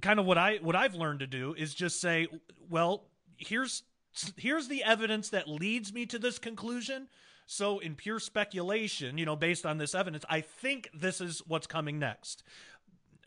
kind 0.01 0.20
of 0.20 0.27
what 0.27 0.38
i 0.38 0.59
what 0.62 0.77
i've 0.77 0.94
learned 0.94 1.20
to 1.20 1.27
do 1.27 1.55
is 1.59 1.75
just 1.75 2.01
say 2.01 2.29
well 2.70 3.09
here's 3.37 3.83
here's 4.37 4.68
the 4.68 4.85
evidence 4.85 5.31
that 5.31 5.48
leads 5.48 5.92
me 5.92 6.07
to 6.07 6.18
this 6.18 6.38
conclusion 6.38 7.09
so 7.52 7.78
in 7.78 7.94
pure 7.94 8.18
speculation 8.18 9.18
you 9.18 9.26
know 9.26 9.36
based 9.36 9.66
on 9.66 9.78
this 9.78 9.94
evidence 9.94 10.24
i 10.28 10.40
think 10.40 10.88
this 10.94 11.20
is 11.20 11.42
what's 11.46 11.66
coming 11.66 11.98
next 11.98 12.42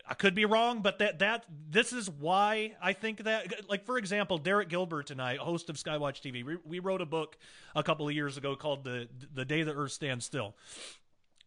I 0.07 0.13
could 0.13 0.35
be 0.35 0.45
wrong, 0.45 0.81
but 0.81 0.99
that 0.99 1.19
that 1.19 1.45
this 1.69 1.91
is 1.91 2.09
why 2.09 2.75
I 2.81 2.93
think 2.93 3.23
that. 3.23 3.67
Like 3.67 3.85
for 3.85 3.97
example, 3.97 4.37
Derek 4.37 4.69
Gilbert 4.69 5.07
tonight, 5.07 5.39
host 5.39 5.69
of 5.69 5.77
Skywatch 5.77 6.21
TV, 6.21 6.45
we, 6.45 6.57
we 6.63 6.79
wrote 6.79 7.01
a 7.01 7.05
book 7.05 7.37
a 7.75 7.81
couple 7.81 8.07
of 8.07 8.13
years 8.13 8.37
ago 8.37 8.55
called 8.55 8.83
"the 8.83 9.07
The 9.33 9.45
Day 9.45 9.63
the 9.63 9.73
Earth 9.73 9.93
Stands 9.93 10.25
Still," 10.25 10.55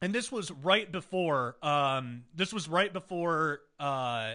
and 0.02 0.12
this 0.12 0.32
was 0.32 0.50
right 0.50 0.90
before. 0.90 1.56
Um, 1.62 2.24
this 2.34 2.52
was 2.52 2.68
right 2.68 2.92
before. 2.92 3.60
Uh, 3.78 4.34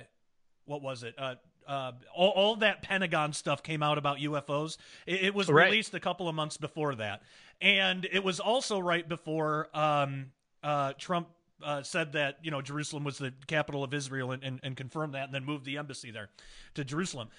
what 0.66 0.82
was 0.82 1.04
it? 1.04 1.16
Uh, 1.18 1.36
uh, 1.68 1.92
all, 2.16 2.30
all 2.30 2.56
that 2.58 2.82
Pentagon 2.82 3.34
stuff 3.34 3.64
came 3.64 3.84
out 3.84 3.98
about 3.98 4.18
UFOs. 4.20 4.78
It, 5.06 5.24
it 5.24 5.36
was 5.36 5.50
right. 5.50 5.66
released 5.66 5.94
a 5.94 6.00
couple 6.00 6.30
of 6.30 6.36
months 6.36 6.58
before 6.58 6.96
that, 6.96 7.22
and 7.62 8.08
it 8.12 8.24
was 8.24 8.40
also 8.40 8.80
right 8.80 9.08
before 9.08 9.70
um, 9.74 10.32
uh, 10.64 10.94
Trump 10.98 11.28
uh, 11.64 11.82
said 11.84 12.14
that 12.14 12.40
you 12.44 12.52
know 12.52 12.62
Jerusalem 12.62 13.04
was 13.04 13.18
the 13.18 13.34
capital 13.48 13.84
of 13.84 13.94
Israel 13.94 14.32
and, 14.32 14.44
and, 14.44 14.60
and, 14.64 14.76
confirmed 14.76 15.14
that, 15.14 15.26
and 15.26 15.34
then 15.34 15.46
moved 15.46 15.66
the 15.66 15.78
embassy 15.78 16.12
there 16.12 16.30
to 16.76 16.84
Jerusalem. 16.84 17.30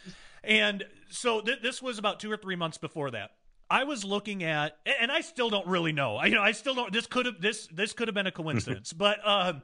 And 0.43 0.85
so 1.11 1.41
th- 1.41 1.61
this 1.63 1.83
was 1.83 1.99
about 1.99 2.21
two 2.21 2.31
or 2.31 2.37
three 2.37 2.57
months 2.57 2.79
before 2.79 3.11
that. 3.11 3.33
I 3.71 3.85
was 3.85 4.05
looking 4.05 4.45
at, 4.45 4.77
and 5.01 5.11
I 5.11 5.23
still 5.23 5.51
don't 5.51 5.67
really 5.67 5.93
know. 5.93 6.17
I, 6.17 6.27
you 6.27 6.35
know, 6.35 6.43
I 6.43 6.53
still 6.53 6.75
don't. 6.75 6.93
This 6.93 7.07
could 7.07 7.27
have 7.27 7.41
this 7.41 7.67
this 7.69 7.93
could 7.93 8.09
have 8.09 8.15
been 8.15 8.27
a 8.27 8.33
coincidence, 8.33 8.93
but 8.95 9.19
uh, 9.25 9.55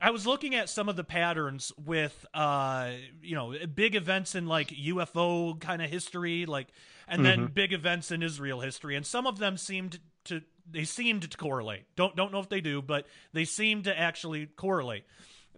I 0.00 0.10
was 0.10 0.26
looking 0.26 0.54
at 0.54 0.68
some 0.68 0.88
of 0.88 0.96
the 0.96 1.04
patterns 1.04 1.72
with, 1.84 2.26
uh, 2.34 2.90
you 3.22 3.34
know, 3.34 3.54
big 3.74 3.94
events 3.94 4.34
in 4.34 4.46
like 4.46 4.68
UFO 4.68 5.58
kind 5.60 5.80
of 5.80 5.88
history, 5.88 6.46
like, 6.46 6.68
and 7.08 7.22
mm-hmm. 7.22 7.42
then 7.42 7.46
big 7.52 7.72
events 7.72 8.10
in 8.10 8.22
Israel 8.22 8.60
history, 8.60 8.96
and 8.96 9.04
some 9.04 9.26
of 9.26 9.38
them 9.38 9.56
seemed 9.56 10.00
to 10.24 10.42
they 10.70 10.84
seemed 10.84 11.30
to 11.30 11.36
correlate. 11.36 11.84
Don't 11.96 12.16
don't 12.16 12.32
know 12.32 12.40
if 12.40 12.48
they 12.48 12.60
do, 12.60 12.80
but 12.80 13.06
they 13.32 13.44
seemed 13.44 13.84
to 13.84 13.98
actually 13.98 14.46
correlate. 14.46 15.04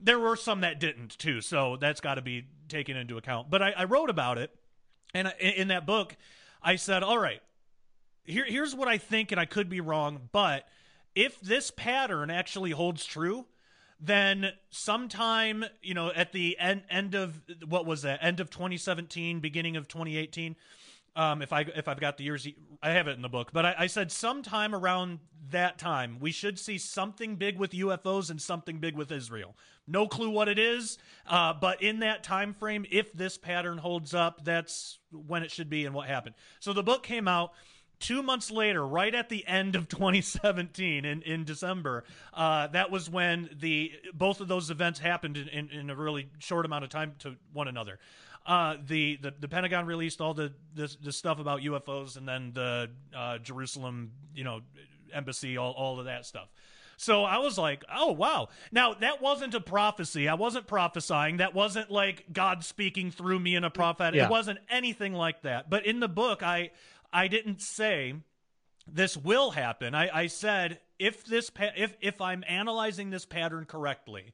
There 0.00 0.18
were 0.18 0.36
some 0.36 0.60
that 0.60 0.80
didn't 0.80 1.18
too, 1.18 1.40
so 1.40 1.76
that's 1.76 2.00
got 2.00 2.16
to 2.16 2.22
be 2.22 2.46
taken 2.68 2.96
into 2.96 3.16
account. 3.16 3.48
But 3.50 3.62
I, 3.62 3.70
I 3.70 3.84
wrote 3.84 4.10
about 4.10 4.38
it, 4.38 4.50
and 5.14 5.32
in 5.38 5.68
that 5.68 5.86
book, 5.86 6.16
I 6.62 6.76
said, 6.76 7.02
"All 7.02 7.18
right, 7.18 7.40
here 8.24 8.44
here's 8.46 8.74
what 8.74 8.88
I 8.88 8.98
think, 8.98 9.32
and 9.32 9.40
I 9.40 9.46
could 9.46 9.68
be 9.68 9.80
wrong, 9.80 10.28
but 10.32 10.66
if 11.14 11.40
this 11.40 11.70
pattern 11.70 12.30
actually 12.30 12.72
holds 12.72 13.04
true." 13.04 13.46
then 13.98 14.50
sometime 14.68 15.64
you 15.82 15.94
know 15.94 16.12
at 16.14 16.30
the 16.32 16.58
end 16.58 16.82
end 16.90 17.14
of 17.14 17.40
what 17.66 17.86
was 17.86 18.02
that 18.02 18.18
end 18.22 18.40
of 18.40 18.50
2017 18.50 19.40
beginning 19.40 19.74
of 19.74 19.88
2018 19.88 20.54
um, 21.16 21.40
if 21.40 21.52
I 21.52 21.62
if 21.62 21.88
I've 21.88 21.98
got 21.98 22.18
the 22.18 22.24
years, 22.24 22.46
I 22.82 22.90
have 22.90 23.08
it 23.08 23.16
in 23.16 23.22
the 23.22 23.28
book. 23.28 23.50
But 23.52 23.64
I, 23.64 23.74
I, 23.80 23.86
said 23.86 24.12
sometime 24.12 24.74
around 24.74 25.18
that 25.50 25.78
time 25.78 26.18
we 26.20 26.30
should 26.30 26.58
see 26.58 26.76
something 26.76 27.36
big 27.36 27.58
with 27.58 27.70
UFOs 27.70 28.30
and 28.30 28.40
something 28.40 28.78
big 28.78 28.94
with 28.94 29.10
Israel. 29.10 29.56
No 29.86 30.06
clue 30.06 30.30
what 30.30 30.48
it 30.48 30.58
is, 30.58 30.98
uh, 31.26 31.54
but 31.54 31.82
in 31.82 32.00
that 32.00 32.22
time 32.22 32.52
frame, 32.52 32.84
if 32.90 33.12
this 33.12 33.38
pattern 33.38 33.78
holds 33.78 34.12
up, 34.12 34.44
that's 34.44 34.98
when 35.10 35.42
it 35.42 35.50
should 35.50 35.70
be 35.70 35.86
and 35.86 35.94
what 35.94 36.06
happened. 36.06 36.34
So 36.60 36.72
the 36.72 36.82
book 36.82 37.02
came 37.02 37.26
out. 37.26 37.52
two 37.98 38.22
months 38.22 38.50
later, 38.50 38.86
right 38.86 39.14
at 39.14 39.30
the 39.30 39.46
end 39.46 39.74
of 39.74 39.88
2017 39.88 41.06
in, 41.06 41.22
in 41.22 41.44
December, 41.44 42.04
uh, 42.34 42.66
that 42.68 42.90
was 42.90 43.08
when 43.08 43.48
the 43.58 43.92
both 44.12 44.42
of 44.42 44.48
those 44.48 44.70
events 44.70 44.98
happened 44.98 45.38
in, 45.38 45.48
in, 45.48 45.70
in, 45.70 45.90
a 45.90 45.96
really 45.96 46.28
short 46.38 46.66
amount 46.66 46.84
of 46.84 46.90
time 46.90 47.14
to 47.20 47.36
one 47.54 47.68
another. 47.68 47.98
Uh, 48.46 48.76
the, 48.86 49.16
the 49.16 49.34
the 49.40 49.48
Pentagon 49.48 49.86
released 49.86 50.20
all 50.20 50.32
the, 50.32 50.52
the, 50.74 50.94
the 51.02 51.12
stuff 51.12 51.40
about 51.40 51.62
UFOs, 51.62 52.16
and 52.16 52.28
then 52.28 52.52
the 52.54 52.90
uh, 53.16 53.38
Jerusalem, 53.38 54.12
you 54.34 54.44
know, 54.44 54.60
embassy, 55.12 55.56
all 55.56 55.72
all 55.72 55.98
of 55.98 56.04
that 56.04 56.26
stuff. 56.26 56.48
So 56.96 57.24
I 57.24 57.38
was 57.38 57.58
like, 57.58 57.84
oh, 57.94 58.12
wow. 58.12 58.48
Now, 58.72 58.94
that 58.94 59.20
wasn't 59.20 59.54
a 59.54 59.60
prophecy. 59.60 60.28
I 60.28 60.34
wasn't 60.34 60.66
prophesying. 60.66 61.38
That 61.38 61.54
wasn't 61.54 61.90
like 61.90 62.24
God 62.32 62.64
speaking 62.64 63.10
through 63.10 63.38
me 63.38 63.54
in 63.54 63.64
a 63.64 63.70
prophet. 63.70 64.14
Yeah. 64.14 64.26
It 64.26 64.30
wasn't 64.30 64.60
anything 64.70 65.12
like 65.12 65.42
that. 65.42 65.68
But 65.68 65.84
in 65.84 66.00
the 66.00 66.08
book, 66.08 66.42
I 66.42 66.70
I 67.12 67.28
didn't 67.28 67.60
say 67.60 68.14
this 68.86 69.16
will 69.16 69.50
happen. 69.50 69.94
I, 69.94 70.08
I 70.22 70.26
said 70.28 70.80
if 70.98 71.24
this 71.24 71.50
pa- 71.50 71.72
if 71.76 71.96
if 72.00 72.20
I'm 72.20 72.44
analyzing 72.48 73.10
this 73.10 73.26
pattern 73.26 73.66
correctly, 73.66 74.32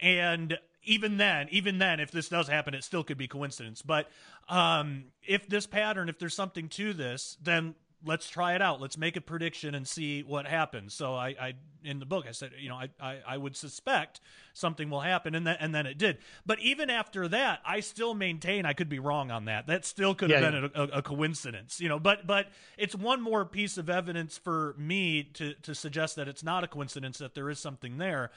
and 0.00 0.58
even 0.84 1.16
then, 1.16 1.48
even 1.50 1.78
then, 1.78 2.00
if 2.00 2.10
this 2.10 2.28
does 2.28 2.48
happen, 2.48 2.74
it 2.74 2.84
still 2.84 3.04
could 3.04 3.18
be 3.18 3.28
coincidence. 3.28 3.82
But 3.82 4.08
um, 4.48 5.04
if 5.26 5.48
this 5.48 5.66
pattern, 5.66 6.08
if 6.08 6.18
there's 6.18 6.34
something 6.34 6.68
to 6.70 6.92
this, 6.92 7.36
then 7.42 7.74
let's 8.04 8.28
try 8.28 8.54
it 8.54 8.62
out. 8.62 8.80
Let's 8.80 8.98
make 8.98 9.16
a 9.16 9.20
prediction 9.20 9.74
and 9.74 9.86
see 9.86 10.22
what 10.22 10.46
happens. 10.46 10.94
So 10.94 11.14
I, 11.14 11.28
I 11.28 11.54
in 11.84 11.98
the 11.98 12.06
book, 12.06 12.26
I 12.28 12.32
said, 12.32 12.52
you 12.58 12.68
know, 12.68 12.76
I, 12.76 12.88
I, 13.00 13.18
I 13.26 13.36
would 13.36 13.56
suspect 13.56 14.20
something 14.52 14.90
will 14.90 15.00
happen, 15.00 15.34
and 15.34 15.46
then 15.46 15.56
and 15.60 15.74
then 15.74 15.86
it 15.86 15.98
did. 15.98 16.18
But 16.44 16.58
even 16.60 16.90
after 16.90 17.28
that, 17.28 17.60
I 17.64 17.80
still 17.80 18.14
maintain 18.14 18.66
I 18.66 18.72
could 18.72 18.88
be 18.88 18.98
wrong 18.98 19.30
on 19.30 19.46
that. 19.46 19.66
That 19.66 19.84
still 19.84 20.14
could 20.14 20.30
have 20.30 20.42
yeah, 20.42 20.50
been 20.50 20.70
yeah. 20.74 20.82
A, 20.82 20.98
a, 20.98 21.02
coincidence, 21.02 21.80
you 21.80 21.88
know. 21.88 21.98
But 21.98 22.26
but 22.26 22.48
it's 22.76 22.94
one 22.94 23.20
more 23.20 23.44
piece 23.44 23.78
of 23.78 23.88
evidence 23.88 24.38
for 24.38 24.74
me 24.78 25.24
to 25.34 25.54
to 25.62 25.74
suggest 25.74 26.16
that 26.16 26.28
it's 26.28 26.42
not 26.42 26.64
a 26.64 26.68
coincidence 26.68 27.18
that 27.18 27.34
there 27.34 27.50
is 27.50 27.58
something 27.58 27.98
there. 27.98 28.30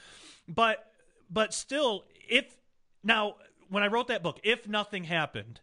But 0.48 0.90
but 1.30 1.52
still, 1.52 2.04
if 2.28 2.56
now 3.02 3.36
when 3.68 3.82
I 3.82 3.88
wrote 3.88 4.08
that 4.08 4.22
book, 4.22 4.40
if 4.42 4.68
nothing 4.68 5.04
happened, 5.04 5.60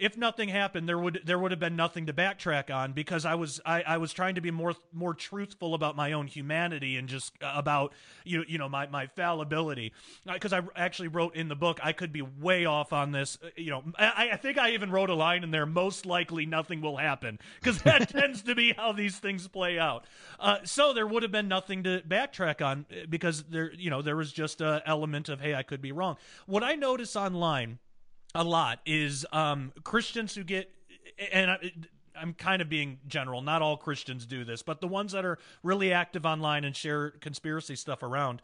if 0.00 0.16
nothing 0.16 0.48
happened, 0.48 0.88
there 0.88 0.98
would 0.98 1.20
there 1.24 1.38
would 1.38 1.50
have 1.50 1.60
been 1.60 1.76
nothing 1.76 2.06
to 2.06 2.14
backtrack 2.14 2.74
on 2.74 2.92
because 2.92 3.26
I 3.26 3.34
was 3.34 3.60
I, 3.66 3.82
I 3.82 3.98
was 3.98 4.14
trying 4.14 4.36
to 4.36 4.40
be 4.40 4.50
more 4.50 4.74
more 4.94 5.12
truthful 5.12 5.74
about 5.74 5.94
my 5.94 6.12
own 6.12 6.26
humanity 6.26 6.96
and 6.96 7.06
just 7.06 7.34
about 7.42 7.92
you 8.24 8.42
you 8.48 8.56
know 8.56 8.68
my 8.68 8.86
my 8.86 9.06
fallibility. 9.08 9.92
Because 10.24 10.54
I 10.54 10.62
actually 10.74 11.08
wrote 11.08 11.36
in 11.36 11.48
the 11.48 11.54
book 11.54 11.80
I 11.82 11.92
could 11.92 12.12
be 12.12 12.22
way 12.22 12.64
off 12.64 12.94
on 12.94 13.12
this 13.12 13.38
uh, 13.44 13.48
you 13.56 13.70
know 13.70 13.84
I, 13.98 14.30
I 14.32 14.36
think 14.36 14.56
I 14.56 14.70
even 14.70 14.90
wrote 14.90 15.10
a 15.10 15.14
line 15.14 15.44
in 15.44 15.50
there 15.50 15.66
most 15.66 16.06
likely 16.06 16.46
nothing 16.46 16.80
will 16.80 16.96
happen 16.96 17.38
because 17.60 17.82
that 17.82 18.08
tends 18.08 18.42
to 18.44 18.54
be 18.54 18.72
how 18.72 18.92
these 18.92 19.18
things 19.18 19.46
play 19.48 19.78
out. 19.78 20.06
Uh, 20.40 20.58
so 20.64 20.94
there 20.94 21.06
would 21.06 21.22
have 21.22 21.32
been 21.32 21.48
nothing 21.48 21.82
to 21.82 22.00
backtrack 22.08 22.64
on 22.64 22.86
uh, 22.90 23.04
because 23.10 23.42
there 23.44 23.70
you 23.74 23.90
know 23.90 24.00
there 24.00 24.16
was 24.16 24.32
just 24.32 24.62
a 24.62 24.82
element 24.86 25.28
of 25.28 25.42
hey 25.42 25.54
I 25.54 25.62
could 25.62 25.82
be 25.82 25.92
wrong. 25.92 26.16
What 26.46 26.64
I 26.64 26.74
notice 26.74 27.16
online 27.16 27.78
a 28.34 28.44
lot 28.44 28.80
is 28.86 29.26
um, 29.32 29.72
Christians 29.82 30.34
who 30.34 30.44
get 30.44 30.70
and 31.32 31.50
I, 31.50 31.72
I'm 32.20 32.34
kind 32.34 32.60
of 32.60 32.68
being 32.68 32.98
general. 33.06 33.40
Not 33.40 33.62
all 33.62 33.76
Christians 33.76 34.26
do 34.26 34.44
this, 34.44 34.62
but 34.62 34.80
the 34.80 34.88
ones 34.88 35.12
that 35.12 35.24
are 35.24 35.38
really 35.62 35.92
active 35.92 36.26
online 36.26 36.64
and 36.64 36.74
share 36.74 37.10
conspiracy 37.10 37.76
stuff 37.76 38.02
around 38.02 38.42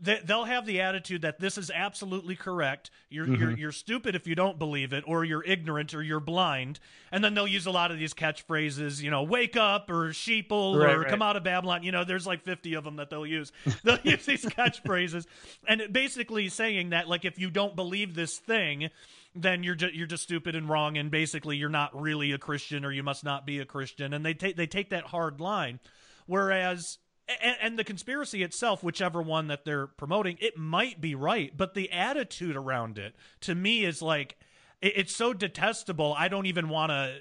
they'll 0.00 0.44
have 0.44 0.66
the 0.66 0.80
attitude 0.80 1.22
that 1.22 1.40
this 1.40 1.58
is 1.58 1.70
absolutely 1.70 2.36
correct. 2.36 2.90
You're, 3.10 3.26
mm-hmm. 3.26 3.42
you're 3.42 3.50
you're 3.58 3.72
stupid 3.72 4.14
if 4.14 4.26
you 4.26 4.34
don't 4.34 4.58
believe 4.58 4.92
it, 4.92 5.04
or 5.06 5.24
you're 5.24 5.44
ignorant, 5.44 5.94
or 5.94 6.02
you're 6.02 6.20
blind. 6.20 6.78
And 7.10 7.24
then 7.24 7.34
they'll 7.34 7.48
use 7.48 7.66
a 7.66 7.70
lot 7.70 7.90
of 7.90 7.98
these 7.98 8.14
catchphrases, 8.14 9.02
you 9.02 9.10
know, 9.10 9.22
"wake 9.22 9.56
up" 9.56 9.90
or 9.90 10.10
"sheeple" 10.10 10.78
right, 10.78 10.94
or 10.94 11.00
right. 11.00 11.08
"come 11.08 11.22
out 11.22 11.36
of 11.36 11.44
Babylon." 11.44 11.82
You 11.82 11.92
know, 11.92 12.04
there's 12.04 12.26
like 12.26 12.42
50 12.42 12.74
of 12.74 12.84
them 12.84 12.96
that 12.96 13.10
they'll 13.10 13.26
use. 13.26 13.52
They'll 13.84 13.98
use 14.02 14.26
these 14.26 14.44
catchphrases, 14.44 15.26
and 15.66 15.82
basically 15.92 16.48
saying 16.48 16.90
that 16.90 17.08
like 17.08 17.24
if 17.24 17.38
you 17.38 17.50
don't 17.50 17.74
believe 17.74 18.14
this 18.14 18.38
thing, 18.38 18.90
then 19.34 19.62
you're 19.62 19.74
just 19.74 19.94
you're 19.94 20.06
just 20.06 20.22
stupid 20.22 20.54
and 20.54 20.68
wrong, 20.68 20.96
and 20.96 21.10
basically 21.10 21.56
you're 21.56 21.68
not 21.68 21.98
really 21.98 22.32
a 22.32 22.38
Christian, 22.38 22.84
or 22.84 22.92
you 22.92 23.02
must 23.02 23.24
not 23.24 23.46
be 23.46 23.58
a 23.58 23.64
Christian. 23.64 24.12
And 24.12 24.24
they 24.24 24.34
take 24.34 24.56
they 24.56 24.66
take 24.66 24.90
that 24.90 25.04
hard 25.04 25.40
line, 25.40 25.80
whereas 26.26 26.98
and, 27.42 27.56
and, 27.60 27.78
the 27.78 27.84
conspiracy 27.84 28.42
itself, 28.42 28.82
whichever 28.82 29.20
one 29.20 29.48
that 29.48 29.64
they're 29.64 29.86
promoting, 29.86 30.38
it 30.40 30.56
might 30.56 31.00
be 31.00 31.14
right, 31.14 31.52
but 31.56 31.74
the 31.74 31.90
attitude 31.92 32.56
around 32.56 32.98
it 32.98 33.14
to 33.42 33.54
me 33.54 33.84
is 33.84 34.00
like 34.00 34.36
it, 34.80 34.94
it's 34.96 35.14
so 35.14 35.32
detestable. 35.32 36.14
I 36.16 36.28
don't 36.28 36.46
even 36.46 36.68
want 36.68 36.90
to 36.90 37.18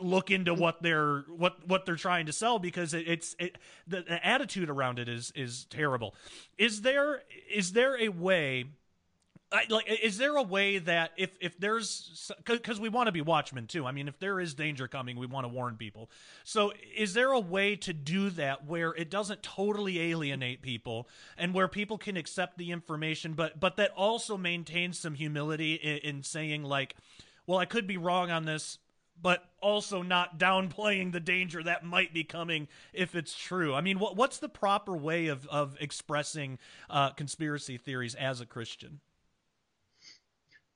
look 0.00 0.30
into 0.30 0.54
what 0.54 0.82
they're 0.82 1.24
what 1.28 1.66
what 1.66 1.86
they're 1.86 1.96
trying 1.96 2.26
to 2.26 2.32
sell 2.32 2.58
because 2.58 2.94
it, 2.94 3.08
it's 3.08 3.36
it, 3.38 3.58
the, 3.86 4.02
the 4.02 4.26
attitude 4.26 4.70
around 4.70 4.98
it 4.98 5.08
is 5.08 5.32
is 5.34 5.66
terrible. 5.66 6.14
Is 6.56 6.82
there 6.82 7.22
is 7.52 7.72
there 7.72 8.00
a 8.00 8.08
way 8.08 8.66
I, 9.50 9.64
like, 9.70 9.86
is 10.02 10.18
there 10.18 10.36
a 10.36 10.42
way 10.42 10.78
that 10.78 11.12
if 11.16 11.30
if 11.40 11.58
there's 11.58 12.30
because 12.46 12.78
we 12.78 12.90
want 12.90 13.06
to 13.06 13.12
be 13.12 13.22
watchmen 13.22 13.66
too? 13.66 13.86
I 13.86 13.92
mean, 13.92 14.06
if 14.06 14.18
there 14.18 14.40
is 14.40 14.52
danger 14.52 14.88
coming, 14.88 15.18
we 15.18 15.26
want 15.26 15.44
to 15.44 15.48
warn 15.48 15.76
people. 15.76 16.10
So, 16.44 16.72
is 16.94 17.14
there 17.14 17.32
a 17.32 17.40
way 17.40 17.74
to 17.76 17.94
do 17.94 18.28
that 18.30 18.66
where 18.66 18.94
it 18.94 19.10
doesn't 19.10 19.42
totally 19.42 20.00
alienate 20.00 20.60
people 20.60 21.08
and 21.38 21.54
where 21.54 21.66
people 21.66 21.96
can 21.96 22.18
accept 22.18 22.58
the 22.58 22.70
information, 22.72 23.32
but 23.32 23.58
but 23.58 23.76
that 23.76 23.90
also 23.96 24.36
maintains 24.36 24.98
some 24.98 25.14
humility 25.14 25.74
in, 25.74 26.16
in 26.16 26.22
saying 26.22 26.64
like, 26.64 26.94
well, 27.46 27.58
I 27.58 27.64
could 27.64 27.86
be 27.86 27.96
wrong 27.96 28.30
on 28.30 28.44
this, 28.44 28.78
but 29.20 29.48
also 29.62 30.02
not 30.02 30.38
downplaying 30.38 31.12
the 31.12 31.20
danger 31.20 31.62
that 31.62 31.84
might 31.84 32.12
be 32.12 32.22
coming 32.22 32.68
if 32.92 33.14
it's 33.14 33.34
true. 33.34 33.74
I 33.74 33.80
mean, 33.80 33.98
what 33.98 34.14
what's 34.14 34.40
the 34.40 34.50
proper 34.50 34.94
way 34.94 35.28
of 35.28 35.46
of 35.46 35.74
expressing 35.80 36.58
uh, 36.90 37.12
conspiracy 37.12 37.78
theories 37.78 38.14
as 38.14 38.42
a 38.42 38.46
Christian? 38.46 39.00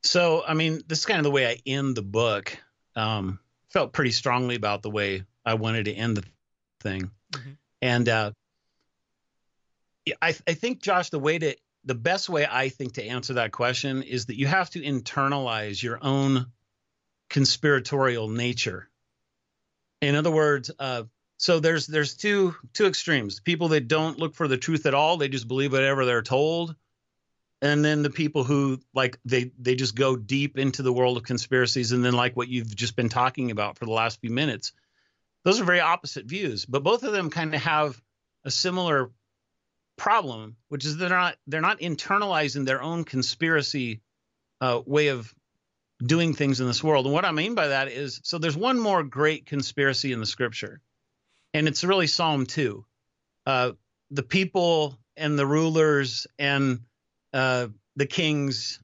So, 0.02 0.42
I 0.46 0.54
mean, 0.54 0.82
this 0.86 1.00
is 1.00 1.06
kind 1.06 1.18
of 1.18 1.24
the 1.24 1.30
way 1.30 1.46
I 1.46 1.58
end 1.66 1.96
the 1.96 2.02
book. 2.02 2.56
Um, 2.96 3.38
felt 3.70 3.92
pretty 3.92 4.10
strongly 4.10 4.54
about 4.54 4.82
the 4.82 4.90
way 4.90 5.24
I 5.44 5.54
wanted 5.54 5.86
to 5.86 5.92
end 5.92 6.16
the 6.16 6.24
thing. 6.80 7.10
Mm-hmm. 7.32 7.50
And 7.80 8.08
uh, 8.08 8.32
I, 10.20 10.34
I 10.46 10.54
think, 10.54 10.82
Josh, 10.82 11.10
the 11.10 11.18
way 11.18 11.38
to, 11.38 11.56
the 11.84 11.94
best 11.94 12.28
way 12.28 12.46
I 12.48 12.68
think 12.68 12.94
to 12.94 13.04
answer 13.04 13.34
that 13.34 13.52
question 13.52 14.02
is 14.02 14.26
that 14.26 14.38
you 14.38 14.46
have 14.46 14.70
to 14.70 14.80
internalize 14.80 15.82
your 15.82 15.98
own 16.02 16.46
conspiratorial 17.30 18.28
nature. 18.28 18.88
In 20.00 20.14
other 20.16 20.30
words, 20.30 20.70
uh, 20.78 21.04
so 21.38 21.58
there's 21.58 21.86
there's 21.86 22.14
two 22.14 22.54
two 22.72 22.86
extremes. 22.86 23.40
People 23.40 23.68
that 23.68 23.88
don't 23.88 24.18
look 24.18 24.34
for 24.34 24.46
the 24.46 24.56
truth 24.56 24.86
at 24.86 24.94
all, 24.94 25.16
they 25.16 25.28
just 25.28 25.48
believe 25.48 25.72
whatever 25.72 26.04
they're 26.04 26.22
told, 26.22 26.76
and 27.62 27.84
then 27.84 28.02
the 28.02 28.10
people 28.10 28.44
who 28.44 28.78
like 28.92 29.18
they 29.24 29.52
they 29.58 29.74
just 29.74 29.94
go 29.94 30.16
deep 30.16 30.58
into 30.58 30.82
the 30.82 30.92
world 30.92 31.16
of 31.16 31.22
conspiracies 31.22 31.92
and 31.92 32.04
then 32.04 32.12
like 32.12 32.36
what 32.36 32.48
you've 32.48 32.74
just 32.74 32.96
been 32.96 33.08
talking 33.08 33.50
about 33.50 33.78
for 33.78 33.86
the 33.86 33.92
last 33.92 34.20
few 34.20 34.30
minutes 34.30 34.72
those 35.44 35.60
are 35.60 35.64
very 35.64 35.80
opposite 35.80 36.26
views. 36.26 36.66
But 36.66 36.84
both 36.84 37.02
of 37.02 37.12
them 37.12 37.30
kind 37.30 37.54
of 37.54 37.62
have 37.62 38.00
a 38.44 38.50
similar 38.50 39.10
problem 39.98 40.56
which 40.68 40.84
is 40.84 40.96
they're 40.96 41.08
not 41.08 41.36
they're 41.46 41.60
not 41.60 41.78
internalizing 41.78 42.64
their 42.64 42.82
own 42.82 43.04
conspiracy 43.04 44.00
uh, 44.60 44.80
way 44.84 45.08
of 45.08 45.32
doing 46.04 46.34
things 46.34 46.60
in 46.60 46.66
this 46.66 46.82
world. 46.82 47.06
And 47.06 47.14
what 47.14 47.24
i 47.24 47.30
mean 47.30 47.54
by 47.54 47.68
that 47.68 47.88
is 47.88 48.20
so 48.24 48.38
there's 48.38 48.56
one 48.56 48.78
more 48.78 49.04
great 49.04 49.46
conspiracy 49.46 50.12
in 50.12 50.18
the 50.18 50.26
scripture 50.26 50.80
and 51.54 51.68
it's 51.68 51.84
really 51.84 52.06
psalm 52.08 52.46
2 52.46 52.84
uh, 53.46 53.72
the 54.10 54.22
people 54.22 54.98
and 55.16 55.38
the 55.38 55.46
rulers 55.46 56.26
and 56.38 56.80
uh, 57.32 57.68
the 57.96 58.06
kings 58.06 58.80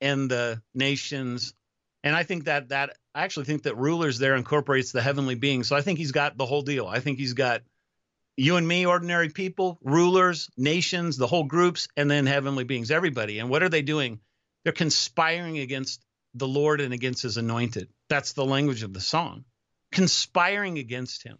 and 0.00 0.30
the 0.30 0.62
nations. 0.74 1.54
And 2.02 2.16
I 2.16 2.22
think 2.22 2.44
that 2.44 2.70
that 2.70 2.96
I 3.14 3.24
actually 3.24 3.46
think 3.46 3.64
that 3.64 3.76
rulers 3.76 4.18
there 4.18 4.36
incorporates 4.36 4.92
the 4.92 5.02
heavenly 5.02 5.34
beings. 5.34 5.68
So 5.68 5.76
I 5.76 5.82
think 5.82 5.98
he's 5.98 6.12
got 6.12 6.36
the 6.36 6.46
whole 6.46 6.62
deal. 6.62 6.86
I 6.86 7.00
think 7.00 7.18
he's 7.18 7.34
got 7.34 7.62
you 8.36 8.56
and 8.56 8.66
me, 8.66 8.86
ordinary 8.86 9.28
people, 9.28 9.78
rulers, 9.82 10.48
nations, 10.56 11.16
the 11.16 11.26
whole 11.26 11.44
groups, 11.44 11.88
and 11.96 12.10
then 12.10 12.26
heavenly 12.26 12.64
beings, 12.64 12.90
everybody. 12.90 13.38
And 13.38 13.50
what 13.50 13.62
are 13.62 13.68
they 13.68 13.82
doing? 13.82 14.20
They're 14.64 14.72
conspiring 14.72 15.58
against 15.58 16.02
the 16.34 16.48
Lord 16.48 16.80
and 16.80 16.94
against 16.94 17.22
his 17.22 17.36
anointed. 17.36 17.88
That's 18.08 18.32
the 18.32 18.44
language 18.44 18.82
of 18.82 18.92
the 18.92 19.00
song. 19.00 19.44
Conspiring 19.92 20.78
against 20.78 21.22
him. 21.22 21.38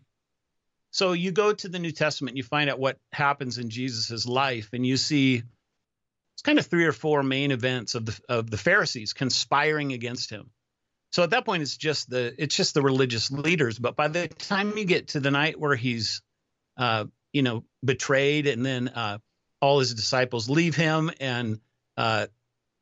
So 0.91 1.13
you 1.13 1.31
go 1.31 1.53
to 1.53 1.69
the 1.69 1.79
New 1.79 1.93
Testament, 1.93 2.37
you 2.37 2.43
find 2.43 2.69
out 2.69 2.81
what 2.81 2.99
happens 3.13 3.59
in 3.59 3.71
Jesus' 3.71 4.27
life, 4.27 4.71
and 4.73 4.85
you 4.85 4.97
see 4.97 5.45
it's 6.41 6.47
kind 6.47 6.59
of 6.59 6.65
three 6.65 6.87
or 6.87 6.93
four 6.93 7.23
main 7.23 7.51
events 7.51 7.95
of 7.95 8.07
the 8.07 8.19
of 8.27 8.51
the 8.51 8.57
Pharisees 8.57 9.13
conspiring 9.13 9.93
against 9.93 10.31
him. 10.31 10.49
So 11.13 11.23
at 11.23 11.31
that 11.31 11.45
point, 11.45 11.63
it's 11.63 11.77
just 11.77 12.09
the 12.09 12.35
it's 12.39 12.57
just 12.57 12.73
the 12.73 12.81
religious 12.81 13.31
leaders. 13.31 13.79
But 13.79 13.95
by 13.95 14.09
the 14.09 14.27
time 14.27 14.79
you 14.79 14.87
get 14.87 15.09
to 15.09 15.21
the 15.21 15.31
night 15.31 15.61
where 15.61 15.77
he's, 15.77 16.23
uh, 16.79 17.05
you 17.35 17.43
know, 17.43 17.65
betrayed, 17.85 18.47
and 18.47 18.65
then 18.65 18.89
uh, 18.89 19.19
all 19.61 19.81
his 19.81 19.93
disciples 19.93 20.49
leave 20.49 20.75
him, 20.75 21.11
and 21.21 21.61
uh, 21.99 22.29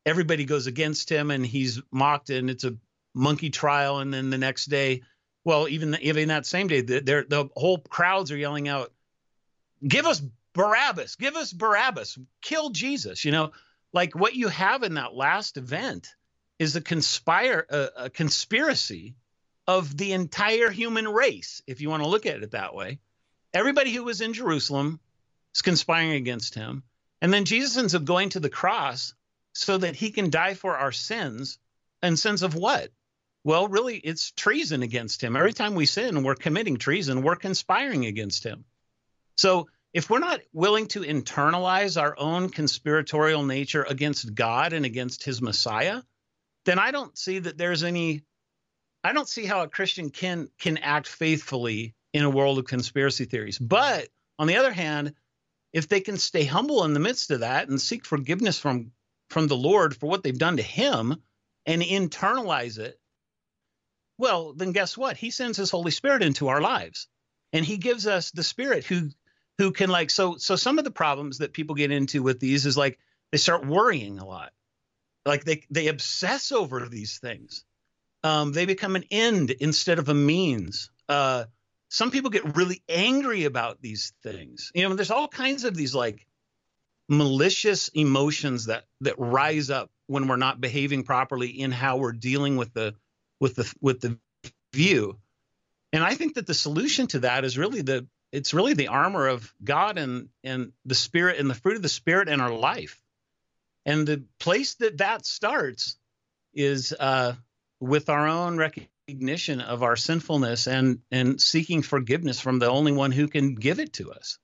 everybody 0.05 0.45
goes 0.45 0.67
against 0.67 1.09
him, 1.09 1.29
and 1.29 1.45
he's 1.45 1.81
mocked, 1.91 2.29
and 2.29 2.49
it's 2.49 2.63
a 2.63 2.77
monkey 3.13 3.49
trial, 3.49 3.99
and 3.99 4.13
then 4.13 4.29
the 4.29 4.37
next 4.37 4.67
day 4.67 5.01
Well, 5.43 5.67
even 5.67 5.97
even 6.01 6.29
that 6.29 6.45
same 6.45 6.67
day, 6.67 6.79
the, 6.79 7.01
the 7.01 7.49
whole 7.57 7.79
crowds 7.79 8.31
are 8.31 8.37
yelling 8.37 8.69
out, 8.69 8.93
"Give 9.85 10.05
us 10.05 10.21
Barabbas! 10.59 11.15
Give 11.15 11.35
us 11.35 11.53
Barabbas! 11.53 12.17
Kill 12.41 12.69
Jesus!" 12.71 13.23
You 13.23 13.31
know, 13.31 13.51
like 13.93 14.13
what 14.13 14.35
you 14.35 14.49
have 14.49 14.83
in 14.83 14.95
that 14.95 15.13
last 15.13 15.55
event 15.55 16.13
is 16.59 16.75
a 16.75 16.81
conspire 16.81 17.65
a, 17.69 17.89
a 17.95 18.09
conspiracy 18.09 19.15
of 19.67 19.95
the 19.95 20.11
entire 20.11 20.69
human 20.69 21.07
race, 21.07 21.61
if 21.65 21.79
you 21.79 21.89
want 21.89 22.03
to 22.03 22.09
look 22.09 22.25
at 22.25 22.43
it 22.43 22.51
that 22.51 22.75
way. 22.75 22.99
Everybody 23.53 23.93
who 23.93 24.03
was 24.03 24.19
in 24.19 24.33
Jerusalem 24.33 24.99
is 25.55 25.61
conspiring 25.61 26.11
against 26.11 26.55
him. 26.55 26.83
And 27.21 27.31
then 27.31 27.45
Jesus 27.45 27.77
ends 27.77 27.95
up 27.95 28.03
going 28.03 28.29
to 28.31 28.39
the 28.39 28.49
cross 28.49 29.13
so 29.53 29.77
that 29.77 29.95
he 29.95 30.11
can 30.11 30.29
die 30.29 30.55
for 30.55 30.75
our 30.75 30.91
sins. 30.91 31.59
And 32.01 32.17
sins 32.17 32.43
of 32.43 32.55
what? 32.55 32.91
Well, 33.43 33.67
really, 33.67 33.97
it's 33.97 34.31
treason 34.31 34.83
against 34.83 35.21
him. 35.23 35.35
Every 35.35 35.53
time 35.53 35.75
we 35.75 35.85
sin, 35.85 36.23
we're 36.23 36.35
committing 36.35 36.77
treason, 36.77 37.23
we're 37.23 37.35
conspiring 37.35 38.05
against 38.05 38.43
him. 38.43 38.65
So 39.35 39.69
if 39.93 40.09
we're 40.09 40.19
not 40.19 40.41
willing 40.53 40.87
to 40.87 41.01
internalize 41.01 41.99
our 41.99 42.17
own 42.17 42.49
conspiratorial 42.49 43.43
nature 43.43 43.83
against 43.83 44.35
God 44.35 44.73
and 44.73 44.85
against 44.85 45.23
his 45.23 45.41
Messiah, 45.41 46.01
then 46.65 46.79
I 46.79 46.91
don't 46.91 47.17
see 47.17 47.39
that 47.39 47.57
there's 47.57 47.83
any 47.83 48.23
I 49.03 49.13
don't 49.13 49.29
see 49.29 49.45
how 49.45 49.63
a 49.63 49.69
Christian 49.69 50.09
can 50.09 50.49
can 50.59 50.77
act 50.77 51.07
faithfully 51.07 51.95
in 52.13 52.23
a 52.23 52.29
world 52.29 52.59
of 52.59 52.65
conspiracy 52.65 53.25
theories. 53.25 53.57
But 53.57 54.09
on 54.37 54.47
the 54.47 54.57
other 54.57 54.71
hand, 54.71 55.13
if 55.73 55.87
they 55.87 56.01
can 56.01 56.17
stay 56.17 56.43
humble 56.43 56.83
in 56.83 56.93
the 56.93 56.99
midst 56.99 57.31
of 57.31 57.41
that 57.41 57.69
and 57.69 57.79
seek 57.79 58.05
forgiveness 58.05 58.59
from 58.59 58.91
from 59.29 59.47
the 59.47 59.57
Lord 59.57 59.95
for 59.95 60.07
what 60.07 60.23
they've 60.23 60.37
done 60.37 60.57
to 60.57 60.63
him 60.63 61.15
and 61.65 61.81
internalize 61.81 62.77
it, 62.77 62.99
well, 64.17 64.53
then 64.53 64.71
guess 64.71 64.97
what? 64.97 65.17
He 65.17 65.31
sends 65.31 65.57
his 65.57 65.71
Holy 65.71 65.91
Spirit 65.91 66.23
into 66.23 66.47
our 66.49 66.61
lives. 66.61 67.07
And 67.53 67.65
he 67.65 67.77
gives 67.77 68.05
us 68.05 68.31
the 68.31 68.43
spirit 68.43 68.85
who 68.85 69.09
who 69.59 69.71
can 69.71 69.91
like 69.91 70.09
so 70.09 70.37
so 70.37 70.55
some 70.55 70.79
of 70.79 70.83
the 70.83 70.91
problems 70.91 71.37
that 71.37 71.53
people 71.53 71.75
get 71.75 71.91
into 71.91 72.23
with 72.23 72.39
these 72.39 72.65
is 72.65 72.75
like 72.75 72.97
they 73.31 73.37
start 73.37 73.67
worrying 73.67 74.17
a 74.17 74.25
lot. 74.25 74.51
Like 75.23 75.43
they 75.43 75.63
they 75.69 75.87
obsess 75.87 76.51
over 76.51 76.89
these 76.89 77.19
things 77.19 77.63
um, 78.23 78.51
they 78.51 78.65
become 78.65 78.95
an 78.95 79.05
end 79.11 79.51
instead 79.51 79.99
of 79.99 80.09
a 80.09 80.13
means. 80.13 80.89
Uh, 81.07 81.45
some 81.89 82.11
people 82.11 82.29
get 82.29 82.55
really 82.55 82.83
angry 82.87 83.45
about 83.45 83.81
these 83.81 84.13
things. 84.21 84.71
You 84.75 84.87
know, 84.87 84.95
there's 84.95 85.11
all 85.11 85.27
kinds 85.27 85.63
of 85.63 85.75
these 85.75 85.95
like 85.95 86.25
malicious 87.07 87.87
emotions 87.89 88.67
that 88.67 88.85
that 89.01 89.15
rise 89.17 89.69
up 89.69 89.89
when 90.07 90.27
we're 90.27 90.35
not 90.35 90.61
behaving 90.61 91.03
properly 91.03 91.49
in 91.49 91.71
how 91.71 91.97
we're 91.97 92.11
dealing 92.11 92.57
with 92.57 92.73
the 92.73 92.95
with 93.39 93.55
the 93.55 93.73
with 93.81 94.01
the 94.01 94.19
view. 94.73 95.17
And 95.91 96.03
I 96.03 96.13
think 96.13 96.35
that 96.35 96.45
the 96.45 96.53
solution 96.53 97.07
to 97.07 97.19
that 97.21 97.45
is 97.45 97.57
really 97.57 97.81
the 97.81 98.05
it's 98.31 98.53
really 98.53 98.73
the 98.73 98.89
armor 98.89 99.27
of 99.27 99.53
God 99.63 99.97
and 99.97 100.29
and 100.43 100.71
the 100.85 100.95
spirit 100.95 101.39
and 101.39 101.49
the 101.49 101.55
fruit 101.55 101.75
of 101.75 101.81
the 101.81 101.89
spirit 101.89 102.29
in 102.29 102.41
our 102.41 102.51
life. 102.51 103.01
And 103.85 104.07
the 104.07 104.23
place 104.39 104.75
that 104.75 104.97
that 104.97 105.25
starts 105.25 105.97
is 106.53 106.93
uh, 106.99 107.33
with 107.79 108.09
our 108.09 108.27
own 108.27 108.57
recognition 108.57 109.61
of 109.61 109.83
our 109.83 109.95
sinfulness 109.95 110.67
and 110.67 110.99
and 111.11 111.41
seeking 111.41 111.81
forgiveness 111.81 112.39
from 112.39 112.59
the 112.59 112.69
only 112.69 112.91
one 112.91 113.11
who 113.11 113.27
can 113.27 113.55
give 113.55 113.79
it 113.79 113.93
to 113.93 114.11
us. 114.11 114.37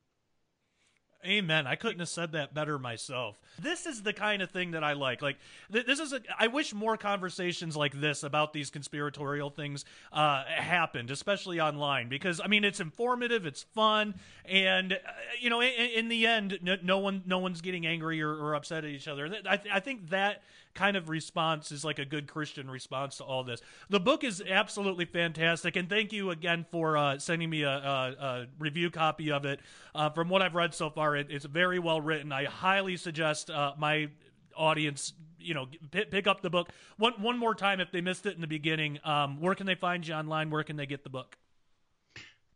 Amen. 1.25 1.67
I 1.67 1.75
couldn't 1.75 1.99
have 1.99 2.09
said 2.09 2.33
that 2.33 2.53
better 2.53 2.77
myself. 2.77 3.35
This 3.59 3.85
is 3.85 4.03
the 4.03 4.13
kind 4.13 4.41
of 4.41 4.51
thing 4.51 4.71
that 4.71 4.83
I 4.83 4.93
like. 4.93 5.21
Like 5.21 5.37
th- 5.71 5.85
this 5.85 5.99
is 5.99 6.13
a 6.13 6.21
I 6.37 6.47
wish 6.47 6.73
more 6.73 6.97
conversations 6.97 7.75
like 7.75 7.99
this 7.99 8.23
about 8.23 8.53
these 8.53 8.69
conspiratorial 8.69 9.49
things 9.49 9.85
uh, 10.11 10.43
happened, 10.45 11.09
especially 11.09 11.59
online 11.59 12.09
because 12.09 12.41
I 12.43 12.47
mean 12.47 12.63
it's 12.63 12.79
informative, 12.79 13.45
it's 13.45 13.63
fun, 13.63 14.15
and 14.45 14.93
uh, 14.93 14.97
you 15.39 15.49
know 15.49 15.61
in, 15.61 15.71
in, 15.71 16.07
the 16.09 16.27
end 16.27 16.59
no, 16.61 16.77
no, 16.83 16.99
one 16.99 17.23
no 17.25 17.39
one's 17.39 17.61
getting 17.61 17.85
angry 17.85 18.21
or, 18.21 18.31
or 18.31 18.55
upset 18.55 18.83
at 18.83 18.91
each 18.91 19.07
other. 19.07 19.29
I, 19.47 19.57
th- 19.57 19.73
I 19.73 19.79
think 19.79 20.09
that 20.09 20.43
kind 20.75 20.95
of 20.95 21.09
response 21.09 21.71
is 21.71 21.83
like 21.83 21.97
a 21.97 22.05
good 22.05 22.27
Christian 22.27 22.69
response 22.69 23.17
to 23.17 23.23
all 23.23 23.43
this. 23.43 23.61
The 23.89 23.99
book 23.99 24.23
is 24.23 24.43
absolutely 24.47 25.05
fantastic, 25.05 25.75
and 25.75 25.89
thank 25.89 26.13
you 26.13 26.29
again 26.29 26.65
for 26.69 26.97
uh, 26.97 27.17
sending 27.17 27.49
me 27.49 27.63
a, 27.63 27.69
a, 27.69 28.15
a, 28.19 28.47
review 28.59 28.91
copy 28.91 29.31
of 29.31 29.45
it. 29.45 29.61
Uh, 29.95 30.09
from 30.09 30.29
what 30.29 30.41
I've 30.41 30.53
read 30.53 30.73
so 30.73 30.89
far, 30.89 31.15
it, 31.15 31.27
it's 31.29 31.45
very 31.45 31.79
well 31.79 32.01
written. 32.01 32.31
I 32.31 32.45
highly 32.45 32.97
suggest 32.97 33.49
uh, 33.49 33.73
my 33.77 34.09
audience 34.55 35.13
you 35.39 35.53
know 35.53 35.67
pick, 35.91 36.11
pick, 36.11 36.27
up 36.27 36.41
the 36.41 36.49
book 36.49 36.69
one 36.97 37.13
one 37.21 37.37
more 37.37 37.53
time 37.53 37.79
if 37.79 37.91
they 37.91 37.99
missed 37.99 38.25
it 38.25 38.35
in 38.35 38.41
the 38.41 38.47
beginning 38.47 38.97
um, 39.03 39.41
where 39.41 39.53
can 39.53 39.65
they 39.65 39.75
find 39.75 40.07
you 40.07 40.13
online 40.13 40.49
where 40.49 40.63
can 40.63 40.77
they 40.77 40.85
get 40.85 41.03
the 41.03 41.09
book 41.09 41.37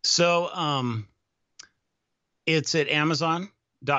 so 0.01 0.49
um, 0.53 1.07
it's 2.45 2.73
at 2.73 2.87
amazon 2.87 3.49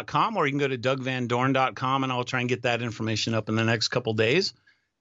com, 0.07 0.37
or 0.37 0.47
you 0.47 0.53
can 0.53 0.59
go 0.59 0.69
to 0.69 0.79
dougvandorn.com 0.79 2.05
and 2.05 2.13
I'll 2.13 2.25
try 2.25 2.41
and 2.41 2.49
get 2.49 2.63
that 2.63 2.83
information 2.83 3.35
up 3.35 3.49
in 3.49 3.57
the 3.57 3.65
next 3.65 3.89
couple 3.89 4.13
days. 4.15 4.53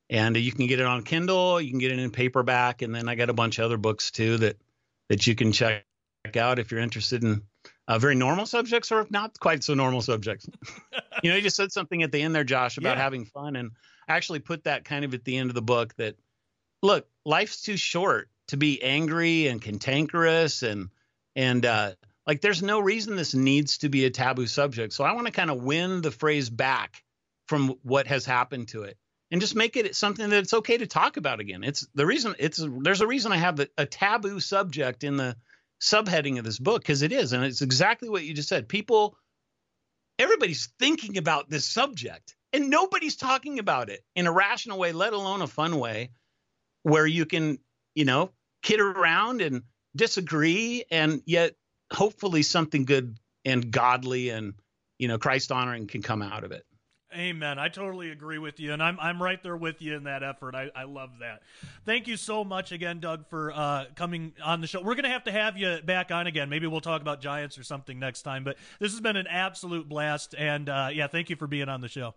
And 0.09 0.35
you 0.37 0.51
can 0.51 0.67
get 0.67 0.79
it 0.79 0.85
on 0.85 1.03
Kindle, 1.03 1.61
you 1.61 1.69
can 1.69 1.79
get 1.79 1.91
it 1.91 1.99
in 1.99 2.09
paperback, 2.09 2.81
and 2.81 2.95
then 2.95 3.07
I 3.07 3.15
got 3.15 3.29
a 3.29 3.33
bunch 3.33 3.59
of 3.59 3.65
other 3.65 3.77
books 3.77 4.09
too 4.09 4.37
that 4.37 4.57
that 5.09 5.27
you 5.27 5.35
can 5.35 5.51
check 5.51 5.83
out 6.35 6.59
if 6.59 6.71
you're 6.71 6.79
interested 6.79 7.23
in 7.23 7.43
uh, 7.87 7.99
very 7.99 8.15
normal 8.15 8.45
subjects 8.45 8.91
or 8.91 9.05
not 9.09 9.39
quite 9.39 9.63
so 9.63 9.73
normal 9.75 10.01
subjects. 10.01 10.47
you 11.23 11.29
know, 11.29 11.35
you 11.35 11.41
just 11.41 11.55
said 11.55 11.71
something 11.71 12.01
at 12.03 12.11
the 12.11 12.21
end 12.21 12.33
there, 12.33 12.43
Josh, 12.43 12.77
about 12.77 12.97
yeah. 12.97 13.03
having 13.03 13.25
fun, 13.25 13.55
and 13.55 13.71
I 14.07 14.15
actually 14.15 14.39
put 14.39 14.63
that 14.63 14.83
kind 14.83 15.05
of 15.05 15.13
at 15.13 15.23
the 15.23 15.37
end 15.37 15.49
of 15.49 15.55
the 15.55 15.61
book 15.61 15.95
that 15.97 16.15
look, 16.81 17.07
life's 17.25 17.61
too 17.61 17.77
short 17.77 18.29
to 18.47 18.57
be 18.57 18.81
angry 18.81 19.47
and 19.47 19.61
cantankerous 19.61 20.63
and 20.63 20.89
and 21.35 21.65
uh, 21.65 21.91
like 22.29 22.41
there's 22.41 22.61
no 22.61 22.79
reason 22.79 23.15
this 23.15 23.33
needs 23.33 23.79
to 23.79 23.89
be 23.89 24.05
a 24.05 24.11
taboo 24.11 24.45
subject. 24.45 24.93
So 24.93 25.03
I 25.03 25.13
want 25.13 25.25
to 25.25 25.33
kind 25.33 25.49
of 25.49 25.63
win 25.63 26.03
the 26.03 26.11
phrase 26.11 26.47
back 26.47 27.03
from 27.47 27.69
what 27.81 28.05
has 28.05 28.23
happened 28.23 28.67
to 28.67 28.83
it 28.83 28.99
and 29.31 29.41
just 29.41 29.55
make 29.55 29.75
it 29.75 29.95
something 29.95 30.29
that 30.29 30.37
it's 30.37 30.53
okay 30.53 30.77
to 30.77 30.85
talk 30.85 31.17
about 31.17 31.39
again. 31.39 31.63
It's 31.63 31.87
the 31.95 32.05
reason 32.05 32.35
it's 32.37 32.63
there's 32.83 33.01
a 33.01 33.07
reason 33.07 33.31
I 33.31 33.37
have 33.37 33.55
the, 33.55 33.67
a 33.79 33.87
taboo 33.87 34.39
subject 34.39 35.03
in 35.03 35.17
the 35.17 35.37
subheading 35.81 36.37
of 36.37 36.45
this 36.45 36.59
book 36.59 36.83
because 36.83 37.01
it 37.01 37.11
is 37.11 37.33
and 37.33 37.43
it's 37.43 37.63
exactly 37.63 38.09
what 38.09 38.23
you 38.23 38.35
just 38.35 38.49
said. 38.49 38.69
People 38.69 39.17
everybody's 40.19 40.69
thinking 40.77 41.17
about 41.17 41.49
this 41.49 41.65
subject 41.65 42.35
and 42.53 42.69
nobody's 42.69 43.15
talking 43.15 43.57
about 43.57 43.89
it 43.89 44.01
in 44.15 44.27
a 44.27 44.31
rational 44.31 44.77
way, 44.77 44.91
let 44.91 45.13
alone 45.13 45.41
a 45.41 45.47
fun 45.47 45.79
way 45.79 46.11
where 46.83 47.07
you 47.07 47.25
can, 47.25 47.57
you 47.95 48.05
know, 48.05 48.29
kid 48.61 48.79
around 48.79 49.41
and 49.41 49.63
disagree 49.95 50.83
and 50.91 51.23
yet 51.25 51.55
hopefully 51.91 52.43
something 52.43 52.85
good 52.85 53.17
and 53.45 53.71
godly 53.71 54.29
and 54.29 54.53
you 54.97 55.07
know 55.07 55.17
Christ 55.17 55.51
honoring 55.51 55.87
can 55.87 56.01
come 56.01 56.21
out 56.21 56.43
of 56.43 56.51
it. 56.51 56.65
Amen. 57.11 57.57
I 57.57 57.69
totally 57.69 58.11
agree 58.11 58.37
with 58.37 58.59
you, 58.59 58.71
and 58.71 58.83
I'm 58.83 58.99
I'm 58.99 59.21
right 59.21 59.41
there 59.41 59.57
with 59.57 59.81
you 59.81 59.95
in 59.95 60.03
that 60.03 60.21
effort. 60.21 60.53
I, 60.53 60.69
I 60.75 60.83
love 60.83 61.09
that. 61.21 61.41
Thank 61.83 62.07
you 62.07 62.17
so 62.17 62.43
much 62.43 62.71
again, 62.71 62.99
Doug, 62.99 63.27
for 63.29 63.51
uh, 63.51 63.85
coming 63.95 64.33
on 64.43 64.61
the 64.61 64.67
show. 64.67 64.83
We're 64.83 64.93
gonna 64.93 65.09
have 65.09 65.23
to 65.23 65.31
have 65.31 65.57
you 65.57 65.79
back 65.83 66.11
on 66.11 66.27
again. 66.27 66.49
Maybe 66.49 66.67
we'll 66.67 66.81
talk 66.81 67.01
about 67.01 67.19
Giants 67.19 67.57
or 67.57 67.63
something 67.63 67.97
next 67.97 68.21
time. 68.21 68.43
But 68.43 68.57
this 68.79 68.91
has 68.91 69.01
been 69.01 69.15
an 69.15 69.25
absolute 69.25 69.89
blast, 69.89 70.35
and 70.37 70.69
uh, 70.69 70.89
yeah, 70.93 71.07
thank 71.07 71.31
you 71.31 71.35
for 71.35 71.47
being 71.47 71.67
on 71.67 71.81
the 71.81 71.87
show. 71.87 72.13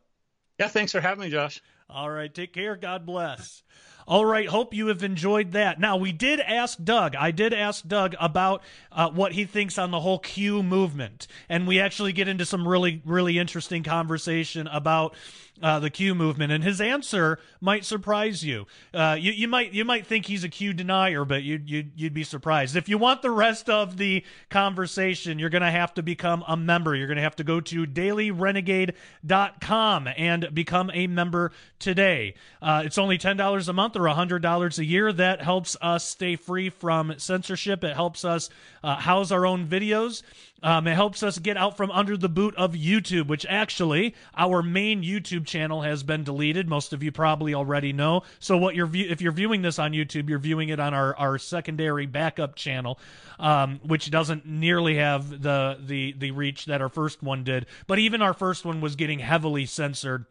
Yeah, 0.60 0.68
thanks 0.68 0.92
for 0.92 1.00
having 1.00 1.24
me, 1.24 1.30
Josh. 1.30 1.62
All 1.88 2.10
right, 2.10 2.32
take 2.32 2.52
care. 2.52 2.76
God 2.76 3.06
bless. 3.06 3.62
All 4.07 4.24
right, 4.24 4.48
hope 4.48 4.74
you 4.74 4.88
have 4.88 5.03
enjoyed 5.03 5.53
that. 5.53 5.78
Now, 5.78 5.96
we 5.96 6.12
did 6.12 6.40
ask 6.40 6.82
Doug, 6.82 7.14
I 7.16 7.30
did 7.30 7.55
ask 7.55 7.86
Doug 7.86 8.14
about 8.20 8.62
uh, 8.90 9.11
what 9.11 9.32
he 9.32 9.44
thinks 9.44 9.78
on 9.78 9.90
the 9.90 10.00
whole 10.00 10.18
Q 10.18 10.62
movement. 10.62 11.26
And 11.48 11.66
we 11.66 11.80
actually 11.80 12.12
get 12.12 12.28
into 12.28 12.44
some 12.44 12.66
really, 12.66 13.03
really 13.05 13.38
interesting 13.38 13.82
conversation 13.82 14.66
about 14.66 15.14
uh, 15.62 15.78
the 15.78 15.90
Q 15.90 16.14
movement, 16.14 16.50
and 16.50 16.64
his 16.64 16.80
answer 16.80 17.38
might 17.61 17.84
surprise 17.84 18.42
you. 18.44 18.66
Uh, 18.92 19.16
you. 19.18 19.30
You 19.32 19.46
might 19.46 19.72
you 19.72 19.84
might 19.84 20.07
think 20.07 20.26
he's 20.26 20.44
a 20.44 20.48
Q 20.48 20.72
denier, 20.72 21.24
but 21.24 21.44
you'd 21.44 21.70
you'd, 21.70 21.92
you'd 21.94 22.14
be 22.14 22.24
surprised. 22.24 22.74
If 22.74 22.88
you 22.88 22.98
want 22.98 23.22
the 23.22 23.30
rest 23.30 23.70
of 23.70 23.96
the 23.96 24.24
conversation, 24.50 25.38
you're 25.38 25.50
going 25.50 25.62
to 25.62 25.70
have 25.70 25.94
to 25.94 26.03
become 26.03 26.42
a 26.48 26.57
member. 26.57 26.96
You're 26.96 27.07
going 27.07 27.18
to 27.18 27.22
have 27.22 27.36
to 27.36 27.44
go 27.44 27.61
to 27.61 27.86
dailyrenegade.com 27.86 30.09
and 30.16 30.53
become 30.53 30.90
a 30.92 31.07
member 31.07 31.53
today. 31.78 32.34
Uh, 32.61 32.82
it's 32.84 32.98
only 32.98 33.18
ten 33.18 33.36
dollars 33.36 33.68
a 33.68 33.72
month 33.72 33.91
or 33.97 34.09
hundred 34.09 34.43
dollars 34.43 34.78
a 34.78 34.84
year. 34.84 35.12
That 35.12 35.43
helps 35.43 35.76
us 35.80 36.07
stay 36.07 36.36
free 36.36 36.70
from 36.70 37.14
censorship. 37.18 37.84
It 37.84 37.95
helps 37.95 38.24
us 38.24 38.51
uh, 38.82 38.97
house 38.97 39.30
our 39.30 39.47
own 39.47 39.66
videos. 39.66 40.22
Um, 40.62 40.86
it 40.86 40.95
helps 40.95 41.24
us 41.24 41.38
get 41.38 41.57
out 41.57 41.76
from 41.76 41.90
under 41.90 42.16
the 42.16 42.28
boot 42.28 42.55
of 42.57 42.74
YouTube, 42.74 43.26
which 43.26 43.45
actually 43.49 44.14
our 44.36 44.62
main 44.62 45.03
YouTube 45.03 45.45
channel 45.45 45.82
has 45.82 46.05
been 46.05 46.22
deleted. 46.22 46.68
Most 46.68 46.93
of 46.93 47.03
you 47.03 47.11
probably 47.11 47.53
already 47.53 47.93
know. 47.93 48.22
So 48.38 48.57
what 48.57 48.76
you're 48.76 48.86
view- 48.86 49.09
if 49.11 49.20
you're 49.20 49.32
viewing 49.32 49.62
this 49.62 49.80
on 49.80 49.90
YouTube, 49.93 50.28
you're 50.28 50.38
viewing 50.38 50.68
it 50.68 50.78
on 50.78 50.95
our, 50.95 51.16
our 51.16 51.36
secondary 51.38 52.07
backup 52.07 52.55
channel, 52.55 53.01
um, 53.40 53.80
which 53.82 54.11
doesn't 54.11 54.47
nearly 54.47 54.97
have 54.97 55.43
the 55.43 55.78
the 55.84 56.12
the 56.12 56.30
reach 56.30 56.66
that 56.66 56.80
our 56.80 56.88
first 56.88 57.22
one 57.22 57.43
did. 57.43 57.66
But 57.88 57.99
even 57.99 58.22
our 58.22 58.34
first 58.34 58.64
one 58.64 58.80
was 58.80 58.95
getting 58.95 59.18
heavily 59.18 59.66
censored 59.66 60.26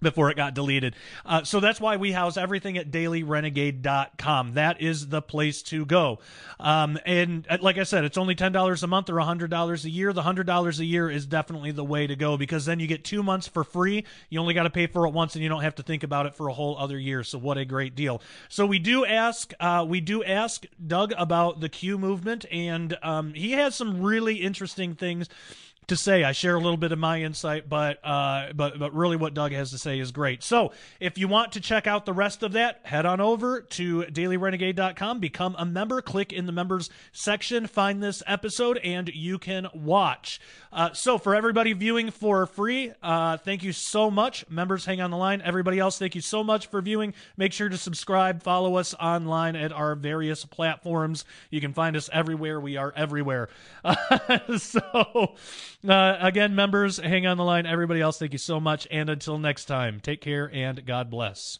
before 0.00 0.30
it 0.30 0.36
got 0.36 0.54
deleted. 0.54 0.94
Uh, 1.24 1.44
so 1.44 1.60
that's 1.60 1.80
why 1.80 1.96
we 1.96 2.12
house 2.12 2.36
everything 2.36 2.78
at 2.78 2.90
dailyrenegade.com. 2.90 4.54
That 4.54 4.80
is 4.80 5.08
the 5.08 5.22
place 5.22 5.62
to 5.64 5.84
go. 5.86 6.18
Um, 6.58 6.98
and 7.06 7.46
uh, 7.48 7.58
like 7.60 7.78
I 7.78 7.84
said, 7.84 8.04
it's 8.04 8.18
only 8.18 8.34
$10 8.34 8.82
a 8.82 8.86
month 8.86 9.10
or 9.10 9.14
$100 9.14 9.84
a 9.84 9.90
year. 9.90 10.12
The 10.12 10.22
$100 10.22 10.78
a 10.78 10.84
year 10.84 11.10
is 11.10 11.26
definitely 11.26 11.72
the 11.72 11.84
way 11.84 12.06
to 12.06 12.16
go 12.16 12.36
because 12.36 12.64
then 12.64 12.80
you 12.80 12.86
get 12.86 13.04
two 13.04 13.22
months 13.22 13.46
for 13.46 13.64
free. 13.64 14.04
You 14.28 14.40
only 14.40 14.54
got 14.54 14.64
to 14.64 14.70
pay 14.70 14.86
for 14.86 15.06
it 15.06 15.10
once 15.10 15.34
and 15.34 15.42
you 15.42 15.48
don't 15.48 15.62
have 15.62 15.76
to 15.76 15.82
think 15.82 16.02
about 16.02 16.26
it 16.26 16.34
for 16.34 16.48
a 16.48 16.52
whole 16.52 16.76
other 16.78 16.98
year. 16.98 17.22
So 17.24 17.38
what 17.38 17.58
a 17.58 17.64
great 17.64 17.94
deal. 17.94 18.22
So 18.48 18.66
we 18.66 18.78
do 18.78 19.04
ask, 19.04 19.52
uh, 19.60 19.84
we 19.88 20.00
do 20.00 20.22
ask 20.24 20.66
Doug 20.84 21.12
about 21.16 21.60
the 21.60 21.68
Q 21.68 21.98
movement 21.98 22.44
and 22.50 22.96
um, 23.02 23.34
he 23.34 23.52
has 23.52 23.74
some 23.74 24.00
really 24.02 24.36
interesting 24.36 24.94
things 24.94 25.28
to 25.90 25.96
say. 25.96 26.24
I 26.24 26.32
share 26.32 26.54
a 26.54 26.60
little 26.60 26.76
bit 26.76 26.92
of 26.92 26.98
my 26.98 27.22
insight, 27.22 27.68
but 27.68 28.04
uh, 28.04 28.52
but 28.54 28.78
but 28.78 28.94
really, 28.94 29.16
what 29.16 29.34
Doug 29.34 29.52
has 29.52 29.70
to 29.72 29.78
say 29.78 29.98
is 29.98 30.10
great. 30.12 30.42
So, 30.42 30.72
if 30.98 31.18
you 31.18 31.28
want 31.28 31.52
to 31.52 31.60
check 31.60 31.86
out 31.86 32.06
the 32.06 32.12
rest 32.12 32.42
of 32.42 32.52
that, 32.52 32.80
head 32.84 33.06
on 33.06 33.20
over 33.20 33.60
to 33.60 34.02
dailyrenegade.com, 34.02 35.18
become 35.18 35.54
a 35.58 35.66
member, 35.66 36.00
click 36.00 36.32
in 36.32 36.46
the 36.46 36.52
members 36.52 36.90
section, 37.12 37.66
find 37.66 38.02
this 38.02 38.22
episode, 38.26 38.78
and 38.78 39.08
you 39.08 39.38
can 39.38 39.66
watch. 39.74 40.40
Uh, 40.72 40.92
so, 40.92 41.18
for 41.18 41.34
everybody 41.34 41.72
viewing 41.72 42.10
for 42.10 42.46
free, 42.46 42.92
uh, 43.02 43.36
thank 43.36 43.62
you 43.62 43.72
so 43.72 44.10
much. 44.10 44.48
Members, 44.48 44.84
hang 44.84 45.00
on 45.00 45.10
the 45.10 45.16
line. 45.16 45.42
Everybody 45.44 45.80
else, 45.80 45.98
thank 45.98 46.14
you 46.14 46.20
so 46.20 46.44
much 46.44 46.68
for 46.68 46.80
viewing. 46.80 47.14
Make 47.36 47.52
sure 47.52 47.68
to 47.68 47.76
subscribe, 47.76 48.42
follow 48.42 48.76
us 48.76 48.94
online 48.94 49.56
at 49.56 49.72
our 49.72 49.96
various 49.96 50.44
platforms. 50.44 51.24
You 51.50 51.60
can 51.60 51.72
find 51.72 51.96
us 51.96 52.08
everywhere. 52.12 52.60
We 52.60 52.76
are 52.76 52.92
everywhere. 52.96 53.48
so. 54.58 55.34
Uh, 55.86 56.16
again, 56.20 56.54
members, 56.54 56.98
hang 56.98 57.26
on 57.26 57.36
the 57.36 57.44
line. 57.44 57.66
Everybody 57.66 58.00
else, 58.00 58.18
thank 58.18 58.32
you 58.32 58.38
so 58.38 58.60
much. 58.60 58.86
And 58.90 59.08
until 59.08 59.38
next 59.38 59.64
time, 59.64 60.00
take 60.00 60.20
care 60.20 60.50
and 60.52 60.84
God 60.84 61.10
bless. 61.10 61.58